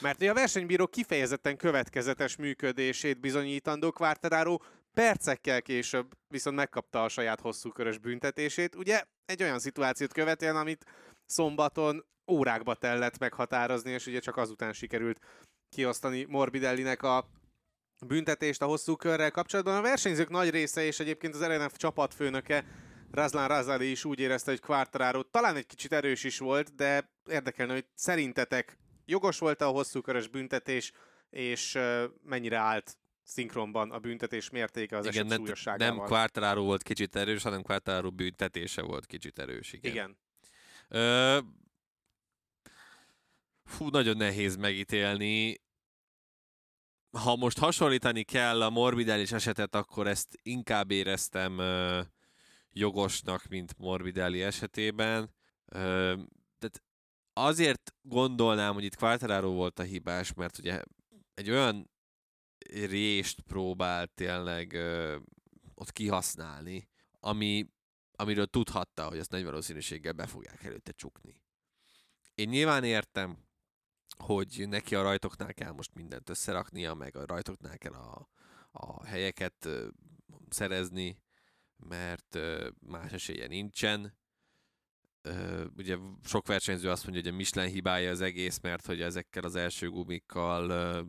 Mert 0.00 0.22
a 0.22 0.34
versenybíró 0.34 0.86
kifejezetten 0.86 1.56
következetes 1.56 2.36
működését 2.36 3.20
bizonyítandó 3.20 3.90
Quartararo 3.90 4.58
percekkel 4.94 5.62
később 5.62 6.12
viszont 6.28 6.56
megkapta 6.56 7.04
a 7.04 7.08
saját 7.08 7.40
hosszú 7.40 7.70
körös 7.70 7.98
büntetését. 7.98 8.74
Ugye 8.74 9.02
egy 9.24 9.42
olyan 9.42 9.58
szituációt 9.58 10.12
követően, 10.12 10.56
amit 10.56 10.84
szombaton 11.26 12.04
órákba 12.30 12.74
tellett 12.74 13.18
meghatározni, 13.18 13.90
és 13.90 14.06
ugye 14.06 14.20
csak 14.20 14.36
azután 14.36 14.72
sikerült 14.72 15.20
kiosztani 15.68 16.24
Morbidellinek 16.28 17.02
a 17.02 17.28
büntetést 18.06 18.62
a 18.62 18.66
hosszú 18.66 18.96
körrel 18.96 19.30
kapcsolatban. 19.30 19.76
A 19.76 19.82
versenyzők 19.82 20.28
nagy 20.28 20.50
része, 20.50 20.84
és 20.84 21.00
egyébként 21.00 21.34
az 21.34 21.44
RNF 21.44 21.76
csapatfőnöke 21.76 22.64
Razlan 23.10 23.48
Razali 23.48 23.90
is 23.90 24.04
úgy 24.04 24.18
érezte, 24.18 24.50
hogy 24.50 24.60
Quartararo 24.60 25.22
talán 25.22 25.56
egy 25.56 25.66
kicsit 25.66 25.92
erős 25.92 26.24
is 26.24 26.38
volt, 26.38 26.74
de 26.74 27.10
érdekelne, 27.30 27.72
hogy 27.72 27.86
szerintetek 27.94 28.78
jogos 29.04 29.38
volt 29.38 29.60
a 29.60 29.66
hosszú 29.66 30.00
körös 30.00 30.28
büntetés, 30.28 30.92
és 31.30 31.78
mennyire 32.22 32.56
állt 32.56 32.96
szinkronban 33.22 33.90
a 33.90 33.98
büntetés 33.98 34.50
mértéke 34.50 34.96
az 34.96 35.06
igen, 35.06 35.26
eset 35.26 35.38
súlyosságával. 35.38 35.96
Nem 35.96 36.06
Quartararo 36.06 36.62
volt 36.62 36.82
kicsit 36.82 37.16
erős, 37.16 37.42
hanem 37.42 37.62
Quartararo 37.62 38.10
büntetése 38.10 38.82
volt 38.82 39.06
kicsit 39.06 39.38
erős, 39.38 39.72
igen. 39.72 39.92
Igen. 39.92 40.16
Ö, 40.88 41.38
fú, 43.64 43.88
nagyon 43.88 44.16
nehéz 44.16 44.56
megítélni. 44.56 45.60
Ha 47.18 47.36
most 47.36 47.58
hasonlítani 47.58 48.22
kell 48.22 48.62
a 48.62 48.70
Morbidellis 48.70 49.32
esetet, 49.32 49.74
akkor 49.74 50.06
ezt 50.06 50.38
inkább 50.42 50.90
éreztem 50.90 51.58
ö, 51.58 52.00
jogosnak, 52.70 53.46
mint 53.46 53.78
Morbidelli 53.78 54.42
esetében. 54.42 55.34
Ö, 55.66 56.14
tehát 56.58 56.82
azért 57.32 57.94
gondolnám, 58.02 58.74
hogy 58.74 58.84
itt 58.84 58.96
Quartararo 58.96 59.50
volt 59.50 59.78
a 59.78 59.82
hibás, 59.82 60.32
mert 60.34 60.58
ugye 60.58 60.82
egy 61.34 61.50
olyan 61.50 61.90
rést 62.68 63.40
próbált 63.40 64.10
tényleg 64.10 64.72
ö, 64.72 65.16
ott 65.74 65.92
kihasználni, 65.92 66.88
ami, 67.20 67.66
amiről 68.12 68.46
tudhatta, 68.46 69.08
hogy 69.08 69.18
azt 69.18 69.30
nagy 69.30 69.44
valószínűséggel 69.44 70.12
be 70.12 70.26
fogják 70.26 70.64
előtte 70.64 70.92
csukni. 70.92 71.42
Én 72.34 72.48
nyilván 72.48 72.84
értem, 72.84 73.38
hogy 74.22 74.64
neki 74.68 74.94
a 74.94 75.02
rajtoknál 75.02 75.54
kell 75.54 75.72
most 75.72 75.94
mindent 75.94 76.28
összeraknia, 76.28 76.94
meg 76.94 77.16
a 77.16 77.26
rajtoknál 77.26 77.78
kell 77.78 77.92
a, 77.92 78.28
a 78.70 79.04
helyeket 79.04 79.68
szerezni, 80.48 81.22
mert 81.76 82.38
más 82.80 83.12
esélye 83.12 83.46
nincsen. 83.46 84.18
Ugye 85.76 85.96
sok 86.24 86.46
versenyző 86.46 86.90
azt 86.90 87.04
mondja, 87.04 87.22
hogy 87.22 87.32
a 87.32 87.36
Michelin 87.36 87.72
hibája 87.72 88.10
az 88.10 88.20
egész, 88.20 88.60
mert 88.60 88.86
hogy 88.86 89.00
ezekkel 89.00 89.44
az 89.44 89.54
első 89.54 89.90
gumikkal 89.90 91.04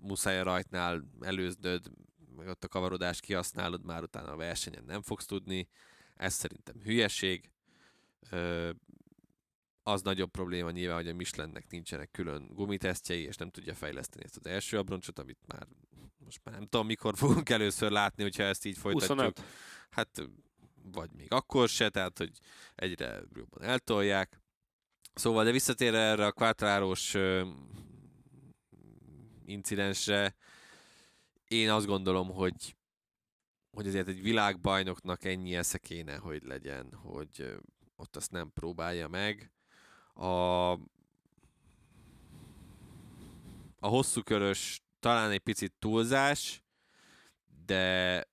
muszáj 0.00 0.40
a 0.40 0.42
rajtnál 0.42 1.04
előznöd, 1.20 1.90
meg 2.36 2.48
ott 2.48 2.64
a 2.64 2.68
kavarodást 2.68 3.20
kihasználod, 3.20 3.84
már 3.84 4.02
utána 4.02 4.30
a 4.30 4.36
versenyen 4.36 4.84
nem 4.84 5.02
fogsz 5.02 5.26
tudni. 5.26 5.68
Ez 6.14 6.34
szerintem 6.34 6.80
hülyeség. 6.82 7.50
Az 9.88 10.02
nagyobb 10.02 10.30
probléma 10.30 10.70
nyilván, 10.70 10.96
hogy 10.96 11.08
a 11.08 11.14
Michelinnek 11.14 11.70
nincsenek 11.70 12.10
külön 12.10 12.46
gumitesztjei, 12.54 13.22
és 13.22 13.36
nem 13.36 13.50
tudja 13.50 13.74
fejleszteni 13.74 14.24
ezt 14.24 14.36
az 14.36 14.46
első 14.46 14.78
abroncsot, 14.78 15.18
amit 15.18 15.38
már 15.46 15.66
most 16.24 16.40
már 16.44 16.54
nem 16.54 16.66
tudom, 16.66 16.86
mikor 16.86 17.16
fogunk 17.22 17.48
először 17.48 17.90
látni, 17.90 18.22
hogyha 18.22 18.42
ezt 18.42 18.64
így 18.64 18.78
folytatjuk. 18.78 19.18
25. 19.18 19.42
Hát 19.90 20.28
vagy 20.92 21.10
még 21.16 21.32
akkor 21.32 21.68
se, 21.68 21.88
tehát 21.88 22.18
hogy 22.18 22.30
egyre 22.74 23.22
jobban 23.34 23.62
eltolják. 23.62 24.40
Szóval, 25.14 25.44
de 25.44 25.50
visszatérve 25.50 25.98
erre 25.98 26.26
a 26.26 26.32
Quattrárós 26.32 27.14
incidensre, 29.44 30.34
én 31.44 31.70
azt 31.70 31.86
gondolom, 31.86 32.30
hogy 32.30 32.76
hogy 33.76 33.86
azért 33.86 34.08
egy 34.08 34.22
világbajnoknak 34.22 35.24
ennyi 35.24 35.56
esze 35.56 35.78
kéne, 35.78 36.16
hogy 36.16 36.42
legyen, 36.42 36.92
hogy 36.94 37.56
ott 37.96 38.16
azt 38.16 38.30
nem 38.30 38.52
próbálja 38.52 39.08
meg. 39.08 39.55
A, 40.16 40.70
a 43.78 43.88
hosszú 43.88 44.22
körös 44.22 44.80
talán 45.00 45.30
egy 45.30 45.40
picit 45.40 45.72
túlzás, 45.78 46.62
de 47.66 48.24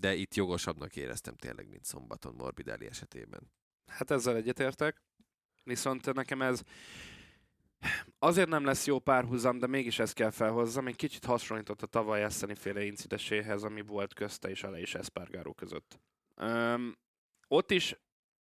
de 0.00 0.14
itt 0.14 0.34
jogosabbnak 0.34 0.96
éreztem 0.96 1.36
tényleg, 1.36 1.68
mint 1.68 1.84
szombaton 1.84 2.34
Morbidelli 2.34 2.86
esetében. 2.86 3.52
Hát 3.86 4.10
ezzel 4.10 4.36
egyetértek. 4.36 5.02
Viszont 5.64 6.12
nekem 6.14 6.42
ez 6.42 6.62
azért 8.18 8.48
nem 8.48 8.64
lesz 8.64 8.86
jó 8.86 8.98
párhuzam, 8.98 9.58
de 9.58 9.66
mégis 9.66 9.98
ezt 9.98 10.14
kell 10.14 10.30
felhozzam. 10.30 10.86
Egy 10.86 10.96
kicsit 10.96 11.24
hasonlított 11.24 11.82
a 11.82 11.86
tavaly 11.86 12.22
eszeni 12.22 12.54
féle 12.54 12.84
incidenséhez, 12.84 13.62
ami 13.62 13.80
volt 13.80 14.14
közte 14.14 14.48
és 14.48 14.62
Ale 14.62 14.80
és 14.80 14.94
Espargaró 14.94 15.52
között. 15.52 16.00
Öm, 16.34 16.96
ott 17.48 17.70
is 17.70 17.96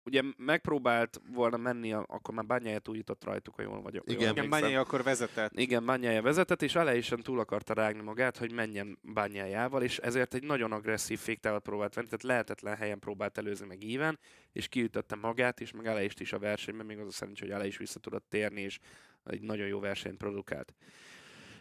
ugye 0.05 0.23
megpróbált 0.37 1.21
volna 1.33 1.57
menni, 1.57 1.93
a- 1.93 2.05
akkor 2.09 2.35
már 2.35 2.45
bányáját 2.45 2.89
újított 2.89 3.25
rajtuk, 3.25 3.55
ha 3.55 3.63
jól 3.63 3.83
vagyok. 3.83 4.05
jól 4.07 4.17
Igen. 4.17 4.21
Igen, 4.21 4.29
emlékszem. 4.29 4.61
Bányai 4.61 4.75
akkor 4.75 5.03
vezetett. 5.03 5.59
Igen, 5.59 5.87
bányája 5.87 6.23
vezetett, 6.23 6.63
és 6.63 6.75
Alejsen 6.75 7.23
túl 7.23 7.39
akarta 7.41 7.75
rágni 7.75 8.03
magát, 8.03 8.37
hogy 8.37 8.53
menjen 8.53 8.99
bányájával, 9.03 9.83
és 9.83 9.99
ezért 9.99 10.35
egy 10.35 10.43
nagyon 10.45 10.73
agresszív 10.73 11.19
féktávot 11.19 11.63
próbált 11.63 11.95
venni, 11.95 12.07
tehát 12.07 12.23
lehetetlen 12.23 12.77
helyen 12.77 12.99
próbált 12.99 13.39
előzni 13.39 13.67
meg 13.67 13.83
íven, 13.83 14.19
és 14.53 14.69
kiütötte 14.69 15.17
magát, 15.17 15.61
és 15.61 15.73
meg 15.73 15.87
Alejst 15.87 16.21
is 16.21 16.33
a 16.33 16.39
versenyben, 16.39 16.87
még 16.87 16.99
az 16.99 17.07
a 17.07 17.11
szerencsé, 17.11 17.45
hogy 17.45 17.55
Alej 17.55 17.67
is 17.69 17.77
vissza 17.77 18.01
tudott 18.01 18.27
térni, 18.29 18.61
és 18.61 18.79
egy 19.25 19.41
nagyon 19.41 19.67
jó 19.67 19.81
versenyt 19.81 20.17
produkált. 20.17 20.75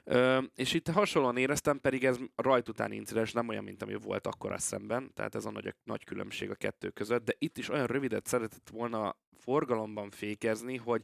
Ö, 0.03 0.41
és 0.55 0.73
itt 0.73 0.87
hasonlóan 0.87 1.37
éreztem, 1.37 1.81
pedig 1.81 2.05
ez 2.05 2.17
rajt 2.35 2.69
utáni 2.69 2.95
incidens 2.95 3.31
nem 3.31 3.47
olyan, 3.47 3.63
mint 3.63 3.81
ami 3.81 3.95
volt 3.95 4.27
akkor 4.27 4.51
a 4.51 4.57
szemben, 4.57 5.11
tehát 5.13 5.35
ez 5.35 5.45
a 5.45 5.51
nagy, 5.51 5.75
nagy 5.83 6.03
különbség 6.03 6.49
a 6.49 6.55
kettő 6.55 6.89
között, 6.89 7.25
de 7.25 7.33
itt 7.37 7.57
is 7.57 7.69
olyan 7.69 7.87
rövidet 7.87 8.27
szeretett 8.27 8.69
volna 8.71 9.15
forgalomban 9.39 10.09
fékezni, 10.09 10.77
hogy 10.77 11.03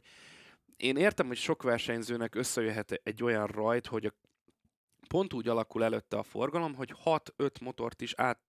én 0.76 0.96
értem, 0.96 1.26
hogy 1.26 1.36
sok 1.36 1.62
versenyzőnek 1.62 2.34
összejöhet 2.34 3.00
egy 3.02 3.22
olyan 3.22 3.46
rajt, 3.46 3.86
hogy 3.86 4.06
a, 4.06 4.12
pont 5.08 5.32
úgy 5.32 5.48
alakul 5.48 5.84
előtte 5.84 6.16
a 6.16 6.22
forgalom, 6.22 6.74
hogy 6.74 6.94
6-5 7.04 7.60
motort 7.60 8.00
is 8.00 8.14
át 8.16 8.40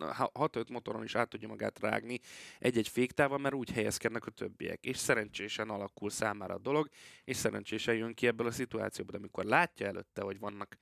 6-5 0.00 0.70
motoron 0.70 1.04
is 1.04 1.14
át 1.14 1.28
tudja 1.28 1.48
magát 1.48 1.78
rágni 1.80 2.20
egy-egy 2.58 2.88
féktával, 2.88 3.38
mert 3.38 3.54
úgy 3.54 3.70
helyezkednek 3.70 4.26
a 4.26 4.30
többiek. 4.30 4.84
És 4.84 4.96
szerencsésen 4.96 5.70
alakul 5.70 6.10
számára 6.10 6.54
a 6.54 6.58
dolog, 6.58 6.88
és 7.24 7.36
szerencsésen 7.36 7.94
jön 7.94 8.14
ki 8.14 8.26
ebből 8.26 8.46
a 8.46 8.50
szituációból. 8.50 9.12
De 9.12 9.18
amikor 9.18 9.44
látja 9.44 9.86
előtte, 9.86 10.22
hogy 10.22 10.38
vannak 10.38 10.76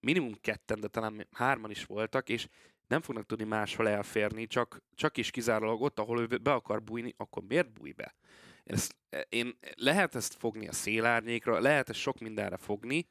minimum 0.00 0.34
ketten, 0.40 0.80
de 0.80 0.88
talán 0.88 1.28
hárman 1.32 1.70
is 1.70 1.84
voltak, 1.84 2.28
és 2.28 2.48
nem 2.86 3.00
fognak 3.00 3.26
tudni 3.26 3.44
máshol 3.44 3.88
elférni, 3.88 4.46
csak, 4.46 4.82
csak 4.94 5.16
is 5.16 5.30
kizárólag 5.30 5.82
ott, 5.82 5.98
ahol 5.98 6.20
ő 6.20 6.26
be 6.26 6.52
akar 6.52 6.82
bújni, 6.82 7.14
akkor 7.16 7.42
miért 7.42 7.72
bújj 7.72 7.92
be? 7.92 8.14
Ezt, 8.64 8.96
én, 9.28 9.58
lehet 9.74 10.14
ezt 10.14 10.34
fogni 10.34 10.68
a 10.68 10.72
szélárnyékra, 10.72 11.60
lehet 11.60 11.88
ezt 11.88 11.98
sok 11.98 12.18
mindenre 12.18 12.56
fogni. 12.56 13.08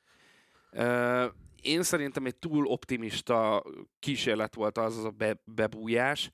Én 1.63 1.83
szerintem 1.83 2.25
egy 2.25 2.35
túl 2.35 2.65
optimista 2.65 3.63
kísérlet 3.99 4.55
volt 4.55 4.77
az, 4.77 4.97
az 4.97 5.03
a 5.03 5.09
be, 5.09 5.41
bebújás, 5.45 6.31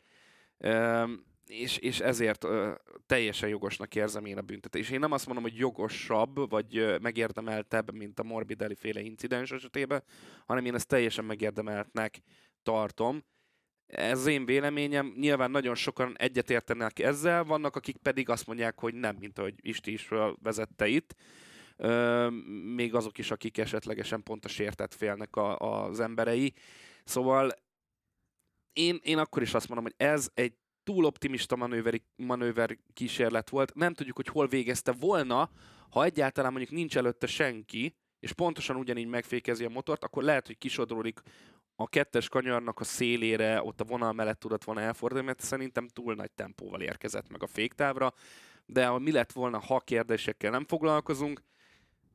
és, 1.46 1.78
és 1.78 2.00
ezért 2.00 2.46
teljesen 3.06 3.50
jogosnak 3.50 3.96
érzem 3.96 4.26
én 4.26 4.38
a 4.38 4.42
büntetést. 4.42 4.92
Én 4.92 5.00
nem 5.00 5.12
azt 5.12 5.26
mondom, 5.26 5.44
hogy 5.44 5.58
jogosabb, 5.58 6.50
vagy 6.50 7.00
megérdemeltebb, 7.02 7.94
mint 7.94 8.20
a 8.20 8.24
Morbidelli 8.24 8.76
féle 8.76 9.02
incidens 9.02 9.52
esetében, 9.52 10.04
hanem 10.46 10.66
én 10.66 10.76
ezt 10.76 10.88
teljesen 10.88 11.26
megérdemeltnek 11.26 12.20
tartom. 12.64 13.24
Ez 13.88 14.20
az 14.20 14.28
én 14.28 14.46
véleményem, 14.46 15.14
nyilván 15.18 15.52
nagyon 15.52 15.76
sokan 15.76 16.18
egyetértenek 16.18 17.00
ezzel, 17.00 17.44
vannak 17.44 17.76
akik 17.76 17.98
pedig 17.98 18.30
azt 18.30 18.48
mondják, 18.48 18.80
hogy 18.80 18.94
nem, 18.94 19.16
mint 19.20 19.40
ahogy 19.40 19.54
Isti 19.62 19.92
is 19.92 20.10
vezette 20.42 20.88
itt. 20.88 21.16
Még 22.76 22.96
azok 22.96 23.18
is, 23.18 23.32
akik 23.32 23.58
esetlegesen 23.58 24.24
pont 24.24 24.46
a 24.46 24.48
sértett 24.48 24.94
félnek 24.94 25.36
a, 25.36 25.58
az 25.58 26.00
emberei. 26.00 26.54
Szóval 27.04 27.52
én, 28.74 29.00
én 29.04 29.18
akkor 29.18 29.42
is 29.42 29.54
azt 29.54 29.68
mondom, 29.68 29.86
hogy 29.86 30.08
ez 30.08 30.30
egy 30.34 30.54
túl 30.84 31.06
optimista 31.06 31.56
manőveri, 31.56 32.04
manőver 32.16 32.78
kísérlet 32.94 33.50
volt. 33.50 33.74
Nem 33.74 33.94
tudjuk, 33.94 34.16
hogy 34.16 34.28
hol 34.28 34.48
végezte 34.48 34.92
volna, 34.92 35.50
ha 35.90 36.04
egyáltalán 36.04 36.52
mondjuk 36.52 36.74
nincs 36.74 36.98
előtte 36.98 37.28
senki, 37.28 37.96
és 38.20 38.34
pontosan 38.34 38.76
ugyanígy 38.76 39.08
megfékezi 39.08 39.66
a 39.66 39.70
motort, 39.70 40.04
akkor 40.04 40.24
lehet, 40.24 40.48
hogy 40.48 40.58
kisodródik 40.58 41.22
a 41.76 41.88
kettes 41.88 42.30
kanyarnak 42.30 42.80
a 42.80 42.84
szélére, 42.84 43.64
ott 43.64 43.82
a 43.82 43.84
vonal 43.84 44.14
mellett 44.14 44.40
tudott 44.40 44.64
volna 44.64 44.82
elfordulni, 44.82 45.26
mert 45.26 45.40
szerintem 45.40 45.88
túl 45.88 46.16
nagy 46.16 46.32
tempóval 46.32 46.82
érkezett 46.82 47.30
meg 47.30 47.44
a 47.44 47.48
féktávra, 47.48 48.14
de 48.66 49.00
mi 49.00 49.12
lett 49.12 49.32
volna, 49.32 49.60
ha 49.60 49.80
kérdésekkel 49.80 50.52
nem 50.52 50.66
foglalkozunk, 50.66 51.42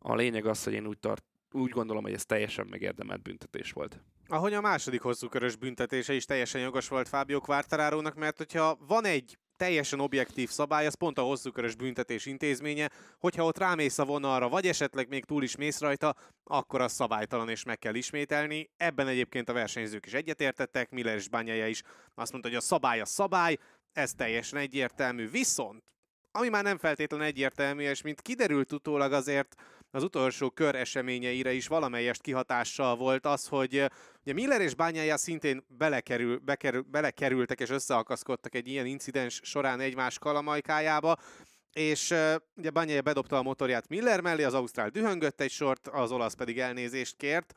a 0.07 0.15
lényeg 0.15 0.47
az, 0.47 0.65
hogy 0.65 0.73
én 0.73 0.87
úgy, 0.87 0.99
tart, 0.99 1.25
úgy 1.53 1.71
gondolom, 1.71 2.03
hogy 2.03 2.13
ez 2.13 2.25
teljesen 2.25 2.67
megérdemelt 2.67 3.23
büntetés 3.23 3.73
volt. 3.73 4.01
Ahogy 4.27 4.53
a 4.53 4.61
második 4.61 5.01
hosszúkörös 5.01 5.57
büntetése 5.57 6.13
is 6.13 6.25
teljesen 6.25 6.61
jogos 6.61 6.89
volt 6.89 7.09
Fábio 7.09 7.41
Quartararónak, 7.41 8.15
mert 8.15 8.37
hogyha 8.37 8.79
van 8.87 9.05
egy 9.05 9.39
teljesen 9.57 10.01
objektív 10.01 10.49
szabály, 10.49 10.87
az 10.87 10.95
pont 10.95 11.19
a 11.19 11.23
hosszúkörös 11.23 11.75
büntetés 11.75 12.27
intézménye, 12.27 12.91
hogyha 13.19 13.45
ott 13.45 13.59
rámész 13.59 13.99
a 13.99 14.05
vonalra, 14.05 14.49
vagy 14.49 14.67
esetleg 14.67 15.09
még 15.09 15.25
túl 15.25 15.43
is 15.43 15.57
mész 15.57 15.81
rajta, 15.81 16.15
akkor 16.45 16.81
az 16.81 16.93
szabálytalan 16.93 17.49
és 17.49 17.65
meg 17.65 17.79
kell 17.79 17.95
ismételni. 17.95 18.71
Ebben 18.77 19.09
egyébként 19.09 19.49
a 19.49 19.53
versenyzők 19.53 20.07
is 20.07 20.13
egyetértettek, 20.13 20.91
Miller 20.91 21.17
és 21.17 21.29
Bányája 21.29 21.67
is 21.67 21.83
azt 22.15 22.33
mondta, 22.33 22.49
hogy 22.49 22.59
a 22.59 22.61
szabály 22.61 23.01
a 23.01 23.05
szabály, 23.05 23.57
ez 23.93 24.13
teljesen 24.15 24.59
egyértelmű. 24.59 25.31
Viszont, 25.31 25.83
ami 26.37 26.49
már 26.49 26.63
nem 26.63 26.79
feltétlenül 26.79 27.27
egyértelmű, 27.27 27.83
és 27.83 28.03
mint 28.03 28.21
kiderült 28.21 28.73
utólag 28.73 29.13
azért 29.13 29.55
az 29.91 30.03
utolsó 30.03 30.51
kör 30.51 30.75
eseményeire 30.75 31.53
is 31.53 31.67
valamelyest 31.67 32.23
kihatással 32.23 32.97
volt 32.97 33.27
az, 33.27 33.47
hogy 33.47 33.91
ugye 34.21 34.33
Miller 34.33 34.61
és 34.61 34.75
Bányája 34.75 35.17
szintén 35.17 35.65
belekerül, 35.69 36.39
bekerül, 36.39 36.83
belekerültek 36.83 37.61
és 37.61 37.71
összeakaszkodtak 37.71 38.55
egy 38.55 38.69
ilyen 38.69 38.87
incidens 38.87 39.41
során 39.45 39.81
egymás 39.81 40.19
kalamajkájába, 40.19 41.17
és 41.73 42.11
uh, 42.11 42.35
ugye 42.57 42.71
Banyája 42.71 43.03
bedobta 43.03 43.39
a 43.39 43.43
motorját 43.43 43.89
Miller 43.89 44.21
mellé, 44.21 44.45
az 44.45 44.55
Ausztrál 44.55 44.89
dühöngött 44.89 45.41
egy 45.41 45.51
sort, 45.51 45.89
az 45.89 46.13
olasz 46.13 46.35
pedig 46.35 46.59
elnézést 46.59 47.17
kért, 47.17 47.53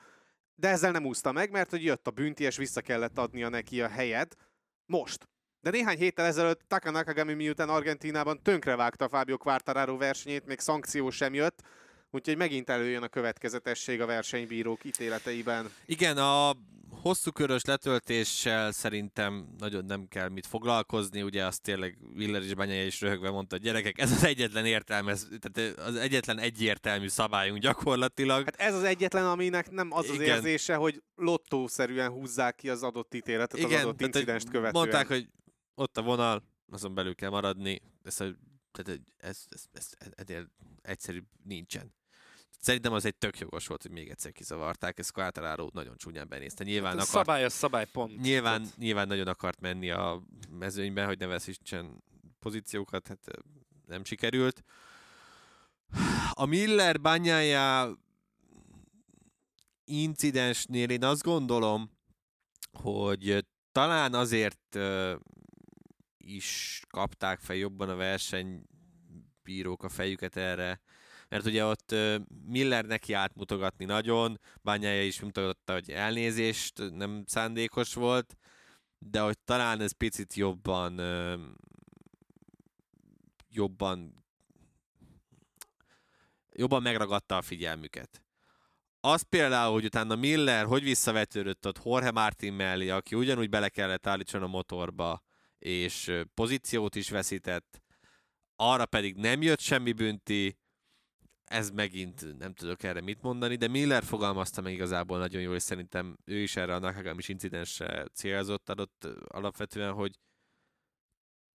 de 0.55 0.67
ezzel 0.69 0.91
nem 0.91 1.05
úszta 1.05 1.31
meg, 1.31 1.51
mert 1.51 1.69
hogy 1.69 1.83
jött 1.83 2.07
a 2.07 2.11
bünti, 2.11 2.43
és 2.43 2.57
vissza 2.57 2.81
kellett 2.81 3.17
adnia 3.17 3.49
neki 3.49 3.81
a 3.81 3.87
helyet. 3.87 4.37
Most. 4.85 5.27
De 5.61 5.69
néhány 5.69 5.97
héttel 5.97 6.25
ezelőtt 6.25 6.61
Taka 6.67 6.91
Nakagami 6.91 7.33
miután 7.33 7.69
Argentinában 7.69 8.41
tönkrevágta 8.43 9.09
Fábio 9.09 9.37
Quartararo 9.37 9.97
versenyét, 9.97 10.45
még 10.45 10.59
szankció 10.59 11.09
sem 11.09 11.33
jött, 11.33 11.61
úgyhogy 12.11 12.37
megint 12.37 12.69
előjön 12.69 13.03
a 13.03 13.07
következetesség 13.07 14.01
a 14.01 14.05
versenybírók 14.05 14.83
ítéleteiben. 14.83 15.71
Igen, 15.85 16.17
a 16.17 16.55
hosszú 17.01 17.31
körös 17.31 17.63
letöltéssel 17.65 18.71
szerintem 18.71 19.55
nagyon 19.57 19.85
nem 19.85 20.07
kell 20.07 20.29
mit 20.29 20.47
foglalkozni, 20.47 21.21
ugye 21.21 21.45
azt 21.45 21.61
tényleg 21.61 21.97
Willer 22.15 22.41
és 22.41 22.53
Banyai 22.53 22.85
is 22.85 23.01
röhögve 23.01 23.29
mondta, 23.29 23.55
hogy 23.55 23.65
gyerekek, 23.65 23.99
ez 23.99 24.11
az 24.11 24.23
egyetlen 24.23 24.65
értelme, 24.65 25.15
tehát 25.41 25.77
az 25.77 25.95
egyetlen 25.95 26.39
egyértelmű 26.39 27.07
szabályunk 27.07 27.61
gyakorlatilag. 27.61 28.43
Hát 28.43 28.59
ez 28.59 28.75
az 28.75 28.83
egyetlen, 28.83 29.25
aminek 29.25 29.71
nem 29.71 29.91
az 29.91 30.05
Igen. 30.05 30.15
az 30.15 30.21
érzése, 30.21 30.75
hogy 30.75 31.01
lottószerűen 31.15 32.09
húzzák 32.09 32.55
ki 32.55 32.69
az 32.69 32.83
adott 32.83 33.13
ítéletet 33.13 33.59
Igen, 33.59 33.71
az 33.71 33.83
adott 33.83 34.01
incidenst 34.01 34.49
követően. 34.49 34.71
Mondták, 34.73 35.07
hogy 35.07 35.27
ott 35.77 35.97
a 35.97 36.01
vonal, 36.01 36.43
azon 36.71 36.93
belül 36.93 37.15
kell 37.15 37.29
maradni, 37.29 37.81
ez, 38.03 38.15
tehát 38.15 39.01
ez, 39.17 39.45
ez, 39.49 39.65
ez, 39.71 39.89
ez, 39.97 40.29
ez 40.29 40.43
egyszerű 40.81 41.23
nincsen. 41.43 41.93
Szerintem 42.59 42.93
az 42.93 43.05
egy 43.05 43.15
tök 43.15 43.39
jogos 43.39 43.67
volt, 43.67 43.81
hogy 43.81 43.91
még 43.91 44.09
egyszer 44.09 44.31
kizavarták, 44.31 44.99
ez 44.99 45.09
Quattararo 45.09 45.69
nagyon 45.73 45.97
csúnyán 45.97 46.27
benézte. 46.27 46.63
Nyilván 46.63 46.97
hát 46.97 47.07
akart, 47.07 47.25
szabály 47.25 47.43
a 47.43 47.49
szabály, 47.49 47.85
pont. 47.91 48.21
Nyilván, 48.21 48.67
nyilván 48.77 49.07
nagyon 49.07 49.27
akart 49.27 49.61
menni 49.61 49.89
a 49.89 50.23
mezőnybe, 50.49 51.05
hogy 51.05 51.19
ne 51.19 51.25
veszítsen 51.25 52.03
pozíciókat, 52.39 53.07
hát 53.07 53.27
nem 53.85 54.03
sikerült. 54.03 54.63
A 56.31 56.45
Miller 56.45 57.01
bányája 57.01 57.97
incidensnél 59.85 60.89
én 60.89 61.03
azt 61.03 61.23
gondolom, 61.23 61.91
hogy 62.71 63.45
talán 63.71 64.13
azért 64.13 64.77
is 66.27 66.81
kapták 66.89 67.39
fel 67.39 67.55
jobban 67.55 67.89
a 67.89 67.95
versenybírók 67.95 69.83
a 69.83 69.89
fejüket 69.89 70.37
erre, 70.37 70.81
mert 71.29 71.45
ugye 71.45 71.65
ott 71.65 71.95
Miller 72.45 72.85
neki 72.85 73.13
átmutogatni 73.13 73.85
nagyon, 73.85 74.39
Bányája 74.61 75.03
is 75.03 75.19
mutatta, 75.19 75.73
hogy 75.73 75.91
elnézést 75.91 76.91
nem 76.91 77.23
szándékos 77.25 77.93
volt, 77.93 78.37
de 78.99 79.19
hogy 79.19 79.39
talán 79.39 79.81
ez 79.81 79.91
picit 79.91 80.33
jobban 80.33 80.99
jobban 83.49 84.25
jobban 86.51 86.81
megragadta 86.81 87.37
a 87.37 87.41
figyelmüket. 87.41 88.21
Az 88.99 89.21
például, 89.21 89.73
hogy 89.73 89.85
utána 89.85 90.15
Miller 90.15 90.65
hogy 90.65 90.83
visszavetődött 90.83 91.67
ott 91.67 91.81
Jorge 91.83 92.11
Martin 92.11 92.53
mellé, 92.53 92.89
aki 92.89 93.15
ugyanúgy 93.15 93.49
bele 93.49 93.69
kellett 93.69 94.07
állítson 94.07 94.43
a 94.43 94.47
motorba, 94.47 95.26
és 95.59 96.11
pozíciót 96.33 96.95
is 96.95 97.09
veszített, 97.09 97.81
arra 98.55 98.85
pedig 98.85 99.15
nem 99.15 99.41
jött 99.41 99.59
semmi 99.59 99.91
bünti, 99.91 100.57
ez 101.43 101.69
megint 101.69 102.37
nem 102.37 102.53
tudok 102.53 102.83
erre 102.83 103.01
mit 103.01 103.21
mondani, 103.21 103.55
de 103.55 103.67
Miller 103.67 104.03
fogalmazta 104.03 104.61
meg 104.61 104.73
igazából 104.73 105.17
nagyon 105.17 105.41
jól, 105.41 105.55
és 105.55 105.63
szerintem 105.63 106.17
ő 106.25 106.37
is 106.37 106.55
erre 106.55 106.75
a 106.75 106.79
Nakagamis 106.79 107.27
incidensre 107.27 108.05
célzott 108.13 108.69
adott 108.69 109.07
alapvetően, 109.27 109.93
hogy 109.93 110.19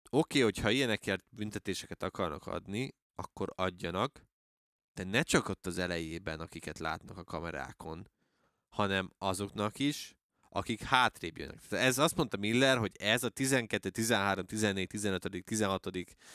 oké, 0.09 0.37
okay, 0.37 0.41
hogyha 0.41 0.69
ilyenekért 0.69 1.25
büntetéseket 1.29 2.03
akarnak 2.03 2.47
adni, 2.47 2.95
akkor 3.15 3.53
adjanak, 3.55 4.25
de 4.93 5.03
ne 5.03 5.21
csak 5.23 5.49
ott 5.49 5.65
az 5.65 5.77
elejében, 5.77 6.39
akiket 6.39 6.79
látnak 6.79 7.17
a 7.17 7.23
kamerákon, 7.23 8.07
hanem 8.69 9.11
azoknak 9.17 9.79
is, 9.79 10.15
akik 10.53 10.81
hátrébb 10.81 11.37
jönnek. 11.37 11.61
Tehát 11.69 11.85
ez 11.85 11.97
azt 11.97 12.15
mondta 12.15 12.37
Miller, 12.37 12.77
hogy 12.77 12.91
ez 12.99 13.23
a 13.23 13.29
12, 13.29 13.89
13, 13.89 14.45
14, 14.45 14.87
15, 14.87 15.43
16, 15.45 15.87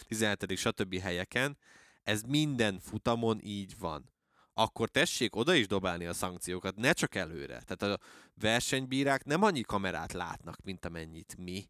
17, 0.06 0.56
stb. 0.56 0.98
helyeken, 0.98 1.58
ez 2.02 2.22
minden 2.22 2.78
futamon 2.78 3.40
így 3.42 3.78
van. 3.78 4.10
Akkor 4.54 4.88
tessék 4.88 5.36
oda 5.36 5.54
is 5.54 5.66
dobálni 5.66 6.06
a 6.06 6.12
szankciókat, 6.12 6.76
ne 6.76 6.92
csak 6.92 7.14
előre. 7.14 7.62
Tehát 7.66 7.82
a 7.82 8.04
versenybírák 8.34 9.24
nem 9.24 9.42
annyi 9.42 9.60
kamerát 9.60 10.12
látnak, 10.12 10.62
mint 10.62 10.84
amennyit 10.84 11.36
mi. 11.38 11.68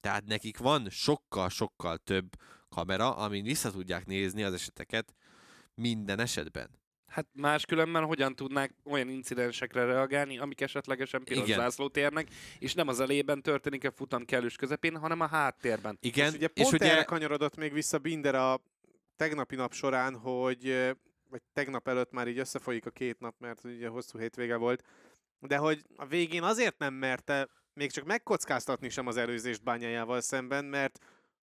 Tehát 0.00 0.26
nekik 0.26 0.58
van 0.58 0.90
sokkal-sokkal 0.90 1.98
több 1.98 2.36
kamera, 2.68 3.16
amin 3.16 3.44
vissza 3.44 3.70
tudják 3.70 4.06
nézni 4.06 4.42
az 4.42 4.52
eseteket 4.52 5.14
minden 5.74 6.20
esetben. 6.20 6.70
Hát 7.06 7.26
máskülönben 7.32 8.04
hogyan 8.04 8.34
tudnák 8.34 8.74
olyan 8.84 9.08
incidensekre 9.08 9.84
reagálni, 9.84 10.38
amik 10.38 10.60
esetlegesen 10.60 11.24
piros 11.24 11.44
Igen. 11.44 11.58
zászlót 11.58 11.96
érnek, 11.96 12.28
és 12.58 12.74
nem 12.74 12.88
az 12.88 13.00
elében 13.00 13.42
történik 13.42 13.84
a 13.84 13.90
futam 13.90 14.24
kellős 14.24 14.56
közepén, 14.56 14.96
hanem 14.96 15.20
a 15.20 15.26
háttérben. 15.26 15.98
Igen, 16.00 16.28
és 16.28 16.34
ugye 16.34 16.48
pont 16.48 16.68
és 16.68 16.72
ugye... 16.72 16.92
erre 16.92 17.04
kanyarodott 17.04 17.56
még 17.56 17.72
vissza 17.72 17.98
Binder 17.98 18.34
a 18.34 18.60
tegnapi 19.16 19.54
nap 19.54 19.72
során, 19.72 20.16
hogy 20.16 20.94
vagy 21.30 21.42
tegnap 21.52 21.88
előtt 21.88 22.12
már 22.12 22.28
így 22.28 22.38
összefolyik 22.38 22.86
a 22.86 22.90
két 22.90 23.18
nap, 23.18 23.34
mert 23.38 23.64
ugye 23.64 23.88
hosszú 23.88 24.18
hétvége 24.18 24.56
volt, 24.56 24.82
de 25.40 25.56
hogy 25.56 25.84
a 25.96 26.06
végén 26.06 26.42
azért 26.42 26.78
nem 26.78 26.94
merte 26.94 27.48
még 27.72 27.90
csak 27.90 28.04
megkockáztatni 28.04 28.88
sem 28.88 29.06
az 29.06 29.16
előzést 29.16 29.62
bányájával 29.62 30.20
szemben, 30.20 30.64
mert 30.64 30.98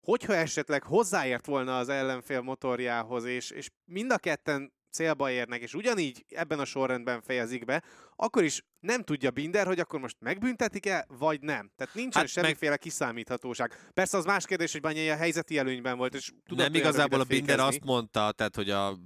hogyha 0.00 0.34
esetleg 0.34 0.82
hozzáért 0.82 1.46
volna 1.46 1.78
az 1.78 1.88
ellenfél 1.88 2.40
motorjához, 2.40 3.24
és, 3.24 3.50
és 3.50 3.70
mind 3.84 4.12
a 4.12 4.18
ketten 4.18 4.72
célba 4.94 5.30
érnek, 5.30 5.60
és 5.60 5.74
ugyanígy 5.74 6.24
ebben 6.28 6.58
a 6.58 6.64
sorrendben 6.64 7.20
fejezik 7.22 7.64
be, 7.64 7.82
akkor 8.16 8.44
is 8.44 8.62
nem 8.80 9.02
tudja 9.02 9.30
Binder, 9.30 9.66
hogy 9.66 9.80
akkor 9.80 10.00
most 10.00 10.16
megbüntetik-e, 10.20 11.06
vagy 11.08 11.40
nem. 11.40 11.70
Tehát 11.76 11.94
nincsen 11.94 12.22
hát 12.22 12.30
semmiféle 12.30 12.70
meg... 12.70 12.78
kiszámíthatóság. 12.78 13.90
Persze 13.94 14.16
az 14.16 14.24
más 14.24 14.46
kérdés, 14.46 14.72
hogy 14.72 14.80
Banyai 14.80 15.10
a 15.10 15.16
helyzeti 15.16 15.58
előnyben 15.58 15.96
volt, 15.96 16.14
és 16.14 16.32
tudott 16.46 16.64
Nem 16.64 16.74
igazából 16.74 17.20
a 17.20 17.24
Binder 17.24 17.56
fékezni. 17.56 17.76
azt 17.76 17.84
mondta, 17.84 18.32
tehát 18.32 18.56
hogy 18.56 18.70
a 18.70 18.98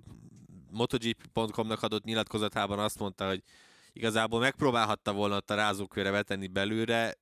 MotoGP.com-nak 0.70 1.82
adott 1.82 2.04
nyilatkozatában 2.04 2.78
azt 2.78 2.98
mondta, 2.98 3.28
hogy 3.28 3.42
igazából 3.92 4.40
megpróbálhatta 4.40 5.12
volna 5.12 5.36
a 5.46 5.54
rázókörre 5.54 6.10
vetenni 6.10 6.46
belőle, 6.46 7.14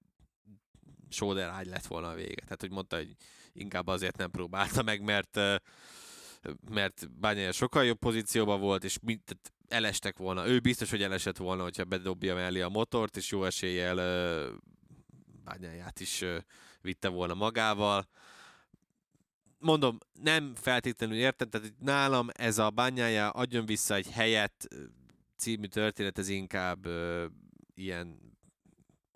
Soder 1.09 1.49
ágy 1.49 1.67
lett 1.67 1.87
volna 1.87 2.09
a 2.09 2.15
vége. 2.15 2.43
Tehát, 2.43 2.61
hogy 2.61 2.71
mondta, 2.71 2.97
hogy 2.97 3.15
inkább 3.53 3.87
azért 3.87 4.17
nem 4.17 4.31
próbálta 4.31 4.83
meg, 4.83 5.03
mert 5.03 5.39
mert 6.71 7.11
Bányája 7.21 7.53
sokkal 7.53 7.85
jobb 7.85 7.99
pozícióban 7.99 8.61
volt, 8.61 8.85
és 8.85 8.99
mind, 9.03 9.21
tehát 9.25 9.53
elestek 9.69 10.19
volna. 10.19 10.47
Ő 10.47 10.61
biztos, 10.61 10.91
hogy 10.91 11.03
elesett 11.03 11.37
volna, 11.37 11.63
hogyha 11.63 11.85
bedobja 11.85 12.35
mellé 12.35 12.61
a 12.61 12.69
motort, 12.69 13.17
és 13.17 13.31
jó 13.31 13.45
eséllyel 13.45 13.97
Bányáját 15.45 16.01
is 16.01 16.25
vitte 16.81 17.09
volna 17.09 17.35
magával. 17.35 18.09
Mondom, 19.59 19.99
nem 20.23 20.55
feltétlenül 20.55 21.17
értem, 21.17 21.49
tehát 21.49 21.73
nálam 21.79 22.29
ez 22.33 22.59
a 22.59 22.71
Bányája 22.71 23.31
adjon 23.31 23.67
vissza 23.67 23.95
egy 23.95 24.11
helyet 24.11 24.69
című 25.37 25.67
történet, 25.67 26.19
ez 26.19 26.29
inkább 26.29 26.87
ilyen 27.75 28.35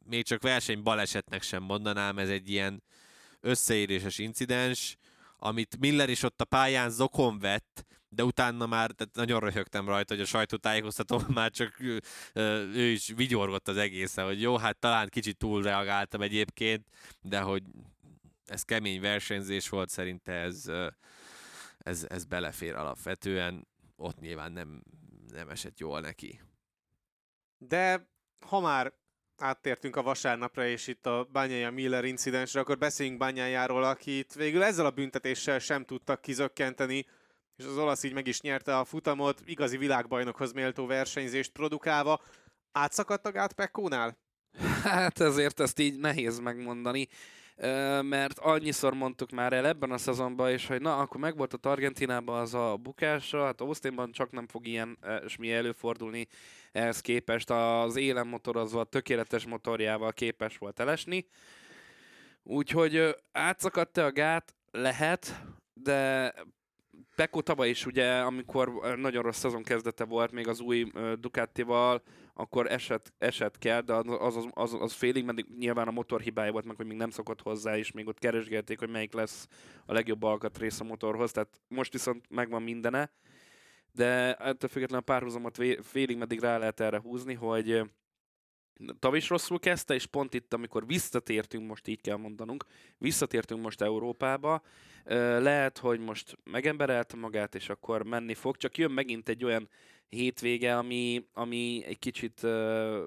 még 0.04 0.24
csak 0.24 0.42
verseny 0.42 0.82
balesetnek 0.82 1.42
sem 1.42 1.62
mondanám, 1.62 2.18
ez 2.18 2.28
egy 2.28 2.50
ilyen 2.50 2.82
összeéréses 3.40 4.18
incidens, 4.18 4.96
amit 5.42 5.78
Miller 5.78 6.08
is 6.08 6.22
ott 6.22 6.40
a 6.40 6.44
pályán 6.44 6.90
zokon 6.90 7.38
vett, 7.38 7.84
de 8.08 8.24
utána 8.24 8.66
már 8.66 8.90
tehát 8.90 9.14
nagyon 9.14 9.40
röhögtem 9.40 9.86
rajta, 9.86 10.14
hogy 10.14 10.22
a 10.22 10.26
sajtótájékoztató 10.26 11.22
már 11.28 11.50
csak 11.50 11.80
ő 11.80 12.90
is 12.90 13.12
vigyorgott 13.16 13.68
az 13.68 13.76
egészen, 13.76 14.24
hogy 14.24 14.40
jó, 14.40 14.56
hát 14.56 14.78
talán 14.78 15.08
kicsit 15.08 15.36
túlreagáltam 15.36 16.20
egyébként, 16.20 16.86
de 17.20 17.40
hogy 17.40 17.62
ez 18.44 18.62
kemény 18.62 19.00
versenyzés 19.00 19.68
volt, 19.68 19.88
szerinte 19.88 20.32
ez, 20.32 20.70
ez, 21.78 22.06
ez 22.08 22.24
belefér 22.24 22.74
alapvetően, 22.74 23.66
ott 23.96 24.20
nyilván 24.20 24.52
nem, 24.52 24.82
nem 25.32 25.48
esett 25.48 25.78
jól 25.78 26.00
neki. 26.00 26.40
De 27.58 28.08
ha 28.46 28.60
már 28.60 28.92
áttértünk 29.40 29.96
a 29.96 30.02
vasárnapra, 30.02 30.66
és 30.66 30.86
itt 30.86 31.06
a 31.06 31.28
Bányája 31.32 31.70
Miller 31.70 32.04
incidensre, 32.04 32.60
akkor 32.60 32.78
beszéljünk 32.78 33.18
Bányájáról, 33.18 33.84
akit 33.84 34.34
végül 34.34 34.62
ezzel 34.62 34.86
a 34.86 34.90
büntetéssel 34.90 35.58
sem 35.58 35.84
tudtak 35.84 36.20
kizökkenteni, 36.20 37.06
és 37.56 37.64
az 37.64 37.76
olasz 37.76 38.02
így 38.02 38.12
meg 38.12 38.26
is 38.26 38.40
nyerte 38.40 38.78
a 38.78 38.84
futamot, 38.84 39.42
igazi 39.44 39.76
világbajnokhoz 39.76 40.52
méltó 40.52 40.86
versenyzést 40.86 41.52
produkálva. 41.52 42.20
Átszakadt 42.72 43.26
a 43.26 43.32
gát 43.32 43.52
Pekkónál? 43.52 44.18
Hát 44.82 45.20
ezért 45.20 45.60
ezt 45.60 45.78
így 45.78 45.98
nehéz 45.98 46.38
megmondani, 46.38 47.08
mert 48.02 48.38
annyiszor 48.38 48.94
mondtuk 48.94 49.30
már 49.30 49.52
el 49.52 49.66
ebben 49.66 49.90
a 49.90 49.98
szezonban 49.98 50.52
is, 50.52 50.66
hogy 50.66 50.80
na, 50.80 50.98
akkor 50.98 51.20
meg 51.20 51.36
volt 51.36 51.54
a 51.54 51.68
Argentinában 51.68 52.40
az 52.40 52.54
a 52.54 52.76
bukásra, 52.76 53.44
hát 53.44 53.60
Austinban 53.60 54.12
csak 54.12 54.30
nem 54.30 54.46
fog 54.46 54.66
ilyen 54.66 54.98
mi 55.38 55.52
előfordulni 55.52 56.26
ehhez 56.72 57.00
képest. 57.00 57.50
Az 57.50 57.96
élen 57.96 58.26
motor 58.26 58.56
az 58.56 58.72
volt 58.72 58.88
tökéletes 58.88 59.46
motorjával 59.46 60.12
képes 60.12 60.58
volt 60.58 60.80
elesni, 60.80 61.26
úgyhogy 62.42 62.96
ö, 62.96 63.10
átszakadt-e 63.32 64.04
a 64.04 64.12
gát? 64.12 64.54
Lehet, 64.70 65.44
de 65.72 66.34
Pekko 67.14 67.40
tavaly 67.40 67.68
is 67.68 67.86
ugye, 67.86 68.20
amikor 68.20 68.96
nagyon 68.96 69.22
rossz 69.22 69.38
szezon 69.38 69.62
kezdete 69.62 70.04
volt 70.04 70.32
még 70.32 70.48
az 70.48 70.60
új 70.60 70.90
Ducatival, 71.18 72.02
akkor 72.34 72.72
eset, 72.72 73.12
eset 73.18 73.58
kell, 73.58 73.80
de 73.80 73.92
az, 73.94 74.36
az, 74.36 74.46
az, 74.50 74.74
az 74.80 74.92
félig 74.92 75.24
meddig 75.24 75.46
nyilván 75.58 75.88
a 75.88 75.90
motor 75.90 76.20
hibája 76.20 76.52
volt, 76.52 76.64
meg 76.64 76.76
hogy 76.76 76.86
még 76.86 76.96
nem 76.96 77.10
szokott 77.10 77.42
hozzá, 77.42 77.76
és 77.76 77.92
még 77.92 78.08
ott 78.08 78.18
keresgélték, 78.18 78.78
hogy 78.78 78.90
melyik 78.90 79.12
lesz 79.12 79.48
a 79.86 79.92
legjobb 79.92 80.22
alkatrész 80.22 80.80
a 80.80 80.84
motorhoz, 80.84 81.32
tehát 81.32 81.60
most 81.68 81.92
viszont 81.92 82.24
megvan 82.28 82.62
mindene, 82.62 83.10
de 83.92 84.34
ettől 84.34 84.70
függetlenül 84.70 85.04
a 85.08 85.12
párhuzamot 85.12 85.58
félig 85.82 86.16
meddig 86.16 86.40
rá 86.40 86.58
lehet 86.58 86.80
erre 86.80 87.00
húzni, 87.00 87.34
hogy 87.34 87.82
Tav 88.98 89.14
rosszul 89.28 89.58
kezdte, 89.58 89.94
és 89.94 90.06
pont 90.06 90.34
itt, 90.34 90.54
amikor 90.54 90.86
visszatértünk, 90.86 91.66
most 91.68 91.88
így 91.88 92.00
kell 92.00 92.16
mondanunk, 92.16 92.64
visszatértünk 92.98 93.62
most 93.62 93.80
Európába, 93.80 94.62
lehet, 95.38 95.78
hogy 95.78 96.00
most 96.00 96.38
megemberelte 96.44 97.16
magát, 97.16 97.54
és 97.54 97.68
akkor 97.68 98.02
menni 98.02 98.34
fog, 98.34 98.56
csak 98.56 98.78
jön 98.78 98.90
megint 98.90 99.28
egy 99.28 99.44
olyan 99.44 99.68
hétvége, 100.08 100.76
ami, 100.76 101.26
ami 101.32 101.84
egy 101.86 101.98
kicsit 101.98 102.46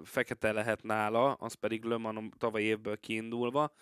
fekete 0.04 0.52
lehet 0.52 0.84
nála, 0.84 1.34
az 1.34 1.54
pedig 1.54 1.84
Le 1.84 1.98
Mans 1.98 2.30
tavaly 2.38 2.62
évből 2.62 3.00
kiindulva. 3.00 3.74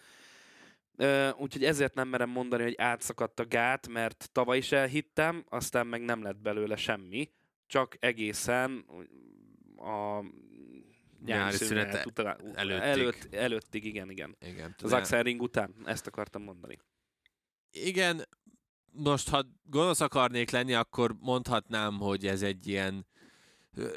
Úgyhogy 1.38 1.64
ezért 1.64 1.94
nem 1.94 2.08
merem 2.08 2.30
mondani, 2.30 2.64
hogy 2.64 2.76
átszakadt 2.78 3.40
a 3.40 3.46
gát, 3.46 3.88
mert 3.88 4.30
tavaly 4.32 4.58
is 4.58 4.72
elhittem, 4.72 5.46
aztán 5.50 5.88
meg 5.88 6.02
nem 6.02 6.22
lett 6.22 6.38
belőle 6.38 6.76
semmi, 6.76 7.30
csak 7.68 7.98
egészen 8.00 8.86
a 9.78 10.22
nyári 11.26 11.56
szünet 11.56 11.94
előttig. 11.94 12.26
Előtt, 12.56 13.34
előttig, 13.34 13.86
igen, 13.86 14.10
igen. 14.10 14.38
igen 14.40 14.76
az 14.84 14.94
Axel 14.94 15.24
Ring 15.24 15.42
után, 15.42 15.76
ezt 15.86 16.08
akartam 16.08 16.44
mondani. 16.44 16.78
Igen, 17.72 18.28
most 18.92 19.30
ha 19.30 19.46
gonosz 19.64 20.02
akarnék 20.02 20.50
lenni, 20.50 20.74
akkor 20.74 21.16
mondhatnám, 21.20 21.98
hogy 21.98 22.28
ez 22.28 22.42
egy 22.42 22.68
ilyen 22.68 23.08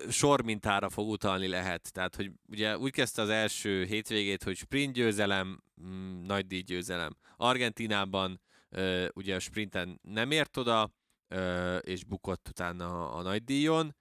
sormintára 0.08 0.88
fog 0.88 1.08
utalni 1.08 1.48
lehet. 1.48 1.92
Tehát, 1.92 2.16
hogy 2.16 2.30
ugye 2.48 2.78
úgy 2.78 2.92
kezdte 2.92 3.22
az 3.22 3.28
első 3.28 3.84
hétvégét, 3.84 4.42
hogy 4.42 4.56
sprint 4.56 4.92
győzelem, 4.94 5.62
mm, 5.82 6.22
nagy 6.22 6.46
díj 6.46 6.60
győzelem. 6.60 7.16
Argentinában 7.36 8.40
ugye 9.14 9.34
a 9.34 9.38
sprinten 9.38 10.00
nem 10.02 10.30
ért 10.30 10.56
oda, 10.56 10.92
és 11.80 12.04
bukott 12.04 12.48
utána 12.48 13.08
a, 13.08 13.16
a 13.18 13.22
nagy 13.22 13.44
díjon. 13.44 13.96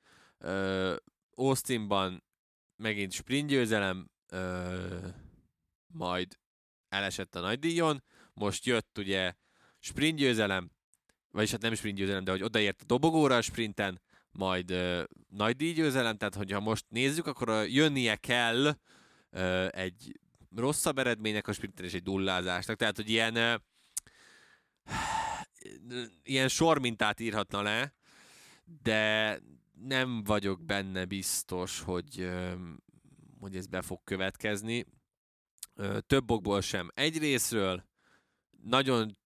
Austinban 1.36 2.24
megint 2.84 3.12
sprint 3.12 3.52
majd 5.88 6.38
elesett 6.90 7.36
a 7.36 7.40
nagy 7.40 7.60
díjon. 7.60 8.04
Most 8.34 8.66
jött 8.66 8.98
ugye 8.98 9.34
sprint 9.80 10.20
vagyis 11.32 11.52
hát 11.52 11.62
nem 11.62 11.74
sprint 11.74 12.24
de 12.24 12.32
hogy 12.32 12.44
odaért 12.44 12.82
a 12.82 12.86
dobogóra 12.86 13.36
a 13.36 13.42
sprinten, 13.42 14.02
majd 14.32 14.72
uh, 14.72 15.04
nagy 15.30 15.56
díjgyőzelem, 15.56 16.18
tehát 16.18 16.36
hogyha 16.36 16.60
most 16.60 16.86
nézzük, 16.90 17.28
akkor 17.28 17.50
a, 17.50 17.62
jönnie 17.62 18.16
kell 18.16 18.66
uh, 19.32 19.68
egy 19.72 20.20
rosszabb 20.56 20.98
eredménynek 20.98 21.48
a 21.48 21.54
sprinten 21.54 21.86
és 21.86 21.94
egy 21.94 22.04
dullázásnak, 22.04 22.78
tehát 22.78 22.96
hogy 22.96 23.10
ilyen 23.10 23.36
uh, 23.36 23.54
ilyen 26.24 26.48
sormintát 26.48 27.20
írhatna 27.20 27.62
le, 27.62 27.94
de 28.84 29.40
nem 29.88 30.24
vagyok 30.24 30.66
benne 30.66 31.06
biztos, 31.06 31.80
hogy, 31.80 32.30
hogy 33.40 33.56
ez 33.56 33.68
be 33.68 33.82
fog 33.82 34.00
következni. 34.04 34.86
Több 36.08 36.32
okból 36.32 36.62
sem. 36.62 36.90
Egy 36.94 37.18
részről 37.18 37.84
nagyon 38.64 39.18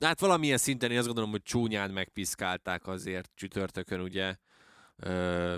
hát 0.00 0.20
valamilyen 0.20 0.58
szinten 0.58 0.90
én 0.90 0.96
azt 0.96 1.06
gondolom, 1.06 1.30
hogy 1.30 1.42
csúnyán 1.42 1.90
megpiszkálták 1.90 2.86
azért 2.86 3.30
csütörtökön, 3.34 4.00
ugye, 4.00 4.36
ö, 4.96 5.56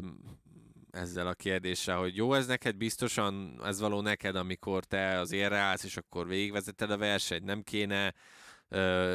ezzel 0.91 1.27
a 1.27 1.35
kérdéssel, 1.35 1.99
hogy 1.99 2.17
jó 2.17 2.35
ez 2.35 2.47
neked, 2.47 2.77
biztosan 2.77 3.61
ez 3.65 3.81
való 3.81 4.01
neked, 4.01 4.37
amikor 4.37 4.85
te 4.85 5.19
az 5.19 5.33
érre 5.33 5.59
állsz, 5.59 5.85
és 5.85 5.97
akkor 5.97 6.29
végigvezeted 6.29 6.91
a 6.91 6.97
versenyt, 6.97 7.45
nem 7.45 7.63
kéne 7.63 8.15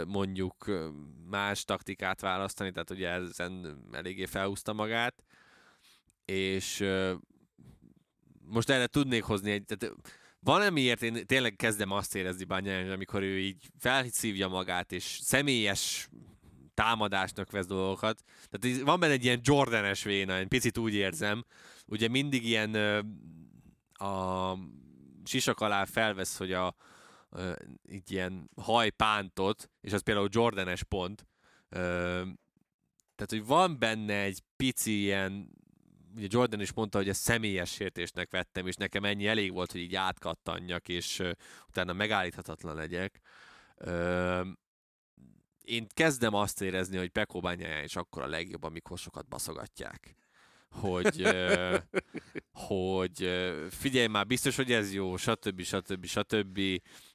mondjuk 0.07 0.65
más 1.29 1.63
taktikát 1.63 2.21
választani, 2.21 2.71
tehát 2.71 2.89
ugye 2.89 3.09
ezen 3.09 3.83
eléggé 3.91 4.25
felhúzta 4.25 4.73
magát, 4.73 5.23
és 6.25 6.85
most 8.45 8.69
erre 8.69 8.87
tudnék 8.87 9.23
hozni 9.23 9.51
egy, 9.51 9.65
tehát 9.65 9.95
valamiért 10.39 11.01
én 11.01 11.25
tényleg 11.25 11.55
kezdem 11.55 11.91
azt 11.91 12.15
érezni 12.15 12.43
Bányán, 12.43 12.91
amikor 12.91 13.21
ő 13.21 13.39
így 13.39 13.67
felszívja 13.77 14.47
magát, 14.47 14.91
és 14.91 15.19
személyes 15.21 16.09
támadásnak 16.73 17.51
vesz 17.51 17.65
dolgokat. 17.65 18.23
Tehát 18.49 18.81
van 18.81 18.99
benne 18.99 19.13
egy 19.13 19.23
ilyen 19.23 19.39
Jordanes 19.43 20.03
véna, 20.03 20.35
egy 20.35 20.47
picit 20.47 20.77
úgy 20.77 20.93
érzem. 20.93 21.45
Ugye 21.85 22.07
mindig 22.07 22.45
ilyen 22.45 22.75
a 23.93 24.53
sisak 25.25 25.59
alá 25.59 25.85
felvesz, 25.85 26.37
hogy 26.37 26.53
a, 26.53 26.75
így 27.89 28.11
ilyen 28.11 28.49
hajpántot, 28.61 29.69
és 29.81 29.93
az 29.93 30.01
például 30.01 30.29
Jordanes 30.31 30.83
pont. 30.83 31.27
Tehát, 31.69 33.29
hogy 33.29 33.45
van 33.45 33.79
benne 33.79 34.21
egy 34.21 34.43
pici 34.55 35.01
ilyen 35.01 35.57
ugye 36.15 36.27
Jordan 36.29 36.61
is 36.61 36.73
mondta, 36.73 36.97
hogy 36.97 37.09
ezt 37.09 37.21
személyes 37.21 37.71
sértésnek 37.71 38.31
vettem, 38.31 38.67
és 38.67 38.75
nekem 38.75 39.03
ennyi 39.03 39.27
elég 39.27 39.51
volt, 39.51 39.71
hogy 39.71 39.81
így 39.81 39.95
átkattanjak, 39.95 40.87
és 40.87 41.19
uh, 41.19 41.31
utána 41.67 41.93
megállíthatatlan 41.93 42.75
legyek. 42.75 43.19
Uh, 43.75 44.47
én 45.61 45.87
kezdem 45.87 46.33
azt 46.33 46.61
érezni, 46.61 46.97
hogy 46.97 47.09
Pekó 47.09 47.39
bányáján 47.39 47.83
is 47.83 47.95
akkor 47.95 48.21
a 48.21 48.27
legjobb, 48.27 48.63
amikor 48.63 48.97
sokat 48.97 49.27
baszogatják. 49.27 50.15
Hogy, 50.69 51.27
hogy 52.51 53.29
figyelj 53.69 54.07
már, 54.07 54.25
biztos, 54.25 54.55
hogy 54.55 54.71
ez 54.71 54.93
jó, 54.93 55.17
stb. 55.17 55.61
stb. 55.61 56.05
stb. 56.05 56.59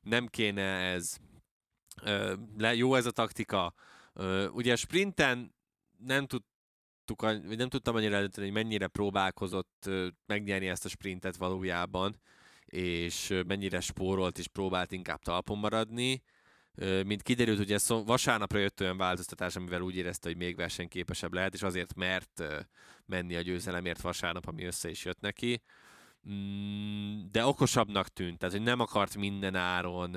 Nem 0.01 0.27
kéne 0.27 0.63
ez. 0.63 1.17
Jó 2.75 2.95
ez 2.95 3.07
a 3.07 3.11
taktika. 3.11 3.75
Ugye 4.53 4.77
sprinten 4.77 5.55
nem 5.99 6.27
tud 6.27 6.43
tudtuk, 7.05 7.57
nem 7.57 7.69
tudtam 7.69 7.95
annyira 7.95 8.15
eldönteni, 8.15 8.47
hogy 8.47 8.55
mennyire 8.55 8.87
próbálkozott 8.87 9.91
megnyerni 10.27 10.69
ezt 10.69 10.85
a 10.85 10.89
sprintet 10.89 11.37
valójában, 11.37 12.21
és 12.65 13.41
mennyire 13.47 13.81
spórolt 13.81 14.39
és 14.39 14.49
próbált 14.49 14.93
inkább 14.93 15.23
talpon 15.23 15.59
maradni. 15.59 16.23
Mint 17.07 17.23
kiderült, 17.23 17.59
ugye 17.59 17.79
vasárnapra 17.89 18.59
jött 18.59 18.81
olyan 18.81 18.97
változtatás, 18.97 19.57
amivel 19.57 19.81
úgy 19.81 19.97
érezte, 19.97 20.29
hogy 20.29 20.37
még 20.37 20.57
versenyképesebb 20.57 21.33
lehet, 21.33 21.55
és 21.55 21.63
azért 21.63 21.95
mert 21.95 22.43
menni 23.07 23.37
a 23.37 23.41
győzelemért 23.41 24.01
vasárnap, 24.01 24.47
ami 24.47 24.65
össze 24.65 24.91
is 24.91 25.05
jött 25.05 25.21
neki. 25.21 25.63
Mm, 26.31 27.21
de 27.31 27.47
okosabbnak 27.47 28.09
tűnt, 28.09 28.39
tehát 28.39 28.55
hogy 28.55 28.65
nem 28.65 28.81
akart 28.81 29.17
minden 29.17 29.55
áron 29.55 30.17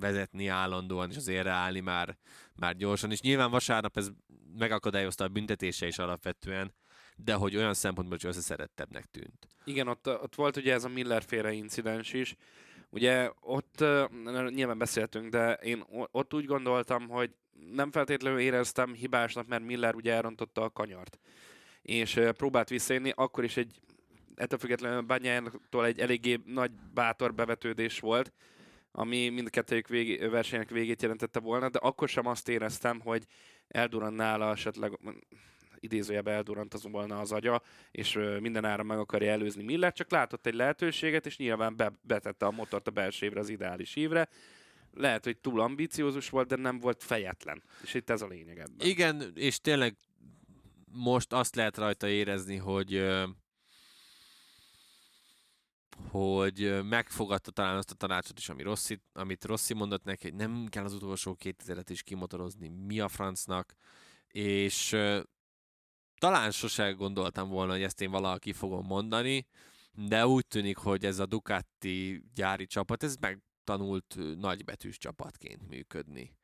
vezetni 0.00 0.46
állandóan, 0.46 1.10
és 1.10 1.16
azért 1.16 1.46
állni 1.46 1.80
már, 1.80 2.16
már 2.54 2.76
gyorsan. 2.76 3.10
És 3.10 3.20
nyilván 3.20 3.50
vasárnap 3.50 3.96
ez 3.96 4.10
megakadályozta 4.58 5.24
a 5.24 5.28
büntetése 5.28 5.86
is 5.86 5.98
alapvetően, 5.98 6.74
de 7.16 7.34
hogy 7.34 7.56
olyan 7.56 7.74
szempontból 7.74 8.16
is 8.16 8.24
összeszerettebbnek 8.24 9.04
tűnt. 9.04 9.48
Igen, 9.64 9.88
ott, 9.88 10.08
ott 10.08 10.34
volt 10.34 10.56
ugye 10.56 10.72
ez 10.72 10.84
a 10.84 10.88
Miller 10.88 11.22
féle 11.22 11.52
incidens 11.52 12.12
is. 12.12 12.36
Ugye 12.94 13.30
ott 13.40 13.84
nyilván 14.48 14.78
beszéltünk, 14.78 15.28
de 15.28 15.52
én 15.52 15.84
ott 16.10 16.34
úgy 16.34 16.44
gondoltam, 16.44 17.08
hogy 17.08 17.30
nem 17.72 17.90
feltétlenül 17.90 18.38
éreztem 18.38 18.92
hibásnak, 18.92 19.46
mert 19.46 19.64
Miller 19.64 19.94
ugye 19.94 20.12
elrontotta 20.12 20.62
a 20.62 20.70
kanyart. 20.70 21.18
És 21.82 22.20
próbált 22.36 22.68
visszajönni, 22.68 23.12
akkor 23.14 23.44
is 23.44 23.56
egy 23.56 23.80
ettől 24.34 24.58
függetlenül 24.58 25.00
Banyántól 25.00 25.86
egy 25.86 25.98
eléggé 25.98 26.40
nagy 26.44 26.70
bátor 26.94 27.34
bevetődés 27.34 28.00
volt, 28.00 28.32
ami 28.92 29.28
mindkettőjük 29.28 29.88
vég, 29.88 30.30
versenyek 30.30 30.70
végét 30.70 31.02
jelentette 31.02 31.40
volna, 31.40 31.68
de 31.68 31.78
akkor 31.78 32.08
sem 32.08 32.26
azt 32.26 32.48
éreztem, 32.48 33.00
hogy 33.00 33.24
eldurran 33.68 34.14
nála 34.14 34.50
esetleg 34.50 34.98
idézőjebe 35.84 36.30
eldurrant 36.30 36.74
az 36.74 36.86
volna 36.90 37.18
az 37.18 37.32
agya, 37.32 37.62
és 37.90 38.18
minden 38.40 38.64
ára 38.64 38.82
meg 38.82 38.98
akarja 38.98 39.30
előzni 39.30 39.62
Miller, 39.62 39.92
csak 39.92 40.10
látott 40.10 40.46
egy 40.46 40.54
lehetőséget, 40.54 41.26
és 41.26 41.36
nyilván 41.36 41.76
be, 41.76 41.92
betette 42.02 42.46
a 42.46 42.50
motort 42.50 42.86
a 42.86 42.90
belső 42.90 43.26
évre, 43.26 43.40
az 43.40 43.48
ideális 43.48 43.96
évre. 43.96 44.28
Lehet, 44.92 45.24
hogy 45.24 45.38
túl 45.38 45.60
ambiciózus 45.60 46.30
volt, 46.30 46.48
de 46.48 46.56
nem 46.56 46.78
volt 46.78 47.02
fejetlen. 47.02 47.62
És 47.82 47.94
itt 47.94 48.10
ez 48.10 48.22
a 48.22 48.26
lényeg 48.26 48.58
ebben. 48.58 48.76
Igen, 48.78 49.32
és 49.34 49.60
tényleg 49.60 49.96
most 50.84 51.32
azt 51.32 51.54
lehet 51.54 51.78
rajta 51.78 52.08
érezni, 52.08 52.56
hogy 52.56 53.04
hogy 56.10 56.84
megfogadta 56.84 57.50
talán 57.50 57.76
azt 57.76 57.90
a 57.90 57.94
tanácsot 57.94 58.38
is, 58.38 58.48
ami 58.48 58.62
Rossi, 58.62 59.00
amit 59.12 59.44
Rossi 59.44 59.74
mondott 59.74 60.04
neki, 60.04 60.22
hogy 60.22 60.34
nem 60.34 60.66
kell 60.68 60.84
az 60.84 60.92
utolsó 60.92 61.36
2000-et 61.44 61.86
is 61.88 62.02
kimotorozni, 62.02 62.68
mi 62.68 63.00
a 63.00 63.08
francnak, 63.08 63.74
és 64.28 64.96
talán 66.18 66.50
sose 66.50 66.90
gondoltam 66.90 67.48
volna, 67.48 67.72
hogy 67.72 67.82
ezt 67.82 68.00
én 68.00 68.10
valaha 68.10 68.38
ki 68.38 68.52
fogom 68.52 68.86
mondani, 68.86 69.46
de 69.94 70.26
úgy 70.26 70.46
tűnik, 70.46 70.76
hogy 70.76 71.04
ez 71.04 71.18
a 71.18 71.26
Ducati 71.26 72.24
gyári 72.34 72.66
csapat, 72.66 73.02
ez 73.02 73.16
megtanult 73.16 74.16
nagybetűs 74.38 74.98
csapatként 74.98 75.68
működni. 75.68 76.36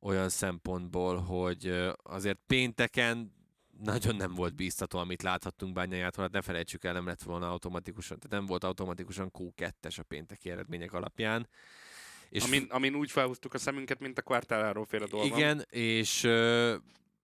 Olyan 0.00 0.28
szempontból, 0.28 1.16
hogy 1.16 1.92
azért 2.02 2.38
pénteken 2.46 3.34
nagyon 3.78 4.16
nem 4.16 4.34
volt 4.34 4.54
bíztató, 4.54 4.98
amit 4.98 5.22
láthattunk 5.22 5.72
bányájától, 5.72 6.24
hát 6.24 6.32
ne 6.32 6.42
felejtsük 6.42 6.84
el, 6.84 6.92
nem 6.92 7.06
lett 7.06 7.22
volna 7.22 7.50
automatikusan, 7.50 8.18
tehát 8.18 8.38
nem 8.38 8.46
volt 8.46 8.64
automatikusan 8.64 9.30
Q2-es 9.38 9.98
a 9.98 10.02
pénteki 10.02 10.50
eredmények 10.50 10.92
alapján. 10.92 11.48
És 12.28 12.42
amin, 12.44 12.66
amin 12.68 12.94
úgy 12.94 13.10
felhúztuk 13.10 13.54
a 13.54 13.58
szemünket, 13.58 14.00
mint 14.00 14.18
a 14.18 14.22
Quartararo 14.22 14.84
féle 14.84 15.06
dolga. 15.06 15.36
Igen, 15.36 15.66
és, 15.70 16.20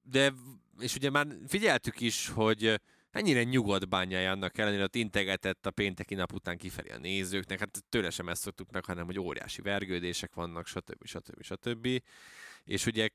de, 0.02 0.32
és 0.78 0.94
ugye 0.94 1.10
már 1.10 1.26
figyeltük 1.46 2.00
is, 2.00 2.28
hogy 2.28 2.80
ennyire 3.10 3.42
nyugodt 3.42 3.88
bányája 3.88 4.30
annak 4.30 4.58
ellenére, 4.58 4.82
hogy 4.82 4.96
integetett 4.96 5.66
a 5.66 5.70
pénteki 5.70 6.14
nap 6.14 6.32
után 6.32 6.56
kifelé 6.56 6.90
a 6.90 6.98
nézőknek, 6.98 7.58
hát 7.58 7.84
tőle 7.88 8.10
sem 8.10 8.28
ezt 8.28 8.42
szoktuk 8.42 8.70
meg, 8.70 8.84
hanem 8.84 9.04
hogy 9.04 9.18
óriási 9.18 9.62
vergődések 9.62 10.34
vannak, 10.34 10.66
stb. 10.66 11.06
stb. 11.06 11.42
stb. 11.42 12.02
És 12.64 12.86
ugye 12.86 13.08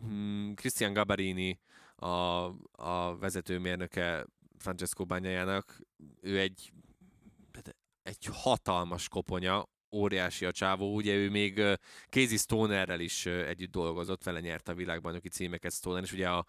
hmm, 0.00 0.54
Christian 0.54 0.92
Gabarini, 0.92 1.60
a, 1.96 2.44
a 2.72 3.16
vezetőmérnöke 3.18 4.26
Francesco 4.58 5.04
Bányájának, 5.04 5.80
ő 6.20 6.38
egy, 6.38 6.72
hát 7.52 7.76
egy 8.02 8.28
hatalmas 8.32 9.08
koponya, 9.08 9.68
óriási 9.92 10.44
a 10.44 10.52
csávó, 10.52 10.94
ugye 10.94 11.14
ő 11.14 11.30
még 11.30 11.62
Casey 12.08 12.36
Stonerrel 12.36 13.00
is 13.00 13.26
együtt 13.26 13.70
dolgozott, 13.70 14.24
vele 14.24 14.40
nyerte 14.40 14.72
a 14.72 14.74
világbajnoki 14.74 15.28
címeket 15.28 15.72
Stoner, 15.72 16.02
és 16.02 16.12
ugye 16.12 16.28
a, 16.28 16.46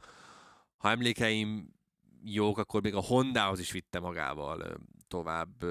ha 0.80 0.90
emlékeim 0.90 1.74
jók, 2.24 2.58
akkor 2.58 2.82
még 2.82 2.96
a 2.96 3.02
Hondához 3.02 3.60
is 3.60 3.72
vitte 3.72 4.00
magával 4.00 4.80
tovább, 5.08 5.66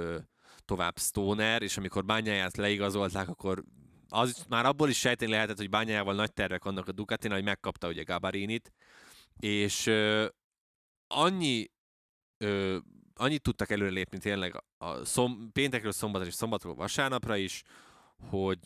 tovább 0.65 0.99
Stoner, 0.99 1.63
és 1.63 1.77
amikor 1.77 2.05
bányáját 2.05 2.57
leigazolták, 2.57 3.29
akkor 3.29 3.65
az 4.09 4.45
már 4.49 4.67
abból 4.67 4.89
is 4.89 4.99
sejteni 4.99 5.31
lehetett, 5.31 5.57
hogy 5.57 5.71
bányájával 5.71 6.15
nagy 6.15 6.33
tervek 6.33 6.65
vannak 6.65 6.89
a 6.89 6.93
Ducatin, 6.93 7.31
hogy 7.31 7.45
megkapta 7.45 7.89
ugye 7.89 8.03
Gabarinit, 8.03 8.73
és 9.37 9.87
ö, 9.87 10.27
annyi 11.07 11.71
ö, 12.39 12.79
annyit 13.19 13.43
tudtak 13.43 13.71
előrelépni 13.71 14.19
tényleg 14.19 14.63
a 14.79 15.05
szom, 15.05 15.51
péntekről 15.53 15.93
szombatra 15.93 16.27
és 16.27 16.35
szombatról 16.35 16.75
vasárnapra 16.75 17.37
is, 17.37 17.63
hogy, 18.31 18.59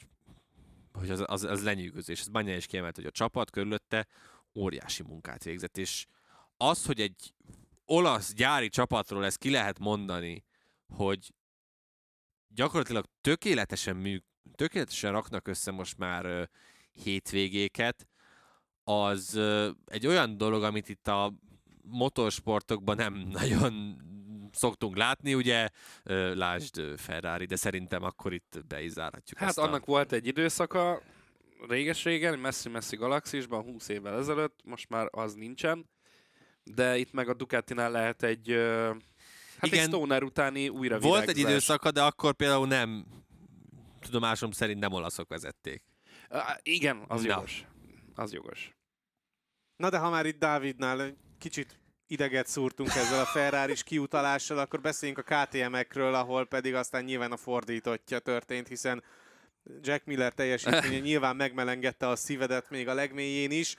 hogy 0.93 1.11
az, 1.11 1.25
az, 1.27 1.45
az 1.45 1.63
lenyűgözés. 1.63 2.21
Ez 2.21 2.29
Banya 2.29 2.57
is 2.57 2.67
kiemelt, 2.67 2.97
hogy 2.97 3.07
a 3.07 3.11
csapat 3.11 3.51
körülötte 3.51 4.07
óriási 4.55 5.03
munkát 5.03 5.45
végzett, 5.45 5.77
és 5.79 6.07
az, 6.69 6.87
hogy 6.87 7.01
egy 7.01 7.35
olasz 7.85 8.33
gyári 8.33 8.69
csapatról 8.69 9.25
ezt 9.25 9.39
ki 9.39 9.51
lehet 9.51 9.79
mondani, 9.79 10.45
hogy 10.87 11.33
gyakorlatilag 12.49 13.05
tökéletesen 13.21 13.97
mű, 13.97 14.19
tökéletesen 14.55 15.13
raknak 15.13 15.49
össze 15.49 15.71
most 15.71 15.99
már 15.99 16.25
ö, 16.25 16.43
hétvégéket, 16.93 18.07
az 18.85 19.35
ö, 19.35 19.71
egy 19.87 20.07
olyan 20.07 20.37
dolog, 20.37 20.63
amit 20.63 20.89
itt 20.89 21.09
a 21.09 21.35
motorsportokban 21.83 22.97
nem 22.97 23.15
nagyon 23.41 24.01
szoktunk 24.53 24.97
látni, 24.97 25.35
ugye, 25.35 25.69
ö, 26.03 26.35
lásd 26.35 26.99
Ferrari, 26.99 27.45
de 27.45 27.57
szerintem 27.57 28.03
akkor 28.03 28.33
itt 28.33 28.61
be 28.67 28.83
is 28.83 28.91
zárhatjuk 28.91 29.39
Hát 29.39 29.49
ezt 29.49 29.59
annak 29.59 29.83
a... 29.83 29.87
volt 29.87 30.13
egy 30.13 30.27
időszaka, 30.27 31.03
réges-régen, 31.69 32.39
messzi-messzi 32.39 32.97
galaxisban, 32.97 33.63
20 33.63 33.89
évvel 33.89 34.19
ezelőtt, 34.19 34.61
most 34.65 34.89
már 34.89 35.09
az 35.11 35.35
nincsen, 35.35 35.91
de 36.65 36.97
itt 36.97 37.13
meg 37.13 37.29
a 37.29 37.35
Ducatinál 37.35 37.91
lehet 37.91 38.23
egy, 38.23 38.49
hát 39.59 39.67
Igen. 39.67 39.79
egy 39.79 39.87
Stoner 39.87 40.23
utáni 40.23 40.69
újra 40.69 40.99
Volt 40.99 41.29
egy 41.29 41.39
időszaka, 41.39 41.91
de 41.91 42.03
akkor 42.03 42.35
például 42.35 42.67
nem, 42.67 43.07
tudomásom 44.01 44.51
szerint 44.51 44.81
nem 44.81 44.93
olaszok 44.93 45.29
vezették. 45.29 45.83
Igen, 46.63 47.05
az 47.09 47.23
Na. 47.23 47.29
jogos. 47.29 47.65
Az 48.15 48.33
jogos. 48.33 48.77
Na 49.77 49.91
de 49.91 49.99
ha 49.99 50.11
már 50.11 50.27
itt 50.27 50.39
Dávidnál 50.39 51.03
egy 51.03 51.17
kicsit 51.39 51.81
ideget 52.07 52.47
szúrtunk 52.47 52.89
ezzel 52.89 53.21
a 53.21 53.25
ferrari 53.25 53.75
kiutalással, 53.85 54.59
akkor 54.59 54.81
beszéljünk 54.81 55.25
a 55.27 55.45
KTM-ekről, 55.45 56.15
ahol 56.15 56.47
pedig 56.47 56.75
aztán 56.75 57.05
nyilván 57.05 57.33
a 57.33 57.37
fordítottja 57.37 58.19
történt, 58.19 58.69
hiszen 58.69 59.03
Jack 59.81 60.05
Miller 60.05 60.33
teljesítménye 60.33 60.99
nyilván 61.09 61.37
megmelengette 61.37 62.09
a 62.09 62.17
szívedet 62.17 62.71
még 62.71 62.89
a 62.89 62.95
legmélyén 62.95 63.51
is. 63.51 63.77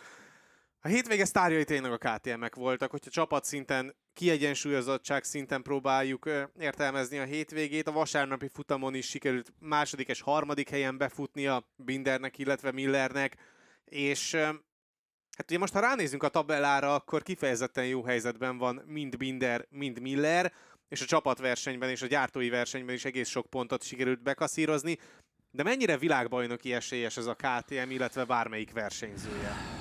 A 0.86 0.90
hétvége 0.90 1.26
sztárjai 1.26 1.64
tényleg 1.64 1.92
a 1.92 1.98
KTM-ek 1.98 2.56
voltak, 2.56 2.92
hogyha 2.92 3.10
csapatszinten, 3.10 3.96
kiegyensúlyozottság 4.14 5.24
szinten 5.24 5.62
próbáljuk 5.62 6.30
értelmezni 6.60 7.20
a 7.20 7.24
hétvégét. 7.24 7.88
A 7.88 7.92
vasárnapi 7.92 8.48
futamon 8.48 8.96
is 8.96 9.10
sikerült 9.10 9.54
második 9.60 10.08
és 10.08 10.22
harmadik 10.22 10.70
helyen 10.70 10.98
befutnia 10.98 11.70
Bindernek, 11.76 12.38
illetve 12.38 12.72
Millernek, 12.72 13.38
és 13.86 14.34
Hát 15.38 15.50
ugye 15.50 15.58
most, 15.58 15.74
ha 15.74 15.80
ránézünk 15.80 16.24
a 16.24 16.30
tabellára, 16.30 16.94
akkor 16.96 17.24
kifejezetten 17.24 17.86
jó 17.86 18.04
helyzetben 18.04 18.58
van 18.58 18.84
mind 18.86 19.18
Binder, 19.18 19.66
mind 19.70 20.00
Miller, 20.02 20.54
és 20.88 21.02
a 21.02 21.06
csapatversenyben 21.06 21.90
és 21.90 22.02
a 22.02 22.08
gyártói 22.08 22.50
versenyben 22.50 22.96
is 22.96 23.06
egész 23.06 23.30
sok 23.30 23.50
pontot 23.50 23.84
sikerült 23.84 24.24
bekaszírozni. 24.24 24.98
De 25.52 25.64
mennyire 25.64 25.98
világbajnoki 25.98 26.74
esélyes 26.74 27.18
ez 27.18 27.26
a 27.26 27.36
KTM, 27.36 27.90
illetve 27.90 28.26
bármelyik 28.26 28.72
versenyzője? 28.72 29.73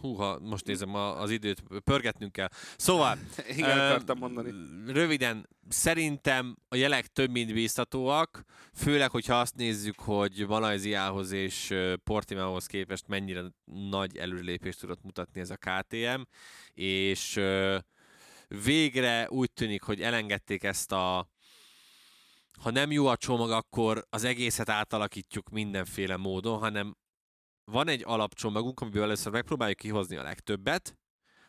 Húha, 0.00 0.38
most 0.38 0.66
nézem 0.66 0.94
a, 0.94 1.20
az 1.20 1.30
időt, 1.30 1.62
pörgetnünk 1.84 2.32
kell. 2.32 2.48
Szóval, 2.76 3.18
Igen, 3.56 3.78
ö, 3.78 3.88
akartam 3.88 4.18
mondani. 4.18 4.50
Röviden, 4.86 5.48
szerintem 5.68 6.56
a 6.68 6.76
jelek 6.76 7.06
több 7.06 7.30
mint 7.30 7.52
bíztatóak, 7.52 8.44
főleg, 8.74 9.10
hogyha 9.10 9.40
azt 9.40 9.54
nézzük, 9.54 10.00
hogy 10.00 10.44
Malajziához 10.48 11.32
és 11.32 11.70
ö, 11.70 11.94
Portimaohoz 12.04 12.66
képest 12.66 13.06
mennyire 13.06 13.42
nagy 13.90 14.16
előrelépést 14.16 14.80
tudott 14.80 15.02
mutatni 15.02 15.40
ez 15.40 15.50
a 15.50 15.56
KTM, 15.56 16.20
és 16.74 17.36
ö, 17.36 17.78
végre 18.64 19.26
úgy 19.30 19.52
tűnik, 19.52 19.82
hogy 19.82 20.02
elengedték 20.02 20.62
ezt 20.62 20.92
a 20.92 21.28
ha 22.62 22.70
nem 22.70 22.92
jó 22.92 23.06
a 23.06 23.16
csomag, 23.16 23.50
akkor 23.50 24.04
az 24.10 24.24
egészet 24.24 24.68
átalakítjuk 24.68 25.48
mindenféle 25.48 26.16
módon, 26.16 26.58
hanem 26.58 26.96
van 27.70 27.88
egy 27.88 28.02
alapcsomagunk, 28.06 28.80
amiből 28.80 29.02
először 29.02 29.32
megpróbáljuk 29.32 29.78
kihozni 29.78 30.16
a 30.16 30.22
legtöbbet, 30.22 30.96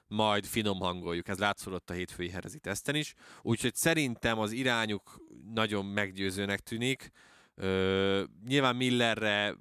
majd 0.07 0.45
finom 0.45 0.79
hangoljuk. 0.79 1.27
Ez 1.27 1.37
látszódott 1.37 1.89
a 1.89 1.93
hétfői 1.93 2.29
herezi 2.29 2.59
teszten 2.59 2.95
is. 2.95 3.13
Úgyhogy 3.41 3.75
szerintem 3.75 4.39
az 4.39 4.51
irányuk 4.51 5.21
nagyon 5.53 5.85
meggyőzőnek 5.85 6.59
tűnik. 6.59 7.11
Ö, 7.55 8.23
nyilván 8.47 8.75
Millerre, 8.75 9.55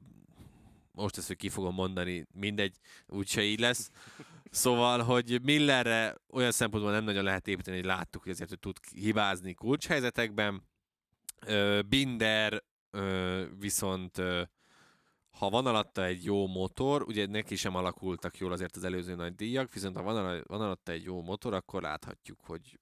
most 0.92 1.16
ezt, 1.16 1.26
hogy 1.26 1.36
ki 1.36 1.48
fogom 1.48 1.74
mondani, 1.74 2.26
mindegy, 2.32 2.76
úgyse 3.06 3.42
így 3.42 3.60
lesz. 3.60 3.90
Szóval, 4.50 5.02
hogy 5.02 5.40
Millerre 5.42 6.16
olyan 6.30 6.52
szempontból 6.52 6.92
nem 6.92 7.04
nagyon 7.04 7.24
lehet 7.24 7.48
építeni, 7.48 7.76
hogy 7.76 7.86
láttuk, 7.86 8.22
hogy 8.22 8.32
azért 8.32 8.48
hogy 8.48 8.58
tud 8.58 8.76
hibázni 8.94 9.54
kulcshelyzetekben. 9.54 10.62
Binder 11.88 12.62
viszont 13.58 14.22
ha 15.38 15.50
van 15.50 15.66
alatta 15.66 16.04
egy 16.04 16.24
jó 16.24 16.46
motor, 16.46 17.02
ugye 17.02 17.26
neki 17.26 17.56
sem 17.56 17.74
alakultak 17.74 18.38
jól 18.38 18.52
azért 18.52 18.76
az 18.76 18.84
előző 18.84 19.14
nagy 19.14 19.34
díjak, 19.34 19.72
viszont 19.72 19.96
ha 19.96 20.02
van, 20.02 20.42
van 20.46 20.60
alatta 20.60 20.92
egy 20.92 21.02
jó 21.04 21.22
motor, 21.22 21.54
akkor 21.54 21.82
láthatjuk, 21.82 22.40
hogy... 22.40 22.78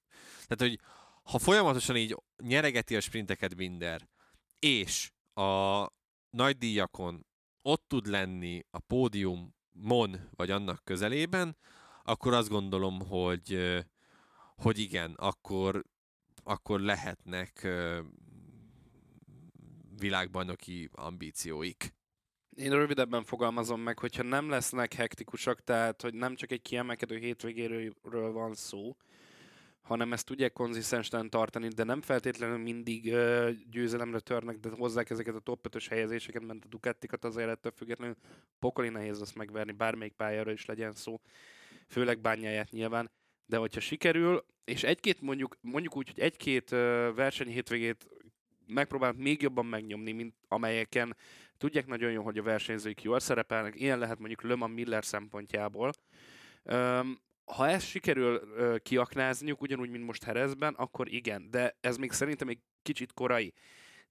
Tehát, 0.47 0.73
hogy 0.73 0.79
ha 1.23 1.39
folyamatosan 1.39 1.95
így 1.95 2.15
nyeregeti 2.43 2.95
a 2.95 2.99
sprinteket 2.99 3.55
Binder, 3.55 4.07
és 4.59 5.11
a 5.33 5.85
nagy 6.29 6.57
díjakon 6.57 7.25
ott 7.61 7.83
tud 7.87 8.07
lenni 8.07 8.63
a 8.69 8.79
pódiumon, 8.79 10.29
vagy 10.35 10.51
annak 10.51 10.81
közelében, 10.83 11.57
akkor 12.03 12.33
azt 12.33 12.49
gondolom, 12.49 12.99
hogy, 13.07 13.75
hogy 14.55 14.79
igen, 14.79 15.13
akkor, 15.13 15.83
akkor 16.43 16.79
lehetnek 16.79 17.67
világbajnoki 19.97 20.89
ambícióik. 20.91 21.96
Én 22.57 22.71
rövidebben 22.71 23.23
fogalmazom 23.23 23.81
meg, 23.81 23.99
hogyha 23.99 24.23
nem 24.23 24.49
lesznek 24.49 24.93
hektikusak, 24.93 25.63
tehát 25.63 26.01
hogy 26.01 26.13
nem 26.13 26.35
csak 26.35 26.51
egy 26.51 26.61
kiemelkedő 26.61 27.17
hétvégéről 27.17 28.31
van 28.31 28.53
szó, 28.53 28.95
hanem 29.81 30.13
ezt 30.13 30.25
tudják 30.25 30.53
konzisztensen 30.53 31.29
tartani, 31.29 31.67
de 31.67 31.83
nem 31.83 32.01
feltétlenül 32.01 32.57
mindig 32.57 33.13
uh, 33.13 33.49
győzelemre 33.69 34.19
törnek, 34.19 34.57
de 34.57 34.69
hozzák 34.69 35.09
ezeket 35.09 35.35
a 35.35 35.39
top 35.39 35.65
5 35.75 35.87
helyezéseket, 35.87 36.45
mert 36.45 36.65
a 36.65 36.67
Ducatikat 36.67 37.25
azért 37.25 37.49
ettől 37.49 37.71
függetlenül 37.75 38.15
pokoli 38.59 38.89
nehéz 38.89 39.21
azt 39.21 39.35
megverni, 39.35 39.71
bármelyik 39.71 40.13
pályára 40.13 40.51
is 40.51 40.65
legyen 40.65 40.93
szó, 40.93 41.21
főleg 41.87 42.19
bányáját 42.19 42.71
nyilván, 42.71 43.11
de 43.45 43.57
hogyha 43.57 43.79
sikerül, 43.79 44.45
és 44.63 44.83
egy-két 44.83 45.21
mondjuk, 45.21 45.57
mondjuk 45.61 45.95
úgy, 45.95 46.09
hogy 46.09 46.23
egy-két 46.23 46.69
verseny 47.15 47.49
hétvégét 47.49 48.07
megpróbálnak 48.67 49.17
még 49.21 49.41
jobban 49.41 49.65
megnyomni, 49.65 50.11
mint 50.11 50.35
amelyeken 50.47 51.15
tudják 51.57 51.87
nagyon 51.87 52.11
jó, 52.11 52.23
hogy 52.23 52.37
a 52.37 52.43
versenyzőik 52.43 53.03
jól 53.03 53.19
szerepelnek, 53.19 53.79
ilyen 53.79 53.99
lehet 53.99 54.19
mondjuk 54.19 54.41
Löman 54.41 54.71
Miller 54.71 55.05
szempontjából, 55.05 55.91
um, 56.63 57.25
ha 57.45 57.67
ezt 57.67 57.87
sikerül 57.87 58.41
ö, 58.55 58.75
kiaknázniuk, 58.77 59.61
ugyanúgy, 59.61 59.89
mint 59.89 60.05
most 60.05 60.23
Herezben, 60.23 60.73
akkor 60.73 61.13
igen, 61.13 61.51
de 61.51 61.77
ez 61.81 61.97
még 61.97 62.11
szerintem 62.11 62.47
egy 62.47 62.59
kicsit 62.81 63.13
korai. 63.13 63.53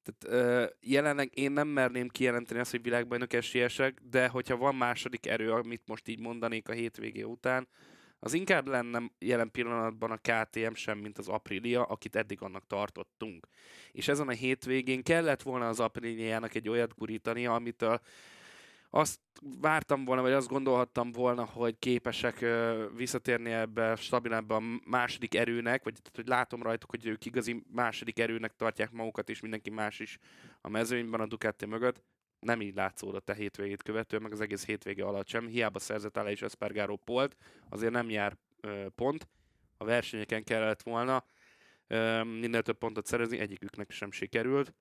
Tehát 0.02 0.44
ö, 0.44 0.66
jelenleg 0.80 1.38
én 1.38 1.52
nem 1.52 1.68
merném 1.68 2.08
kijelenteni 2.08 2.60
azt, 2.60 2.70
hogy 2.70 2.82
világbajnok 2.82 3.32
esélyesek, 3.32 4.00
de 4.10 4.28
hogyha 4.28 4.56
van 4.56 4.74
második 4.74 5.26
erő, 5.26 5.52
amit 5.52 5.82
most 5.86 6.08
így 6.08 6.20
mondanék 6.20 6.68
a 6.68 6.72
hétvégé 6.72 7.22
után, 7.22 7.68
az 8.26 8.32
inkább 8.32 8.66
lenne 8.66 9.02
jelen 9.18 9.50
pillanatban 9.50 10.10
a 10.10 10.16
KTM 10.16 10.72
sem, 10.72 10.98
mint 10.98 11.18
az 11.18 11.28
Aprilia, 11.28 11.84
akit 11.84 12.16
eddig 12.16 12.42
annak 12.42 12.66
tartottunk. 12.66 13.46
És 13.92 14.08
ezen 14.08 14.28
a 14.28 14.32
hétvégén 14.32 15.02
kellett 15.02 15.42
volna 15.42 15.68
az 15.68 15.80
Apriliának 15.80 16.54
egy 16.54 16.68
olyat 16.68 16.94
gurítani, 16.96 17.46
amitől 17.46 18.00
azt 18.90 19.20
vártam 19.60 20.04
volna, 20.04 20.22
vagy 20.22 20.32
azt 20.32 20.48
gondolhattam 20.48 21.12
volna, 21.12 21.44
hogy 21.44 21.78
képesek 21.78 22.44
visszatérni 22.96 23.50
ebbe 23.50 23.96
stabil 23.96 24.34
ebbe 24.34 24.54
a 24.54 24.62
második 24.84 25.34
erőnek, 25.34 25.84
vagy 25.84 25.92
tehát, 25.92 26.16
hogy 26.16 26.26
látom 26.26 26.62
rajtuk, 26.62 26.90
hogy 26.90 27.06
ők 27.06 27.24
igazi 27.24 27.64
második 27.72 28.18
erőnek 28.18 28.56
tartják 28.56 28.90
magukat, 28.90 29.30
és 29.30 29.40
mindenki 29.40 29.70
más 29.70 30.00
is 30.00 30.18
a 30.60 30.68
mezőnyben 30.68 31.20
a 31.20 31.26
Ducati 31.26 31.66
mögött. 31.66 32.02
Nem 32.46 32.60
így 32.60 32.74
látszódott 32.74 33.28
a 33.28 33.32
hétvégét 33.32 33.82
követően, 33.82 34.22
meg 34.22 34.32
az 34.32 34.40
egész 34.40 34.64
hétvége 34.66 35.04
alatt 35.04 35.28
sem. 35.28 35.46
Hiába 35.46 35.78
szerzett 35.78 36.16
Aleix 36.16 36.42
Espargaró 36.42 36.96
polt, 36.96 37.36
azért 37.68 37.92
nem 37.92 38.10
jár 38.10 38.36
ö, 38.60 38.86
pont. 38.94 39.28
A 39.76 39.84
versenyeken 39.84 40.44
kellett 40.44 40.82
volna 40.82 41.24
ö, 41.86 42.22
minél 42.22 42.62
több 42.62 42.78
pontot 42.78 43.06
szerezni, 43.06 43.38
egyiküknek 43.38 43.90
sem 43.90 44.10
sikerült 44.10 44.74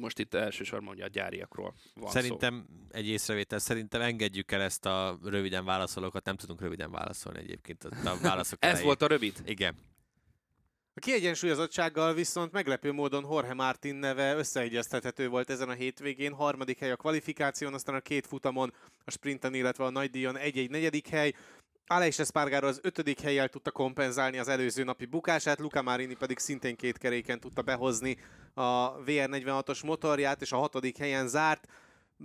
most 0.00 0.18
itt 0.18 0.34
elsősorban 0.34 0.94
ugye 0.94 1.04
a 1.04 1.08
gyáriakról 1.08 1.74
van 1.94 2.10
Szerintem 2.10 2.66
szó. 2.68 2.96
egy 2.98 3.06
észrevétel, 3.06 3.58
szerintem 3.58 4.00
engedjük 4.00 4.52
el 4.52 4.60
ezt 4.60 4.86
a 4.86 5.18
röviden 5.22 5.64
válaszolókat, 5.64 6.24
nem 6.24 6.36
tudunk 6.36 6.60
röviden 6.60 6.90
válaszolni 6.90 7.38
egyébként 7.38 7.84
a 7.84 8.18
válaszok 8.22 8.58
Ez 8.64 8.82
volt 8.82 9.02
a 9.02 9.06
rövid? 9.06 9.34
Igen. 9.44 9.74
A 10.96 11.00
kiegyensúlyozottsággal 11.00 12.14
viszont 12.14 12.52
meglepő 12.52 12.92
módon 12.92 13.26
Jorge 13.30 13.54
Martin 13.54 13.94
neve 13.94 14.34
összeegyeztethető 14.34 15.28
volt 15.28 15.50
ezen 15.50 15.68
a 15.68 15.72
hétvégén. 15.72 16.32
Harmadik 16.32 16.78
hely 16.78 16.90
a 16.90 16.96
kvalifikáción, 16.96 17.74
aztán 17.74 17.94
a 17.94 18.00
két 18.00 18.26
futamon, 18.26 18.72
a 19.04 19.10
sprinten, 19.10 19.54
illetve 19.54 19.84
a 19.84 19.90
nagydíjon 19.90 20.36
egy-egy 20.36 20.70
negyedik 20.70 21.08
hely. 21.08 21.34
Aleix 21.86 22.18
Espargaro 22.18 22.66
az 22.66 22.80
ötödik 22.82 23.20
helyjel 23.20 23.48
tudta 23.48 23.70
kompenzálni 23.70 24.38
az 24.38 24.48
előző 24.48 24.84
napi 24.84 25.04
bukását, 25.04 25.58
Luca 25.58 25.82
Marini 25.82 26.14
pedig 26.14 26.38
szintén 26.38 26.76
két 26.76 26.98
keréken 26.98 27.40
tudta 27.40 27.62
behozni 27.62 28.16
a 28.54 28.98
VR46-os 29.02 29.84
motorját, 29.84 30.42
és 30.42 30.52
a 30.52 30.56
hatodik 30.56 30.96
helyen 30.96 31.28
zárt. 31.28 31.68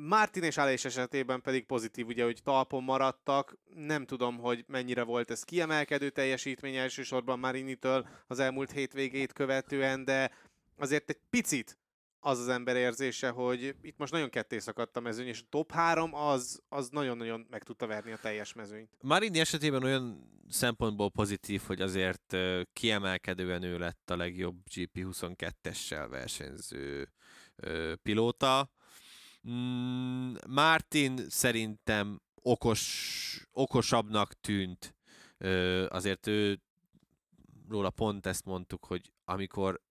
Martin 0.01 0.43
és 0.43 0.57
Aleix 0.57 0.85
esetében 0.85 1.41
pedig 1.41 1.65
pozitív, 1.65 2.07
ugye, 2.07 2.23
hogy 2.23 2.39
talpon 2.43 2.83
maradtak. 2.83 3.57
Nem 3.75 4.05
tudom, 4.05 4.37
hogy 4.37 4.63
mennyire 4.67 5.03
volt 5.03 5.31
ez 5.31 5.43
kiemelkedő 5.43 6.09
teljesítmény 6.09 6.75
elsősorban 6.75 7.39
Marinitől 7.39 8.07
az 8.27 8.39
elmúlt 8.39 8.71
hétvégét 8.71 9.33
követően, 9.33 10.05
de 10.05 10.31
azért 10.77 11.09
egy 11.09 11.19
picit 11.29 11.77
az 12.19 12.39
az 12.39 12.47
ember 12.47 12.75
érzése, 12.75 13.29
hogy 13.29 13.75
itt 13.81 13.97
most 13.97 14.11
nagyon 14.11 14.29
ketté 14.29 14.59
szakadt 14.59 14.97
a 14.97 14.99
mezőny, 14.99 15.27
és 15.27 15.41
a 15.41 15.47
top 15.49 15.71
3 15.71 16.13
az, 16.13 16.61
az 16.69 16.89
nagyon-nagyon 16.89 17.47
meg 17.49 17.63
tudta 17.63 17.87
verni 17.87 18.11
a 18.11 18.17
teljes 18.17 18.53
mezőnyt. 18.53 18.97
Marini 19.01 19.39
esetében 19.39 19.83
olyan 19.83 20.29
szempontból 20.49 21.11
pozitív, 21.11 21.61
hogy 21.67 21.81
azért 21.81 22.37
kiemelkedően 22.73 23.63
ő 23.63 23.77
lett 23.77 24.09
a 24.09 24.15
legjobb 24.15 24.55
GP22-essel 24.75 26.07
versenyző 26.09 27.11
pilóta. 28.01 28.69
Mm, 29.47 30.33
Martin 30.47 31.29
szerintem 31.29 32.21
okos, 32.41 33.47
okosabbnak 33.51 34.33
tűnt. 34.33 34.95
Azért 35.87 36.27
ő 36.27 36.61
róla 37.69 37.89
pont 37.89 38.25
ezt 38.25 38.45
mondtuk, 38.45 38.85
hogy 38.85 39.11
amikor 39.25 39.81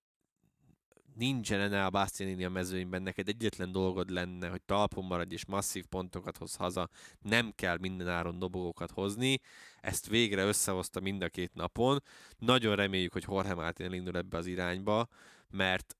nincsen 1.15 1.59
ennél 1.59 1.83
a 1.83 1.89
Bastianini 1.89 2.43
a 2.43 2.49
mezőnyben, 2.49 3.01
neked 3.01 3.27
egyetlen 3.27 3.71
dolgod 3.71 4.09
lenne, 4.09 4.49
hogy 4.49 4.61
talpon 4.61 5.05
maradj 5.05 5.33
és 5.33 5.45
masszív 5.45 5.85
pontokat 5.85 6.37
hoz 6.37 6.55
haza, 6.55 6.89
nem 7.19 7.51
kell 7.55 7.77
mindenáron 7.77 8.39
dobogókat 8.39 8.91
hozni, 8.91 9.39
ezt 9.81 10.07
végre 10.07 10.43
összehozta 10.43 10.99
mind 10.99 11.21
a 11.21 11.29
két 11.29 11.53
napon. 11.53 12.03
Nagyon 12.37 12.75
reméljük, 12.75 13.13
hogy 13.13 13.25
Jorge 13.27 13.53
Martin 13.53 13.85
elindul 13.85 14.17
ebbe 14.17 14.37
az 14.37 14.45
irányba, 14.45 15.07
mert 15.49 15.97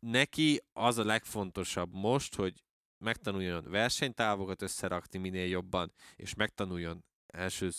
neki 0.00 0.60
az 0.72 0.98
a 0.98 1.04
legfontosabb 1.04 1.94
most, 1.94 2.34
hogy 2.34 2.62
megtanuljon 3.04 3.64
versenytávokat 3.70 4.62
összerakni 4.62 5.18
minél 5.18 5.46
jobban, 5.46 5.92
és 6.16 6.34
megtanuljon 6.34 7.04
első 7.26 7.70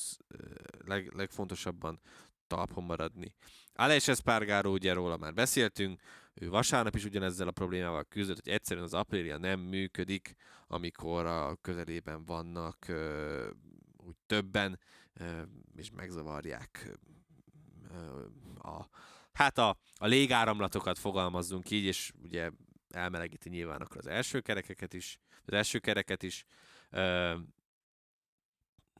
leg, 0.86 1.14
legfontosabban 1.14 2.00
talpon 2.48 2.84
maradni. 2.84 3.36
Aleix 3.74 4.08
Espargaro, 4.08 4.72
ugye 4.72 4.94
róla 4.94 5.18
már 5.18 5.34
beszéltünk, 5.34 6.02
ő 6.34 6.50
vasárnap 6.50 6.96
is 6.96 7.04
ugyanezzel 7.04 7.48
a 7.48 7.52
problémával 7.52 8.04
küzdött, 8.04 8.44
hogy 8.44 8.54
egyszerűen 8.54 8.86
az 8.86 8.94
Aprilia 8.94 9.38
nem 9.38 9.60
működik, 9.60 10.36
amikor 10.68 11.26
a 11.26 11.56
közelében 11.62 12.26
vannak 12.26 12.86
úgy 13.98 14.16
többen, 14.26 14.80
és 15.76 15.92
megzavarják 15.92 16.98
a, 18.58 18.90
hát 19.34 19.58
a, 19.58 19.78
a 19.96 20.06
légáramlatokat 20.06 21.00
fogalmazzunk 21.00 21.70
így, 21.72 21.84
és 21.84 22.12
ugye 22.24 22.52
elmelegíti 22.96 23.50
nyilván 23.50 23.82
akkor 23.82 23.98
az 23.98 24.08
első 24.08 24.42
kerekeket 24.42 24.94
is, 24.94 25.18
az 25.46 25.54
első 25.54 25.80
kereket 25.80 26.24
is. 26.24 26.46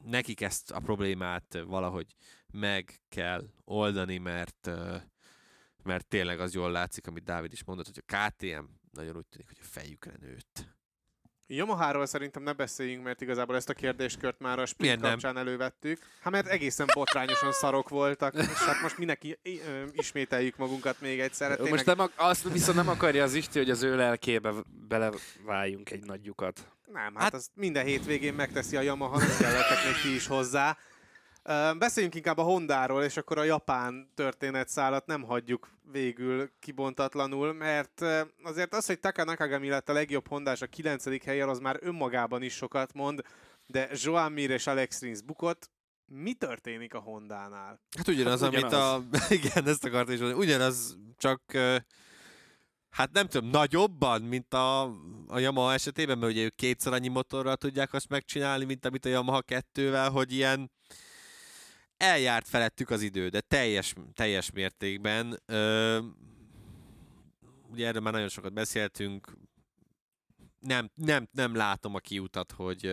Nekik 0.04 0.42
ezt 0.42 0.72
a 0.72 0.80
problémát 0.80 1.58
valahogy 1.66 2.16
meg 2.48 3.02
kell 3.10 3.50
oldani, 3.64 4.18
mert 4.18 4.70
mert 5.84 6.08
tényleg 6.08 6.40
az 6.40 6.54
jól 6.54 6.72
látszik, 6.72 7.08
amit 7.08 7.24
Dávid 7.24 7.52
is 7.52 7.64
mondott, 7.64 7.86
hogy 7.86 8.04
a 8.06 8.16
KTM 8.16 8.64
nagyon 8.92 9.18
úgy 9.18 9.28
tűnik, 9.28 9.48
hogy 9.48 9.60
a 9.62 9.66
fejükre 9.66 10.16
nőtt. 10.20 10.75
Yamaha-ról 11.48 12.06
szerintem 12.06 12.44
ne 12.44 12.54
beszéljünk, 12.54 13.04
mert 13.04 13.22
igazából 13.22 13.56
ezt 13.56 13.70
a 13.70 13.74
kérdéskört 13.74 14.40
már 14.40 14.60
a 14.60 14.66
sprint 14.66 15.02
kapcsán 15.02 15.34
nem? 15.34 15.48
elővettük. 15.48 16.00
Hát 16.22 16.32
mert 16.32 16.48
egészen 16.48 16.88
botrányosan 16.94 17.52
szarok 17.52 17.90
voltak, 17.90 18.34
és 18.34 18.46
hát 18.46 18.82
most 18.82 18.98
mindenki 18.98 19.40
ismételjük 19.92 20.58
magunkat 20.58 21.02
még 21.02 21.20
egyszer. 21.20 21.56
Tényleg... 21.56 21.72
Most 21.72 21.86
nem, 21.86 22.10
azt 22.16 22.52
viszont 22.52 22.78
nem 22.78 22.90
akarja 22.90 23.24
az 23.24 23.34
Isti, 23.34 23.58
hogy 23.58 23.70
az 23.70 23.84
ő 23.84 23.96
lelkébe 23.96 24.54
beleváljunk 24.88 25.92
egy 25.92 26.04
nagyjukat. 26.04 26.68
Nem, 26.86 27.14
hát, 27.16 27.24
hát 27.24 27.34
az 27.34 27.50
minden 27.54 27.86
hétvégén 27.86 28.34
megteszi 28.34 28.78
a 28.78 28.82
Yamaha, 28.82 29.18
nem 29.18 29.38
kellettek 29.40 29.86
még 29.86 30.02
ti 30.02 30.16
is 30.16 30.28
hozzá. 30.28 30.78
Beszéljünk 31.78 32.16
inkább 32.16 32.38
a 32.38 32.44
Hondáról, 32.44 33.04
és 33.04 33.18
akkor 33.18 33.38
a 33.38 33.44
japán 33.44 34.10
történetszálat 34.16 35.06
nem 35.06 35.24
hagyjuk 35.24 35.70
végül 35.92 36.50
kibontatlanul, 36.60 37.54
mert 37.54 38.02
azért 38.44 38.74
az, 38.74 38.86
hogy 38.86 39.00
Taka 39.00 39.24
Nakagami 39.24 39.70
lett 39.70 39.90
a 39.90 39.94
legjobb 39.94 40.28
hondás 40.28 40.62
a 40.62 40.68
9. 40.68 41.26
helyen, 41.26 41.50
az 41.50 41.60
már 41.60 41.78
önmagában 41.82 42.42
is 42.42 42.54
sokat 42.54 42.94
mond, 42.94 43.22
de 43.68 43.90
Joan 43.94 44.32
Mir 44.32 44.50
és 44.50 44.68
Alex 44.68 45.02
Rins 45.02 45.22
bukott, 45.22 45.70
mi 46.06 46.34
történik 46.34 46.94
a 46.94 47.00
Hondánál? 47.00 47.80
Hát 47.98 48.08
ugyanaz, 48.08 48.42
hát 48.42 48.50
ugyanaz. 48.50 48.74
amit 48.74 49.14
a... 49.14 49.34
Igen, 49.36 49.68
ezt 49.68 49.86
akartam 49.86 50.14
is 50.14 50.20
mondani. 50.20 50.44
Ugyanaz, 50.44 50.98
csak 51.18 51.42
hát 52.90 53.12
nem 53.12 53.28
tudom, 53.28 53.50
nagyobban, 53.50 54.22
mint 54.22 54.54
a, 54.54 54.82
a 55.28 55.40
Yamaha 55.40 55.74
esetében, 55.74 56.18
mert 56.18 56.32
ugye 56.32 56.44
ők 56.44 56.56
kétszer 56.56 56.94
annyi 56.94 57.08
motorral 57.08 57.56
tudják 57.56 57.94
azt 57.94 58.10
megcsinálni, 58.10 58.66
mint 58.66 58.86
amit 58.86 59.06
a 59.06 59.10
Yamaha 59.10 59.42
kettővel, 59.42 60.10
hogy 60.10 60.34
ilyen 60.34 60.72
eljárt 62.06 62.48
felettük 62.48 62.90
az 62.90 63.02
idő, 63.02 63.30
de 63.30 63.42
teljes, 63.42 63.94
teljes 64.14 64.52
mértékben. 64.52 65.40
Ö, 65.46 66.00
ugye 67.72 67.88
erről 67.88 68.02
már 68.02 68.14
nagyon 68.14 68.30
sokat 68.30 68.54
beszéltünk, 68.54 69.38
nem, 70.60 70.92
nem, 70.96 71.28
nem 71.32 71.56
látom 71.56 71.96
a 71.96 72.00
kiutat, 72.00 72.52
hogy, 72.52 72.92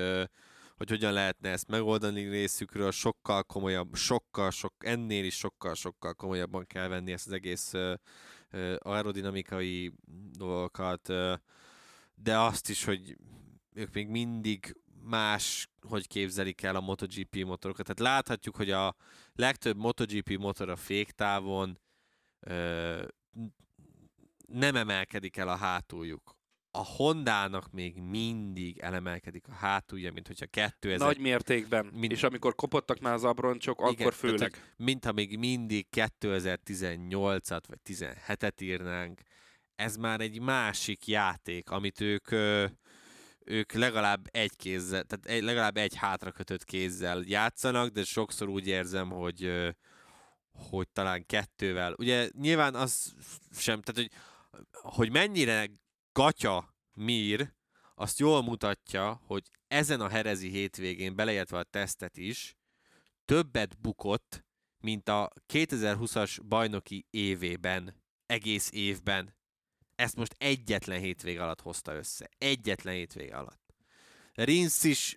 hogy 0.76 0.88
hogyan 0.88 1.12
lehetne 1.12 1.50
ezt 1.50 1.68
megoldani 1.68 2.28
részükről, 2.28 2.90
sokkal 2.90 3.42
komolyabb, 3.42 3.94
sokkal, 3.94 4.50
sok, 4.50 4.74
ennél 4.78 5.24
is 5.24 5.36
sokkal, 5.36 5.74
sokkal 5.74 6.14
komolyabban 6.14 6.66
kell 6.66 6.88
venni 6.88 7.12
ezt 7.12 7.26
az 7.26 7.32
egész 7.32 7.72
aerodinamikai 8.78 9.92
dolgokat, 10.32 11.06
de 12.14 12.38
azt 12.38 12.68
is, 12.68 12.84
hogy 12.84 13.16
ők 13.74 13.92
még 13.92 14.08
mindig 14.08 14.76
más, 15.02 15.68
hogy 15.88 16.06
képzelik 16.06 16.62
el 16.62 16.76
a 16.76 16.80
MotoGP 16.80 17.44
motorokat. 17.44 17.84
Tehát 17.86 18.14
láthatjuk, 18.14 18.56
hogy 18.56 18.70
a 18.70 18.94
legtöbb 19.32 19.76
MotoGP 19.76 20.36
motor 20.38 20.68
a 20.68 20.76
féktávon 20.76 21.80
ö, 22.40 23.04
nem 24.46 24.76
emelkedik 24.76 25.36
el 25.36 25.48
a 25.48 25.56
hátuljuk. 25.56 26.36
A 26.70 26.84
Hondának 26.84 27.70
még 27.70 27.96
mindig 28.00 28.78
elemelkedik 28.78 29.48
a 29.48 29.52
hátulja, 29.52 30.12
mint 30.12 30.26
hogyha 30.26 30.46
2000... 30.46 30.98
Nagy 30.98 31.18
mértékben. 31.18 31.86
Mind- 31.86 32.12
És 32.12 32.22
amikor 32.22 32.54
kopottak 32.54 33.00
már 33.00 33.12
az 33.12 33.24
abroncsok, 33.24 33.78
Igen, 33.80 34.00
akkor 34.00 34.14
főleg. 34.14 34.38
Tehát, 34.50 34.74
mintha 34.76 35.12
még 35.12 35.38
mindig 35.38 35.86
2018-at 35.90 37.62
vagy 37.68 37.78
17-et 37.84 38.60
írnánk. 38.62 39.20
Ez 39.74 39.96
már 39.96 40.20
egy 40.20 40.40
másik 40.40 41.06
játék, 41.06 41.70
amit 41.70 42.00
ők, 42.00 42.30
ö, 42.30 42.66
ők 43.44 43.72
legalább 43.72 44.28
egy 44.30 44.56
kézzel, 44.56 45.04
tehát 45.04 45.26
egy, 45.26 45.42
legalább 45.42 45.76
egy 45.76 45.94
hátrakötött 45.94 46.64
kézzel 46.64 47.22
játszanak, 47.26 47.88
de 47.88 48.04
sokszor 48.04 48.48
úgy 48.48 48.66
érzem, 48.66 49.10
hogy 49.10 49.72
hogy 50.52 50.88
talán 50.88 51.26
kettővel. 51.26 51.94
Ugye 51.98 52.28
nyilván 52.38 52.74
az 52.74 53.14
sem, 53.50 53.82
tehát 53.82 54.00
hogy, 54.00 54.20
hogy 54.72 55.10
mennyire 55.10 55.70
gatya 56.12 56.74
Mir, 56.94 57.54
azt 57.94 58.18
jól 58.18 58.42
mutatja, 58.42 59.20
hogy 59.26 59.50
ezen 59.68 60.00
a 60.00 60.08
herezi 60.08 60.48
hétvégén, 60.48 61.16
beleértve 61.16 61.58
a 61.58 61.62
tesztet 61.62 62.16
is, 62.16 62.56
többet 63.24 63.80
bukott, 63.80 64.44
mint 64.78 65.08
a 65.08 65.30
2020-as 65.52 66.38
bajnoki 66.48 67.06
évében, 67.10 68.02
egész 68.26 68.70
évben. 68.72 69.34
Ezt 69.94 70.16
most 70.16 70.34
egyetlen 70.38 71.00
hétvég 71.00 71.38
alatt 71.38 71.60
hozta 71.60 71.94
össze. 71.94 72.28
Egyetlen 72.38 72.94
hétvég 72.94 73.32
alatt. 73.32 73.74
Rinsz 74.34 74.84
is 74.84 75.16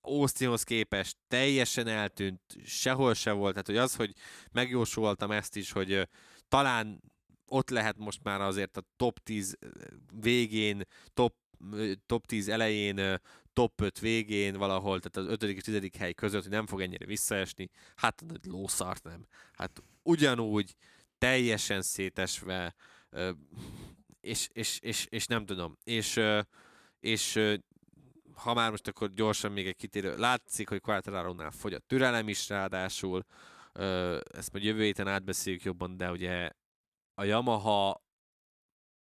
Austinhoz 0.00 0.62
képest 0.62 1.16
teljesen 1.28 1.86
eltűnt, 1.86 2.40
sehol 2.64 3.14
se 3.14 3.32
volt. 3.32 3.52
Tehát, 3.52 3.66
hogy 3.66 3.76
az, 3.76 3.94
hogy 3.94 4.14
megjósoltam 4.52 5.30
ezt 5.30 5.56
is, 5.56 5.72
hogy 5.72 6.08
talán 6.48 7.02
ott 7.46 7.70
lehet 7.70 7.98
most 7.98 8.20
már 8.22 8.40
azért 8.40 8.76
a 8.76 8.84
top 8.96 9.18
10 9.18 9.58
végén, 10.20 10.82
top, 11.14 11.34
top 12.06 12.26
10 12.26 12.48
elején, 12.48 13.20
top 13.52 13.80
5 13.80 13.98
végén 13.98 14.56
valahol, 14.56 15.00
tehát 15.00 15.30
az 15.30 15.42
5. 15.42 15.42
és 15.42 15.62
10. 15.62 15.90
hely 15.98 16.12
között, 16.12 16.42
hogy 16.42 16.50
nem 16.50 16.66
fog 16.66 16.80
ennyire 16.80 17.06
visszaesni. 17.06 17.70
Hát 17.96 18.24
lószart 18.42 19.04
nem. 19.04 19.26
Hát 19.52 19.82
ugyanúgy 20.02 20.74
teljesen 21.18 21.82
szétesve, 21.82 22.74
és, 24.20 24.48
és, 24.52 24.78
és, 24.80 25.06
és 25.10 25.26
nem 25.26 25.46
tudom. 25.46 25.76
És, 25.84 26.20
és 27.00 27.40
ha 28.34 28.54
már 28.54 28.70
most 28.70 28.88
akkor 28.88 29.12
gyorsan 29.12 29.52
még 29.52 29.66
egy 29.66 29.76
kitérő, 29.76 30.16
látszik, 30.16 30.68
hogy 30.68 30.80
Quartararo-nál 30.80 31.50
fogy 31.50 31.74
a 31.74 31.78
türelem 31.78 32.28
is 32.28 32.48
ráadásul, 32.48 33.24
ezt 34.32 34.52
majd 34.52 34.64
jövő 34.64 34.82
héten 34.82 35.08
átbeszéljük 35.08 35.62
jobban, 35.62 35.96
de 35.96 36.10
ugye 36.10 36.50
a 37.14 37.24
Yamaha 37.24 38.02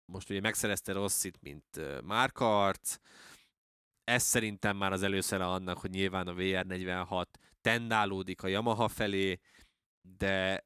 most 0.05 0.30
ugye 0.30 0.39
megszerezte 0.39 0.91
Rossit, 0.91 1.41
mint 1.41 2.01
márkaarc, 2.03 2.97
ez 4.03 4.24
szerintem 4.24 4.78
már 4.78 4.91
az 4.91 5.03
előszere 5.03 5.45
annak, 5.45 5.78
hogy 5.78 5.89
nyilván 5.89 6.28
a 6.28 6.34
VR46 6.34 7.26
tendálódik 7.62 8.43
a 8.43 8.47
Yamaha 8.47 8.88
felé, 8.88 9.39
de 10.18 10.66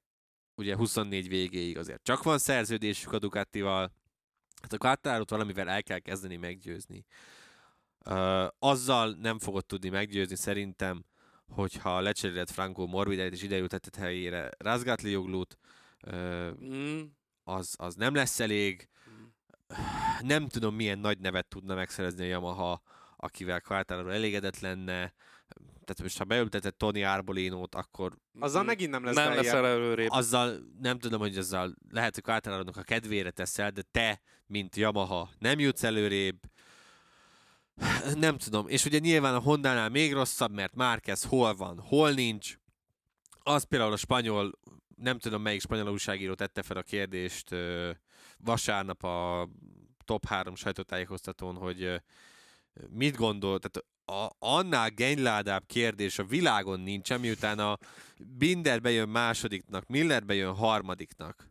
ugye 0.61 0.75
24 0.75 1.27
végéig 1.27 1.77
azért 1.77 2.03
csak 2.03 2.23
van 2.23 2.37
szerződésük 2.37 3.13
a 3.13 3.19
Ducatival, 3.19 3.91
hát 4.61 4.73
a 4.73 4.77
Quartararo-t 4.77 5.29
valamivel 5.29 5.69
el 5.69 5.83
kell 5.83 5.99
kezdeni 5.99 6.35
meggyőzni. 6.35 7.05
Uh, 8.05 8.47
azzal 8.59 9.15
nem 9.21 9.39
fogod 9.39 9.65
tudni 9.65 9.89
meggyőzni 9.89 10.35
szerintem, 10.35 11.05
hogyha 11.47 11.99
lecseréled 11.99 12.49
Franco 12.49 12.85
Morbidellit 12.85 13.33
és 13.33 13.43
idejutetted 13.43 13.95
helyére 13.95 14.49
Razgatlioglut, 14.57 15.57
uh, 16.07 16.51
Mm. 16.63 17.01
az, 17.43 17.75
az 17.77 17.95
nem 17.95 18.15
lesz 18.15 18.39
elég. 18.39 18.89
Nem 20.21 20.47
tudom, 20.47 20.75
milyen 20.75 20.99
nagy 20.99 21.19
nevet 21.19 21.47
tudna 21.47 21.75
megszerezni 21.75 22.23
a 22.23 22.27
Yamaha, 22.27 22.81
akivel 23.17 23.61
Quartararo 23.61 24.09
elégedett 24.09 24.59
lenne. 24.59 25.13
Tehát 25.91 26.01
most, 26.01 26.17
ha 26.17 26.23
beülteted 26.23 26.75
Tony 26.75 27.03
Arbolinót, 27.03 27.75
akkor 27.75 28.17
Azzal 28.39 28.63
megint 28.63 28.91
nem 28.91 29.03
lesz 29.03 29.15
Nem 29.15 29.33
leszel 29.33 29.65
előrébb. 29.65 30.09
azzal 30.09 30.59
nem 30.81 30.99
tudom, 30.99 31.19
hogy 31.19 31.37
azzal 31.37 31.75
lehet, 31.89 32.13
hogy 32.13 32.23
quartararo 32.23 32.69
a 32.73 32.81
kedvére 32.81 33.31
teszel, 33.31 33.71
de 33.71 33.81
te, 33.91 34.21
mint 34.45 34.75
Yamaha, 34.75 35.29
nem 35.39 35.59
jutsz 35.59 35.83
előrébb. 35.83 36.39
Nem 38.15 38.37
tudom. 38.37 38.67
És 38.67 38.85
ugye 38.85 38.99
nyilván 38.99 39.35
a 39.35 39.39
Hondánál 39.39 39.89
még 39.89 40.13
rosszabb, 40.13 40.51
mert 40.51 40.75
Márquez 40.75 41.23
hol 41.23 41.55
van, 41.55 41.79
hol 41.79 42.11
nincs. 42.11 42.55
Az 43.43 43.63
például 43.63 43.91
a 43.91 43.97
spanyol, 43.97 44.51
nem 44.95 45.19
tudom 45.19 45.41
melyik 45.41 45.61
spanyol 45.61 45.91
újságíró 45.91 46.33
tette 46.33 46.61
fel 46.61 46.77
a 46.77 46.81
kérdést 46.81 47.55
vasárnap 48.37 49.03
a 49.03 49.49
top 50.05 50.25
3 50.25 50.55
sajtótájékoztatón, 50.55 51.55
hogy 51.55 52.01
mit 52.89 53.15
gondol, 53.15 53.59
tehát 53.59 53.87
a, 54.05 54.35
annál 54.39 54.89
genyládább 54.89 55.65
kérdés 55.65 56.19
a 56.19 56.25
világon 56.25 56.79
nincsen, 56.79 57.19
miután 57.19 57.59
a 57.59 57.77
Binder 58.17 58.81
bejön 58.81 59.09
másodiknak, 59.09 59.87
Miller 59.87 60.25
bejön 60.25 60.55
harmadiknak. 60.55 61.49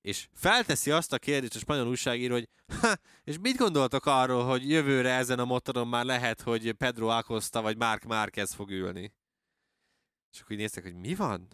És 0.00 0.28
felteszi 0.32 0.90
azt 0.90 1.12
a 1.12 1.18
kérdést 1.18 1.54
a 1.54 1.58
spanyol 1.58 1.88
újságíró, 1.88 2.34
hogy 2.34 2.48
ha, 2.80 2.94
és 3.24 3.38
mit 3.40 3.56
gondoltok 3.56 4.06
arról, 4.06 4.44
hogy 4.44 4.68
jövőre 4.68 5.10
ezen 5.10 5.38
a 5.38 5.44
motoron 5.44 5.88
már 5.88 6.04
lehet, 6.04 6.40
hogy 6.40 6.72
Pedro 6.72 7.06
Acosta 7.08 7.62
vagy 7.62 7.76
Mark 7.76 8.04
Márquez 8.04 8.52
fog 8.52 8.70
ülni? 8.70 9.12
És 10.32 10.40
akkor 10.40 10.52
így 10.52 10.58
néztek, 10.58 10.82
hogy 10.82 10.94
mi 10.94 11.14
van? 11.14 11.48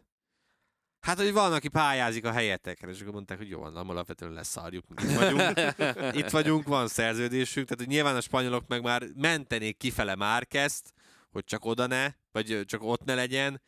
Hát, 1.00 1.16
hogy 1.16 1.32
van, 1.32 1.52
aki 1.52 1.68
pályázik 1.68 2.24
a 2.24 2.32
helyetekre, 2.32 2.88
és 2.90 3.00
akkor 3.00 3.12
mondták, 3.12 3.38
hogy 3.38 3.48
jó, 3.48 3.60
van, 3.60 3.76
alapvetően 3.76 4.32
leszarjuk, 4.32 4.84
itt 5.02 5.12
vagyunk, 5.12 5.60
itt 6.20 6.30
vagyunk, 6.30 6.66
van 6.66 6.88
szerződésünk, 6.88 7.66
tehát 7.66 7.84
hogy 7.84 7.94
nyilván 7.94 8.16
a 8.16 8.20
spanyolok 8.20 8.68
meg 8.68 8.82
már 8.82 9.02
mentenék 9.14 9.76
kifele 9.76 10.14
Márkezt, 10.14 10.92
hogy 11.30 11.44
csak 11.44 11.64
oda 11.64 11.86
ne, 11.86 12.12
vagy 12.32 12.62
csak 12.66 12.82
ott 12.82 13.04
ne 13.04 13.14
legyen. 13.14 13.62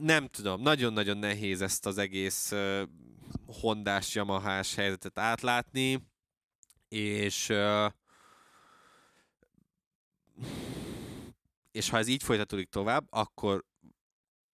Nem 0.00 0.26
tudom, 0.26 0.62
nagyon-nagyon 0.62 1.16
nehéz 1.16 1.62
ezt 1.62 1.86
az 1.86 1.98
egész 1.98 2.52
uh, 2.52 2.82
hondás, 3.60 4.14
Yamahás 4.14 4.74
helyzetet 4.74 5.18
átlátni, 5.18 6.06
és 6.88 7.48
uh, 7.48 7.90
és 11.76 11.88
ha 11.88 11.98
ez 11.98 12.06
így 12.06 12.22
folytatódik 12.22 12.68
tovább, 12.68 13.06
akkor 13.10 13.64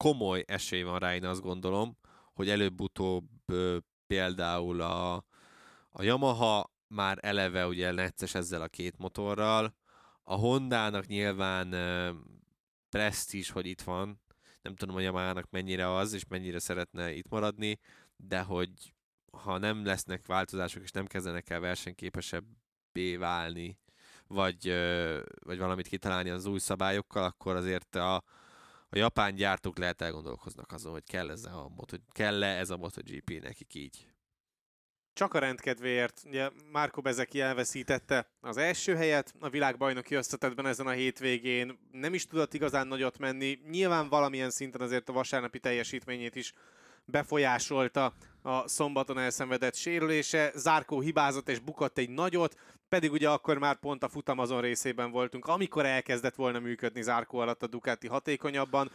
komoly 0.03 0.45
esély 0.47 0.83
van 0.83 0.99
rá, 0.99 1.15
én 1.15 1.25
azt 1.25 1.41
gondolom, 1.41 1.97
hogy 2.35 2.49
előbb-utóbb 2.49 3.29
például 4.07 4.81
a, 4.81 5.15
a 5.91 6.03
Yamaha 6.03 6.73
már 6.87 7.19
eleve 7.21 7.67
ugye 7.67 7.91
necces 7.91 8.35
ezzel 8.35 8.63
a 8.63 8.69
két 8.69 8.99
motorral, 8.99 9.75
a 10.23 10.35
Hondának 10.35 11.07
nyilván 11.07 11.75
presztízs, 12.89 13.51
hogy 13.51 13.67
itt 13.67 13.81
van, 13.83 14.21
nem 14.63 14.75
tudom, 14.75 14.95
hogy 14.95 15.05
a 15.05 15.07
Yamahának 15.07 15.51
mennyire 15.51 15.95
az, 15.95 16.13
és 16.13 16.27
mennyire 16.29 16.59
szeretne 16.59 17.13
itt 17.13 17.29
maradni, 17.29 17.79
de 18.17 18.41
hogy 18.41 18.95
ha 19.33 19.59
nem 19.59 19.85
lesznek 19.85 20.27
változások, 20.27 20.83
és 20.83 20.91
nem 20.91 21.07
kezdenek 21.07 21.51
el 21.51 21.61
versenyképesebbé 21.61 23.17
válni, 23.17 23.79
vagy, 24.27 24.75
vagy 25.45 25.59
valamit 25.59 25.89
kitalálni 25.89 26.31
az 26.31 26.47
új 26.47 26.59
szabályokkal, 26.59 27.25
akkor 27.25 27.57
azért 27.57 27.95
a, 27.95 28.23
a 28.95 28.99
japán 28.99 29.35
gyártók 29.35 29.79
lehet 29.79 30.03
elgondolkoznak 30.03 30.73
azon, 30.73 30.93
hogy 30.93 31.05
kell 31.05 31.31
ez 31.31 31.45
a, 31.45 31.71
moto, 31.77 31.97
kell-e 32.11 32.59
ez 32.59 32.71
a 32.71 32.77
MotoGP 32.77 33.41
nekik 33.43 33.75
így. 33.75 34.07
Csak 35.13 35.35
a 35.35 35.39
rendkedvéért. 35.39 36.23
Ugye 36.27 36.51
Márko 36.73 37.01
Bezeki 37.01 37.41
elveszítette 37.41 38.31
az 38.41 38.57
első 38.57 38.95
helyet 38.95 39.35
a 39.41 39.49
világbajnoki 39.49 40.15
összetetben 40.15 40.67
ezen 40.67 40.87
a 40.87 40.91
hétvégén. 40.91 41.79
Nem 41.91 42.15
is 42.15 42.27
tudott 42.27 42.55
igazán 42.55 42.87
nagyot 42.87 43.19
menni. 43.19 43.59
Nyilván 43.71 44.09
valamilyen 44.09 44.51
szinten 44.51 44.81
azért 44.81 45.09
a 45.09 45.13
vasárnapi 45.13 45.59
teljesítményét 45.59 46.37
is 46.37 46.53
befolyásolta 47.05 48.15
a 48.43 48.69
szombaton 48.69 49.19
elszenvedett 49.19 49.75
sérülése. 49.75 50.53
Zárkó 50.55 51.01
hibázott 51.01 51.49
és 51.49 51.59
bukott 51.59 51.99
egy 51.99 52.11
nagyot, 52.11 52.55
pedig 52.93 53.13
ugye 53.13 53.29
akkor 53.29 53.59
már 53.59 53.77
pont 53.77 54.03
a 54.03 54.09
futam 54.09 54.39
azon 54.39 54.61
részében 54.61 55.11
voltunk, 55.11 55.47
amikor 55.47 55.87
elkezdett 55.87 56.35
volna 56.35 56.59
működni 56.59 57.03
Zárkó 57.03 57.39
alatt 57.39 57.63
a 57.63 57.67
Ducati 57.67 58.07
hatékonyabban. 58.07 58.91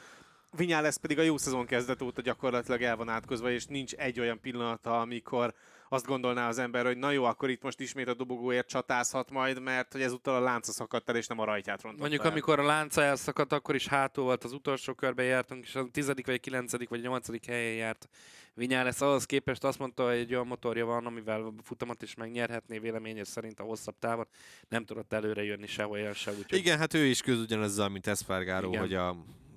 lesz 0.81 0.97
pedig 0.97 1.19
a 1.19 1.21
jó 1.21 1.37
szezon 1.37 1.65
kezdet 1.65 2.01
óta 2.01 2.21
gyakorlatilag 2.21 2.81
el 2.81 2.95
van 2.95 3.09
átkozva, 3.09 3.51
és 3.51 3.65
nincs 3.65 3.93
egy 3.93 4.19
olyan 4.19 4.39
pillanata, 4.39 5.01
amikor 5.01 5.53
azt 5.89 6.05
gondolná 6.05 6.47
az 6.47 6.57
ember, 6.57 6.85
hogy 6.85 6.97
na 6.97 7.11
jó, 7.11 7.23
akkor 7.23 7.49
itt 7.49 7.61
most 7.61 7.79
ismét 7.79 8.07
a 8.07 8.13
dobogóért 8.13 8.67
csatázhat 8.67 9.31
majd, 9.31 9.61
mert 9.61 9.91
hogy 9.91 10.01
ezúttal 10.01 10.35
a 10.35 10.39
lánca 10.39 10.71
szakadt 10.71 11.09
el, 11.09 11.15
és 11.15 11.27
nem 11.27 11.39
a 11.39 11.45
rajtját 11.45 11.81
rontott 11.81 12.01
Mondjuk, 12.01 12.23
el. 12.23 12.31
amikor 12.31 12.59
a 12.59 12.65
lánca 12.65 13.01
elszakadt, 13.01 13.51
akkor 13.51 13.75
is 13.75 13.87
hátul 13.87 14.23
volt 14.23 14.43
az 14.43 14.51
utolsó 14.51 14.93
körbe 14.93 15.23
jártunk, 15.23 15.65
és 15.65 15.75
a 15.75 15.87
tizedik, 15.91 16.25
vagy 16.25 16.39
kilencedik, 16.39 16.89
vagy 16.89 17.01
nyolcadik 17.01 17.45
helyen 17.45 17.73
járt 17.73 18.09
lesz. 18.57 19.01
Ahhoz 19.01 19.25
képest 19.25 19.63
azt 19.63 19.79
mondta, 19.79 20.05
hogy 20.05 20.17
egy 20.17 20.33
olyan 20.33 20.47
motorja 20.47 20.85
van, 20.85 21.05
amivel 21.05 21.41
a 21.41 21.53
futamot 21.63 22.01
is 22.01 22.15
megnyerhetné 22.15 22.77
véleménye 22.79 23.23
szerint 23.23 23.59
a 23.59 23.63
hosszabb 23.63 23.95
távon. 23.99 24.27
Nem 24.69 24.85
tudott 24.85 25.13
előre 25.13 25.43
jönni 25.43 25.67
sehol 25.67 26.13
se. 26.13 26.31
Úgyhogy... 26.31 26.59
Igen, 26.59 26.77
hát 26.77 26.93
ő 26.93 27.05
is 27.05 27.21
köz 27.21 27.39
ugyanazzal, 27.39 27.89
mint 27.89 28.07
Espargaro, 28.07 28.77
hogy 28.77 28.93
a 28.93 29.15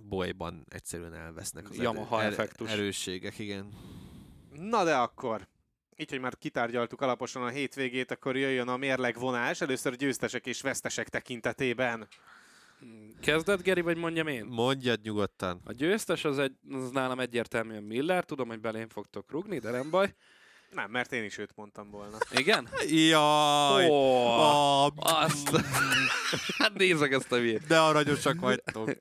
bolyban 0.08 0.64
egyszerűen 0.68 1.14
elvesznek 1.14 1.70
az 1.70 1.76
Yamaha 1.76 2.22
erő, 2.22 2.32
effektus. 2.32 2.70
erősségek, 2.70 3.38
igen. 3.38 3.68
Na 4.52 4.84
de 4.84 4.96
akkor, 4.96 5.48
így, 6.00 6.10
hogy 6.10 6.20
már 6.20 6.38
kitárgyaltuk 6.38 7.00
alaposan 7.00 7.42
a 7.42 7.48
hétvégét, 7.48 8.10
akkor 8.10 8.36
jöjjön 8.36 8.68
a 8.68 8.76
mérlegvonás, 8.76 9.60
először 9.60 9.96
győztesek 9.96 10.46
és 10.46 10.60
vesztesek 10.60 11.08
tekintetében. 11.08 12.08
Kezdett, 13.20 13.62
Geri, 13.62 13.80
vagy 13.80 13.96
mondjam 13.96 14.26
én? 14.26 14.44
Mondjad 14.44 15.00
nyugodtan. 15.02 15.60
A 15.64 15.72
győztes 15.72 16.24
az, 16.24 16.38
egy, 16.38 16.52
az 16.70 16.90
nálam 16.90 17.20
egyértelműen 17.20 17.82
Miller, 17.82 18.24
tudom, 18.24 18.48
hogy 18.48 18.60
belém 18.60 18.88
fogtok 18.88 19.30
rugni, 19.30 19.58
de 19.58 19.70
nem 19.70 19.90
baj. 19.90 20.14
Nem, 20.70 20.90
mert 20.90 21.12
én 21.12 21.24
is 21.24 21.38
őt 21.38 21.52
mondtam 21.54 21.90
volna. 21.90 22.16
Igen? 22.32 22.68
Jaj! 22.88 23.86
Oh, 23.88 24.86
oh, 24.86 24.92
azt! 24.96 25.56
hát 26.58 26.74
nézzek 26.74 27.12
ezt 27.12 27.32
a 27.32 27.38
vét. 27.38 27.66
De 27.66 27.78
aranyosak 27.78 28.40
vagytok. 28.40 28.90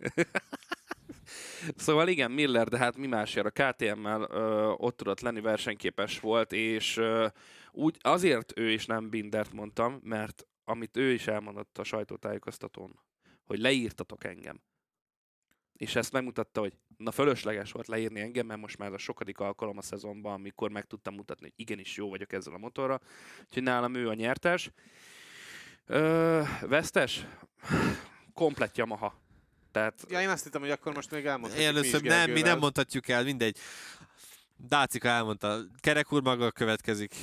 Szóval 1.75 2.07
igen, 2.07 2.31
Miller, 2.31 2.67
de 2.67 2.77
hát 2.77 2.97
mi 2.97 3.07
másjára 3.07 3.49
KTM-mel 3.49 4.21
ö, 4.21 4.73
ott 4.77 4.97
tudott 4.97 5.19
lenni, 5.19 5.41
versenyképes 5.41 6.19
volt, 6.19 6.53
és 6.53 6.97
ö, 6.97 7.27
úgy 7.71 7.97
azért 8.01 8.59
ő 8.59 8.71
is 8.71 8.85
nem 8.85 9.09
Bindert 9.09 9.53
mondtam, 9.53 9.99
mert 10.03 10.47
amit 10.63 10.97
ő 10.97 11.11
is 11.11 11.27
elmondott 11.27 11.77
a 11.77 11.83
sajtótájékoztatón, 11.83 12.99
hogy 13.45 13.59
leírtatok 13.59 14.23
engem. 14.23 14.61
És 15.73 15.95
ezt 15.95 16.11
megmutatta, 16.11 16.59
hogy 16.59 16.73
na 16.97 17.11
fölösleges 17.11 17.71
volt 17.71 17.87
leírni 17.87 18.19
engem, 18.19 18.45
mert 18.45 18.59
most 18.59 18.77
már 18.77 18.93
a 18.93 18.97
sokadik 18.97 19.39
alkalom 19.39 19.77
a 19.77 19.81
szezonban, 19.81 20.33
amikor 20.33 20.71
meg 20.71 20.85
tudtam 20.85 21.15
mutatni, 21.15 21.43
hogy 21.43 21.53
igenis 21.55 21.97
jó 21.97 22.09
vagyok 22.09 22.33
ezzel 22.33 22.53
a 22.53 22.57
motorra. 22.57 22.99
Úgyhogy 23.43 23.63
nálam 23.63 23.95
ő 23.95 24.09
a 24.09 24.13
nyertes. 24.13 24.71
Ö, 25.85 26.41
vesztes? 26.61 27.25
Komplet 28.33 28.77
Yamaha. 28.77 29.28
Tehát... 29.71 30.05
Ja, 30.07 30.21
én 30.21 30.29
azt 30.29 30.43
hittem, 30.43 30.61
hogy 30.61 30.71
akkor 30.71 30.93
most 30.93 31.11
még 31.11 31.25
elmondhatjuk 31.25 31.67
Először 31.67 32.01
mi 32.01 32.07
nem, 32.07 32.31
mi 32.31 32.41
nem 32.41 32.59
mondhatjuk 32.59 33.07
el, 33.07 33.23
mindegy. 33.23 33.57
Dácika 34.57 35.07
elmondta, 35.07 35.59
Kerek 35.79 36.13
úr 36.13 36.21
maga 36.21 36.51
következik. 36.51 37.15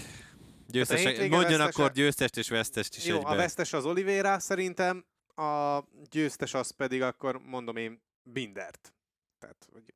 Győztes, 0.69 1.03
hát 1.03 1.17
mondjon 1.19 1.41
vesztese... 1.41 1.65
akkor 1.65 1.93
győztest 1.93 2.37
és 2.37 2.49
vesztest 2.49 2.97
is 2.97 3.07
Jó, 3.07 3.17
egyben. 3.17 3.33
a 3.33 3.37
vesztes 3.37 3.73
az 3.73 3.85
Oliveira 3.85 4.39
szerintem, 4.39 5.05
a 5.35 5.81
győztes 6.11 6.55
az 6.55 6.71
pedig 6.71 7.03
akkor 7.03 7.39
mondom 7.39 7.77
én 7.77 8.03
Bindert. 8.23 8.95
Tehát, 9.39 9.69
hogy... 9.73 9.95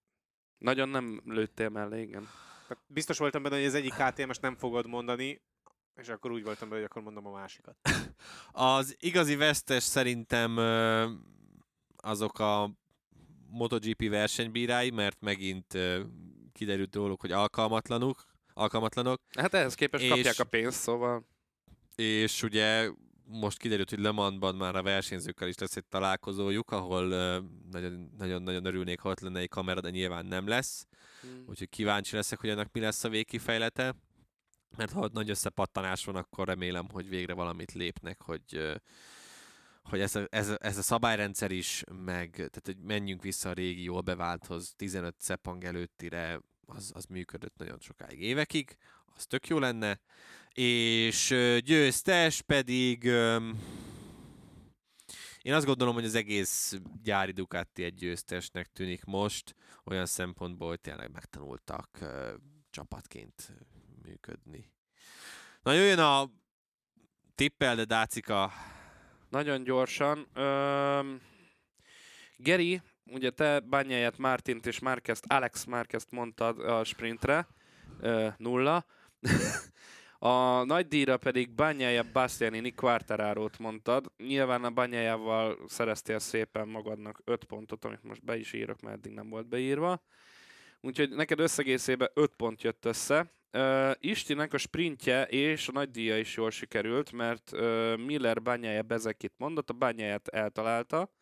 Nagyon 0.59 0.89
nem 0.89 1.23
lőttél 1.25 1.69
mellé, 1.69 2.03
igen. 2.03 2.29
Tehát 2.69 2.85
biztos 2.87 3.19
voltam 3.19 3.43
benne, 3.43 3.57
hogy 3.57 3.65
az 3.65 3.75
egyik 3.75 3.95
KTM-es 3.95 4.39
nem 4.39 4.57
fogod 4.57 4.87
mondani, 4.87 5.43
és 5.97 6.09
akkor 6.09 6.31
úgy 6.31 6.43
voltam 6.43 6.69
benne, 6.69 6.81
hogy 6.81 6.91
akkor 6.91 7.03
mondom 7.03 7.27
a 7.27 7.39
másikat. 7.39 7.77
Az 8.53 8.97
igazi 8.99 9.37
vesztes 9.37 9.83
szerintem 9.83 10.57
azok 12.03 12.39
a 12.39 12.71
MotoGP 13.51 14.09
versenybírái, 14.09 14.91
mert 14.91 15.21
megint 15.21 15.79
kiderült 16.53 16.95
róluk, 16.95 17.21
hogy 17.21 17.33
alkalmatlanuk, 17.33 18.25
alkalmatlanok. 18.53 19.21
Hát 19.39 19.55
ehhez 19.55 19.75
képest 19.75 20.05
és, 20.05 20.11
kapják 20.11 20.39
a 20.39 20.45
pénzt, 20.45 20.81
szóval... 20.81 21.27
És 21.95 22.43
ugye 22.43 22.91
most 23.25 23.59
kiderült, 23.59 23.91
hogy 23.91 23.99
Le 23.99 24.11
Mansban 24.11 24.55
már 24.55 24.77
a 24.77 24.83
versenyzőkkel 24.83 25.49
is 25.49 25.59
lesz 25.59 25.77
egy 25.77 25.85
találkozójuk, 25.85 26.71
ahol 26.71 27.05
nagyon-nagyon 28.19 28.65
örülnék, 28.65 29.01
ha 29.01 29.11
ott 29.11 29.21
lenne 29.21 29.39
egy 29.39 29.49
kamera, 29.49 29.81
de 29.81 29.91
nyilván 29.91 30.27
nem 30.27 30.49
lesz. 30.49 30.87
Hmm. 31.21 31.45
Úgyhogy 31.47 31.69
kíváncsi 31.69 32.17
leszek, 32.17 32.41
hogy 32.41 32.49
ennek 32.49 32.69
mi 32.73 32.81
lesz 32.81 33.05
a 33.05 33.09
végkifejlete. 33.09 33.95
Mert 34.77 34.93
ha 34.93 35.01
ott 35.01 35.13
nagy 35.13 35.31
összepattanás 35.31 36.05
van, 36.05 36.17
akkor 36.17 36.47
remélem, 36.47 36.89
hogy 36.93 37.09
végre 37.09 37.33
valamit 37.33 37.73
lépnek, 37.73 38.23
hogy 38.23 38.81
hogy 39.91 40.01
ez 40.01 40.17
a, 40.17 40.27
ez, 40.31 40.49
a, 40.49 40.57
ez 40.61 40.79
a 40.79 40.83
szabályrendszer 40.83 41.51
is, 41.51 41.85
meg 42.05 42.31
tehát 42.31 42.63
hogy 42.65 42.79
menjünk 42.83 43.23
vissza 43.23 43.49
a 43.49 43.53
régi 43.53 43.83
jól 43.83 44.01
beválthoz, 44.01 44.73
15 44.77 45.15
szepang 45.19 45.65
előttire, 45.65 46.41
az, 46.67 46.91
az 46.95 47.05
működött 47.05 47.57
nagyon 47.57 47.79
sokáig 47.81 48.23
évekig, 48.23 48.77
az 49.17 49.27
tök 49.27 49.47
jó 49.47 49.59
lenne, 49.59 50.01
és 50.53 51.29
győztes 51.65 52.43
pedig 52.43 53.05
én 55.43 55.55
azt 55.55 55.67
gondolom, 55.67 55.95
hogy 55.95 56.05
az 56.05 56.15
egész 56.15 56.81
gyári 57.03 57.33
Ducati 57.33 57.85
egy 57.85 57.95
győztesnek 57.95 58.67
tűnik 58.67 59.05
most, 59.05 59.55
olyan 59.85 60.07
szempontból, 60.07 60.69
hogy 60.69 60.81
tényleg 60.81 61.11
megtanultak 61.11 61.99
csapatként 62.71 63.53
működni. 64.03 64.73
Na 65.63 65.73
jöjjön 65.73 65.99
a 65.99 66.31
tippel, 67.35 67.75
de 67.75 67.85
Dácika 67.85 68.53
nagyon 69.31 69.65
gyorsan. 69.65 70.27
Öm, 70.35 71.21
Geri, 72.37 72.81
ugye 73.07 73.31
te 73.31 73.61
Bányáját, 73.61 74.19
Mártint 74.19 74.67
és 74.67 74.79
Márkezt, 74.79 75.25
Alex 75.27 75.65
Márkezt 75.65 76.11
mondtad 76.11 76.59
a 76.59 76.85
sprintre, 76.85 77.47
ö, 78.01 78.29
nulla. 78.37 78.85
a 80.19 80.65
nagy 80.65 80.89
díjra 80.89 81.17
pedig 81.17 81.51
Bányája, 81.51 82.05
Bastianini, 82.13 82.75
Quartararo-t 82.75 83.59
mondtad. 83.59 84.13
Nyilván 84.17 84.65
a 84.65 84.71
Bányájával 84.71 85.59
szereztél 85.67 86.19
szépen 86.19 86.69
magadnak 86.69 87.21
5 87.25 87.45
pontot, 87.45 87.85
amit 87.85 88.03
most 88.03 88.25
be 88.25 88.37
is 88.37 88.53
írok, 88.53 88.81
mert 88.81 88.97
eddig 88.97 89.13
nem 89.13 89.29
volt 89.29 89.49
beírva. 89.49 90.03
Úgyhogy 90.81 91.11
neked 91.11 91.41
összegészében 91.41 92.11
5 92.15 92.35
pont 92.37 92.63
jött 92.63 92.85
össze. 92.85 93.33
Uh, 93.53 93.91
Istinek 93.99 94.53
a 94.53 94.59
sprintje 94.59 95.25
és 95.25 95.69
a 95.69 95.73
nagy 95.73 95.91
díja 95.91 96.19
is 96.19 96.37
jól 96.37 96.51
sikerült, 96.51 97.13
mert 97.13 97.51
uh, 97.53 97.97
Miller 97.97 98.43
bányája 98.43 98.83
Bezekit 98.83 99.33
mondott, 99.37 99.71
a 99.71 99.73
bányáját 99.73 100.29
eltalálta, 100.29 101.13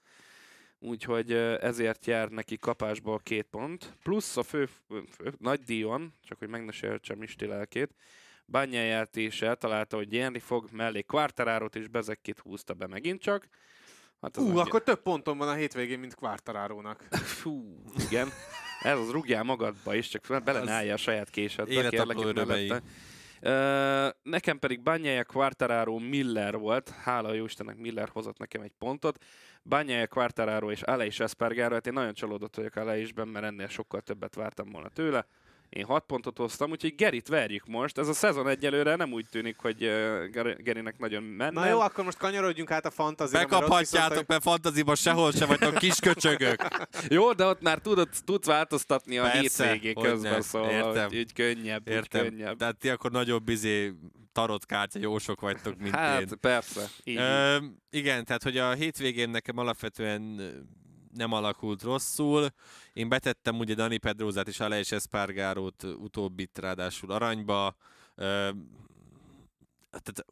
úgyhogy 0.79 1.33
uh, 1.33 1.57
ezért 1.61 2.07
jár 2.07 2.29
neki 2.29 2.57
kapásból 2.57 3.19
két 3.19 3.47
pont, 3.51 3.95
plusz 4.03 4.37
a 4.37 4.43
fő, 4.43 4.69
fő 4.89 5.05
nagy 5.39 5.61
díjon, 5.61 6.15
csak 6.23 6.39
hogy 6.39 6.49
meg 6.49 6.65
ne 6.65 6.73
sértsem 6.73 7.23
Isti 7.23 7.47
lelkét, 7.47 7.95
bányáját 8.47 9.17
is 9.17 9.43
eltalálta, 9.43 9.97
hogy 9.97 10.09
nyerni 10.09 10.39
fog, 10.39 10.69
mellé 10.73 11.03
Quartarárot 11.03 11.77
és 11.77 11.89
Bezekit 11.89 12.39
húzta 12.39 12.75
be 12.75 12.87
megint 12.87 13.21
csak. 13.21 13.49
Hát 14.21 14.37
Ú, 14.37 14.51
uh, 14.51 14.59
akkor 14.59 14.83
több 14.83 15.03
ponton 15.03 15.39
van 15.39 15.49
a 15.49 15.55
hétvégén, 15.55 15.99
mint 15.99 16.15
Quartarárónak. 16.15 17.07
Fú, 17.11 17.83
igen. 18.09 18.29
Ez 18.83 18.99
az 18.99 19.11
rúgjál 19.11 19.43
magadba 19.43 19.95
is, 19.95 20.09
csak 20.09 20.43
bele 20.45 20.63
ne 20.63 20.93
a 20.93 20.97
saját 20.97 21.31
késedbe, 21.31 21.89
kérlek 21.89 22.17
Uh, 23.43 24.09
nekem 24.23 24.59
pedig 24.59 24.83
Banyája 24.83 25.25
Quartararo 25.25 25.99
Miller 25.99 26.59
volt, 26.59 26.89
hála 26.89 27.33
jó 27.33 27.45
Istennek 27.45 27.77
Miller 27.77 28.09
hozott 28.13 28.39
nekem 28.39 28.63
egy 28.63 28.73
pontot. 28.79 29.25
Banyája 29.65 30.07
Quartararo 30.07 30.71
és 30.71 30.83
Aleix 30.83 31.21
Espargaro, 31.21 31.75
hát 31.75 31.87
én 31.87 31.93
nagyon 31.93 32.15
csalódott 32.15 32.57
vagyok 32.57 32.77
Aleixben, 32.77 33.29
mert 33.29 33.45
ennél 33.45 33.69
sokkal 33.69 34.01
többet 34.01 34.35
vártam 34.35 34.71
volna 34.71 34.89
tőle. 34.89 35.27
Én 35.69 35.85
6 35.85 36.05
pontot 36.07 36.37
hoztam, 36.37 36.71
úgyhogy 36.71 36.95
Gerit 36.95 37.29
verjük 37.29 37.67
most. 37.67 37.99
Ez 37.99 38.09
a 38.09 38.13
szezon 38.13 38.49
egyelőre 38.49 38.97
nem 38.97 39.13
úgy 39.13 39.27
tűnik, 39.31 39.57
hogy 39.59 39.79
Gerinek 40.59 40.99
nagyon 40.99 41.23
menne. 41.23 41.61
Na 41.61 41.69
jó, 41.69 41.81
akkor 41.81 42.05
most 42.05 42.19
kanyarodjunk 42.19 42.71
át 42.71 42.87
a 42.87 42.91
fantazira. 42.91 43.39
Bekaphatjátok, 43.39 44.15
mert, 44.17 44.29
mert 44.29 44.43
fantaziba 44.43 44.95
sehol 44.95 45.33
se 45.33 45.47
vagytok 45.47 45.75
kisköcsögök. 45.75 46.67
jó, 47.09 47.33
de 47.33 47.45
ott 47.45 47.61
már 47.61 47.79
tudod, 47.79 48.09
tudsz 48.25 48.47
változtatni 48.47 49.19
a 49.19 49.23
Persze, 49.23 49.71
hétvégé 49.71 49.93
közben, 49.93 50.33
ne. 50.33 50.41
szóval 50.41 50.71
Értem. 50.71 51.09
Úgy, 51.13 51.33
könnyebb, 51.33 51.89
Értem. 51.89 52.25
Úgy 52.25 52.31
könnyebb. 52.31 52.57
Tehát 52.57 52.77
ti 52.77 52.89
akkor 52.89 53.11
nagyobb 53.11 53.49
izé 53.49 53.93
tarotkártya 54.33 54.99
jósok 54.99 55.41
vagytok, 55.41 55.79
mint 55.79 55.95
hát, 55.95 56.21
én. 56.21 56.29
persze. 56.41 56.89
Ö, 57.05 57.57
igen, 57.91 58.25
tehát 58.25 58.43
hogy 58.43 58.59
a 58.59 58.73
hétvégén 58.73 59.31
nekem 59.31 59.59
alapvetően 59.59 60.41
nem 61.19 61.33
alakult 61.33 61.83
rosszul. 61.83 62.49
Én 62.93 63.09
betettem 63.09 63.59
ugye 63.59 63.75
Dani 63.75 63.99
Pedrózát 63.99 64.49
és 64.49 64.61
Aleix 64.61 64.93
Espargarót 64.93 65.83
utóbbit 65.83 66.59
ráadásul 66.59 67.11
aranyba. 67.11 67.77
Tehát 69.91 70.25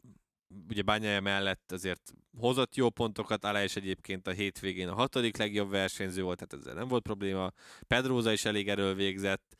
ugye 0.69 0.81
bányája 0.81 1.21
mellett 1.21 1.71
azért 1.71 2.13
hozott 2.37 2.75
jó 2.75 2.89
pontokat, 2.89 3.43
Aleix 3.43 3.75
egyébként 3.75 4.27
a 4.27 4.31
hétvégén 4.31 4.87
a 4.87 4.93
hatodik 4.93 5.37
legjobb 5.37 5.69
versenyző 5.69 6.21
volt, 6.21 6.37
tehát 6.37 6.65
ezzel 6.65 6.79
nem 6.79 6.87
volt 6.87 7.03
probléma. 7.03 7.51
Pedróza 7.87 8.31
is 8.31 8.45
elég 8.45 8.69
erről 8.69 8.95
végzett, 8.95 9.57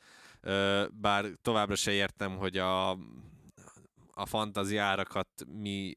bár 0.92 1.26
továbbra 1.42 1.76
se 1.76 1.92
értem, 1.92 2.38
hogy 2.38 2.58
a, 2.58 2.90
a 4.14 4.26
fantaziárakat 4.26 5.28
mi 5.62 5.94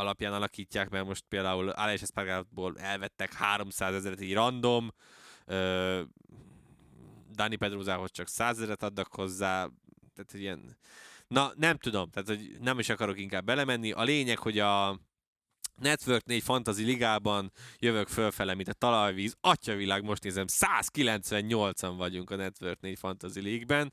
alapján 0.00 0.32
alakítják, 0.32 0.88
mert 0.88 1.06
most 1.06 1.24
például 1.28 1.68
Alex 1.68 2.02
Espargaróból 2.02 2.78
elvettek 2.78 3.32
300 3.32 3.94
ezeret 3.94 4.20
így 4.20 4.34
random, 4.34 4.94
ö, 5.44 6.02
Dani 7.34 7.56
Pedrozához 7.56 8.10
csak 8.10 8.28
százezeret 8.28 8.82
adnak 8.82 9.14
hozzá, 9.14 9.68
tehát 10.14 10.32
ilyen... 10.34 10.76
Na, 11.28 11.52
nem 11.56 11.76
tudom, 11.76 12.10
tehát 12.10 12.28
hogy 12.28 12.56
nem 12.60 12.78
is 12.78 12.88
akarok 12.88 13.18
inkább 13.18 13.44
belemenni. 13.44 13.92
A 13.92 14.02
lényeg, 14.02 14.38
hogy 14.38 14.58
a 14.58 15.00
Network 15.80 16.24
4 16.24 16.42
Fantasy 16.42 16.84
Ligában 16.84 17.52
jövök 17.78 18.08
fölfele, 18.08 18.54
mint 18.54 18.68
a 18.68 18.72
talajvíz. 18.72 19.36
Atyavilág, 19.40 20.02
most 20.02 20.22
nézem, 20.22 20.44
198-an 20.48 21.94
vagyunk 21.96 22.30
a 22.30 22.36
Network 22.36 22.80
4 22.80 22.98
Fantasy 22.98 23.42
League-ben. 23.42 23.92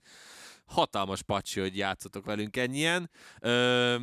Hatalmas 0.65 1.21
pacsi, 1.21 1.59
hogy 1.59 1.77
játszotok 1.77 2.25
velünk 2.25 2.57
ennyien. 2.57 3.09
Ö, 3.39 3.95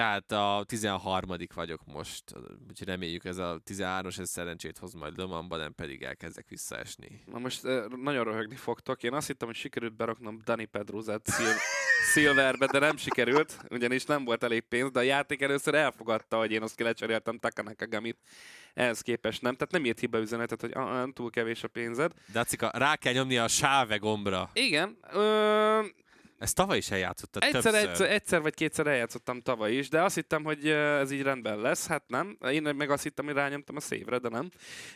tehát 0.00 0.32
a 0.32 0.64
13 0.64 1.36
vagyok 1.54 1.80
most, 1.86 2.24
úgyhogy 2.68 2.86
reméljük 2.86 3.24
ez 3.24 3.38
a 3.38 3.60
13-os 3.70 4.18
ez 4.18 4.30
szerencsét 4.30 4.78
hoz 4.78 4.94
majd 4.94 5.18
Lomamba, 5.18 5.56
nem 5.56 5.74
pedig 5.74 6.02
elkezdek 6.02 6.48
visszaesni. 6.48 7.20
Na 7.26 7.38
most 7.38 7.62
nagyon 8.02 8.24
röhögni 8.24 8.56
fogtok. 8.56 9.02
Én 9.02 9.12
azt 9.12 9.26
hittem, 9.26 9.48
hogy 9.48 9.56
sikerült 9.56 9.96
beraknom 9.96 10.38
Dani 10.44 10.64
Pedruzát 10.64 11.26
szil- 11.26 11.58
Silverbe, 12.12 12.66
de 12.66 12.78
nem 12.78 12.96
sikerült, 12.96 13.58
ugyanis 13.70 14.04
nem 14.04 14.24
volt 14.24 14.42
elég 14.42 14.60
pénz, 14.60 14.90
de 14.90 14.98
a 14.98 15.02
játék 15.02 15.42
először 15.42 15.74
elfogadta, 15.74 16.38
hogy 16.38 16.52
én 16.52 16.62
azt 16.62 16.74
kilecseréltem 16.74 17.38
Takanakagamit. 17.38 18.18
Ehhez 18.74 19.00
képest 19.00 19.42
nem, 19.42 19.54
tehát 19.54 19.72
nem 19.72 19.84
írt 19.84 20.00
hiba 20.00 20.18
üzenetet, 20.18 20.60
hogy 20.60 20.72
ah, 20.74 21.00
ah, 21.00 21.08
túl 21.12 21.30
kevés 21.30 21.64
a 21.64 21.68
pénzed. 21.68 22.12
Dacika, 22.32 22.70
rá 22.74 22.96
kell 22.96 23.12
nyomni 23.12 23.38
a 23.38 23.48
sáve 23.48 23.96
gombra. 23.96 24.50
Igen, 24.52 24.98
ö, 25.12 25.80
Ezt 26.40 26.54
tavaly 26.54 26.76
is 26.76 26.90
eljátszottad 26.90 27.42
Egyszer, 27.42 27.62
többször. 27.62 27.88
egyszer, 27.88 28.10
egyszer 28.10 28.40
vagy 28.40 28.54
kétszer 28.54 28.86
eljátszottam 28.86 29.40
tavaly 29.40 29.72
is, 29.72 29.88
de 29.88 30.02
azt 30.02 30.14
hittem, 30.14 30.44
hogy 30.44 30.68
ez 30.68 31.10
így 31.10 31.22
rendben 31.22 31.58
lesz. 31.58 31.86
Hát 31.86 32.04
nem. 32.06 32.38
Én 32.50 32.62
meg 32.62 32.90
azt 32.90 33.02
hittem, 33.02 33.24
hogy 33.24 33.34
rányomtam 33.34 33.76
a 33.76 33.80
szévre, 33.80 34.18
de 34.18 34.28
nem. 34.28 34.50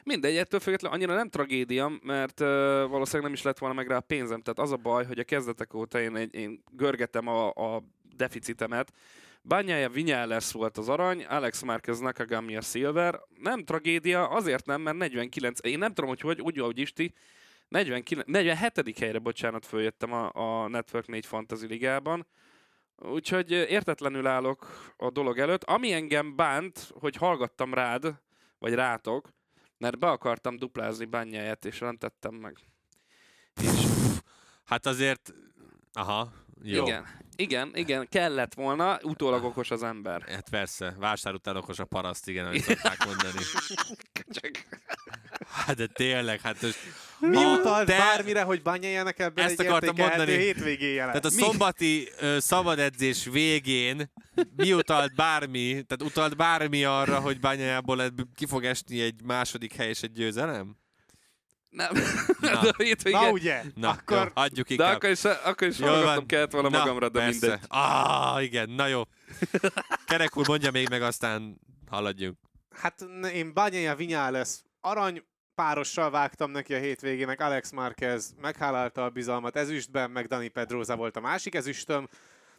Mindegy, 0.05 0.37
ettől 0.37 0.61
függetlenül 0.61 0.97
annyira 0.97 1.15
nem 1.15 1.29
tragédia, 1.29 1.93
mert 2.03 2.41
uh, 2.41 2.47
valószínűleg 2.89 3.23
nem 3.23 3.33
is 3.33 3.43
lett 3.43 3.59
volna 3.59 3.75
meg 3.75 3.89
rá 3.89 3.97
a 3.97 4.01
pénzem. 4.01 4.41
Tehát 4.41 4.59
az 4.59 4.73
a 4.73 4.77
baj, 4.77 5.05
hogy 5.05 5.19
a 5.19 5.25
kezdetek 5.25 5.75
óta 5.75 6.01
én, 6.01 6.17
én 6.17 6.63
görgetem 6.71 7.29
a, 7.29 7.49
a 7.49 7.83
deficitemet. 8.17 8.93
Bányája 9.43 9.89
Vinyales 9.89 10.53
volt 10.53 10.79
az 10.79 10.89
arany, 10.89 11.25
Alex 11.25 11.63
Marquez 11.63 11.99
Nakagami 11.99 12.57
a 12.57 12.61
silver. 12.61 13.21
Nem 13.41 13.65
tragédia, 13.65 14.29
azért 14.29 14.67
nem, 14.67 14.81
mert 14.81 14.97
49, 14.97 15.59
én 15.63 15.79
nem 15.79 15.93
tudom, 15.93 16.11
hogy 16.11 16.21
hogy, 16.21 16.41
úgy, 16.41 16.59
ahogy 16.59 16.79
Isti, 16.79 17.15
49, 17.69 18.27
47. 18.27 18.99
helyre, 18.99 19.19
bocsánat, 19.19 19.67
följöttem 19.67 20.13
a, 20.13 20.31
a 20.35 20.69
Network 20.69 21.07
4 21.07 21.27
Fantasy 21.27 21.67
Ligában. 21.67 22.27
Úgyhogy 22.97 23.51
értetlenül 23.51 24.27
állok 24.27 24.93
a 24.97 25.11
dolog 25.11 25.39
előtt. 25.39 25.65
Ami 25.65 25.93
engem 25.93 26.37
bánt, 26.37 26.91
hogy 27.01 27.17
hallgattam 27.17 27.75
rád, 27.75 28.21
vagy 28.59 28.75
rátok, 28.75 29.29
mert 29.79 29.99
be 29.99 30.11
akartam 30.11 30.57
duplázni 30.57 31.05
bányáját, 31.05 31.65
és 31.65 31.79
nem 31.79 31.97
tettem 31.97 32.35
meg. 32.35 32.59
És 33.63 33.87
Hát 34.65 34.87
azért, 34.87 35.35
aha, 35.93 36.33
jó. 36.63 36.83
igen, 36.85 37.07
igen, 37.37 37.71
igen, 37.75 38.09
kellett 38.09 38.55
volna, 38.55 38.99
utólag 39.03 39.45
okos 39.45 39.71
az 39.71 39.83
ember. 39.83 40.23
Hát 40.23 40.49
persze, 40.49 40.95
vásár 40.99 41.35
után 41.35 41.57
okos 41.57 41.79
a 41.79 41.85
paraszt, 41.85 42.29
igen, 42.29 42.45
ahogy 42.47 42.61
szokták 42.63 43.05
mondani. 43.05 43.39
Hát 45.49 45.77
de 45.77 45.87
tényleg, 45.87 46.41
hát 46.41 46.63
most... 46.63 46.79
Mi 47.31 47.37
Ha 47.37 47.59
utalt 47.59 47.87
te- 47.87 47.97
bármire, 47.99 48.43
hogy 48.43 48.63
bányájának 48.63 49.19
ebben 49.19 49.45
Ezt 49.45 49.61
egy 49.61 49.67
akartam 49.67 49.95
mondani. 49.97 50.33
hétvégéje 50.37 51.05
lesz? 51.07 51.21
Tehát 51.21 51.25
a 51.25 51.31
szombati 51.45 52.09
ö, 52.21 52.39
szabadedzés 52.41 53.25
végén 53.25 54.13
mi 54.57 54.73
utalt 54.73 55.15
bármi, 55.15 55.69
tehát 55.71 56.03
utalt 56.03 56.37
bármi 56.37 56.85
arra, 56.85 57.21
hogy 57.21 57.41
bányájából 57.41 58.03
ebből 58.03 58.27
ki 58.35 58.47
fog 58.47 58.65
esni 58.65 59.01
egy 59.01 59.23
második 59.23 59.73
hely 59.75 59.89
és 59.89 60.03
egy 60.03 60.13
győzelem? 60.13 60.77
Nem. 61.69 61.93
Na. 62.41 62.49
De 62.63 62.69
a 62.69 62.75
hétvégén... 62.83 63.21
Na 63.21 63.31
ugye, 63.31 63.63
Na, 63.75 63.91
akkor 63.91 64.33
jó, 64.35 64.63
De 64.63 64.63
inkább. 64.69 64.95
akkor 64.95 65.11
is, 65.11 65.25
akkor 65.25 65.69
is 65.69 65.81
hallgatnom 65.81 66.27
kellett 66.27 66.53
volna 66.53 66.69
Na, 66.69 66.79
magamra, 66.79 67.09
de 67.09 67.19
persze. 67.21 67.47
mindegy. 67.47 67.65
Ah, 67.69 68.43
igen, 68.45 68.71
na 68.71 68.87
jó. 68.87 69.03
Kerek 70.07 70.37
úr 70.37 70.49
mondja 70.49 70.71
még 70.71 70.89
meg, 70.89 71.03
aztán 71.03 71.61
haladjunk. 71.91 72.39
Hát 72.75 73.07
én 73.33 73.53
Banyaja 73.53 73.95
Vinyales 73.95 74.49
arany 74.81 75.25
párossal 75.55 76.11
vágtam 76.11 76.51
neki 76.51 76.75
a 76.75 76.79
hétvégének, 76.79 77.41
Alex 77.41 77.71
Marquez 77.71 78.35
meghálálta 78.41 79.05
a 79.05 79.11
bizalmat 79.11 79.57
ezüstben, 79.57 80.11
meg 80.11 80.27
Dani 80.27 80.49
Pedroza 80.49 80.97
volt 80.97 81.17
a 81.17 81.21
másik 81.21 81.55
ezüstöm, 81.55 82.09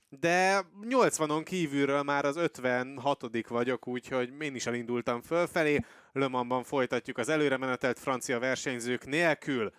de 0.10 0.66
80-on 0.82 1.42
kívülről 1.44 2.04
már 2.04 2.26
az 2.26 2.36
56 2.36 3.48
vagyok, 3.48 3.88
úgyhogy 3.88 4.34
én 4.40 4.56
is 4.56 4.66
elindultam 4.66 5.22
fölfelé. 5.22 5.80
Le 6.12 6.28
Mansban 6.28 6.64
folytatjuk 6.64 7.18
az 7.18 7.30
előre 7.30 7.58
menetelt 7.58 8.00
francia 8.00 8.40
versenyzők 8.40 9.06
nélkül. 9.06 9.72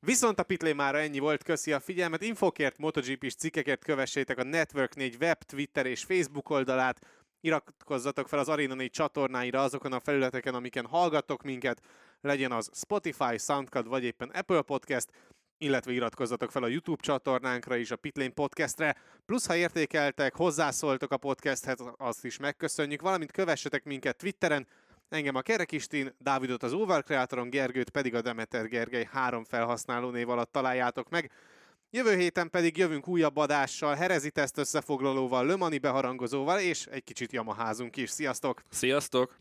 Viszont 0.00 0.38
a 0.38 0.42
Pitlé 0.42 0.72
már 0.72 0.94
ennyi 0.94 1.18
volt, 1.18 1.42
köszi 1.42 1.72
a 1.72 1.80
figyelmet. 1.80 2.22
Infokért, 2.22 2.78
MotoGP-s 2.78 3.34
cikkekért 3.34 3.84
kövessétek 3.84 4.38
a 4.38 4.42
Network 4.42 4.94
4 4.94 5.16
web, 5.20 5.42
Twitter 5.42 5.86
és 5.86 6.04
Facebook 6.04 6.50
oldalát. 6.50 7.00
Iratkozzatok 7.40 8.28
fel 8.28 8.38
az 8.38 8.48
Arena 8.48 8.74
4 8.74 8.90
csatornáira 8.90 9.62
azokon 9.62 9.92
a 9.92 10.00
felületeken, 10.00 10.54
amiken 10.54 10.86
hallgattok 10.86 11.42
minket, 11.42 11.80
legyen 12.20 12.52
az 12.52 12.70
Spotify, 12.74 13.38
Soundcloud 13.38 13.88
vagy 13.88 14.04
éppen 14.04 14.28
Apple 14.28 14.62
Podcast, 14.62 15.10
illetve 15.58 15.92
iratkozzatok 15.92 16.50
fel 16.50 16.62
a 16.62 16.68
YouTube 16.68 17.02
csatornánkra 17.02 17.76
is, 17.76 17.90
a 17.90 17.96
Pitlane 17.96 18.30
Podcastre. 18.30 18.96
Plusz, 19.26 19.46
ha 19.46 19.56
értékeltek, 19.56 20.34
hozzászóltok 20.34 21.12
a 21.12 21.16
podcasthez, 21.16 21.78
azt 21.96 22.24
is 22.24 22.38
megköszönjük, 22.38 23.00
valamint 23.00 23.32
kövessetek 23.32 23.84
minket 23.84 24.16
Twitteren, 24.16 24.66
engem 25.08 25.34
a 25.34 25.40
Kerek 25.40 25.72
Istin, 25.72 26.14
Dávidot 26.18 26.62
az 26.62 26.72
Óvar 26.72 27.02
Kreatoron, 27.02 27.50
Gergőt 27.50 27.90
pedig 27.90 28.14
a 28.14 28.20
Demeter 28.20 28.68
Gergely 28.68 29.08
három 29.12 29.44
felhasználó 29.44 30.10
név 30.10 30.28
alatt 30.28 30.52
találjátok 30.52 31.08
meg. 31.08 31.30
Jövő 31.92 32.16
héten 32.16 32.50
pedig 32.50 32.76
jövünk 32.76 33.08
újabb 33.08 33.36
adással, 33.36 33.94
Herezi 33.94 34.30
teszt 34.30 34.58
összefoglalóval, 34.58 35.46
Lömani 35.46 35.78
beharangozóval 35.78 36.58
és 36.58 36.86
egy 36.86 37.04
kicsit 37.04 37.32
jamaházunk 37.32 37.96
is. 37.96 38.10
Sziasztok! 38.10 38.62
Sziasztok! 38.68 39.38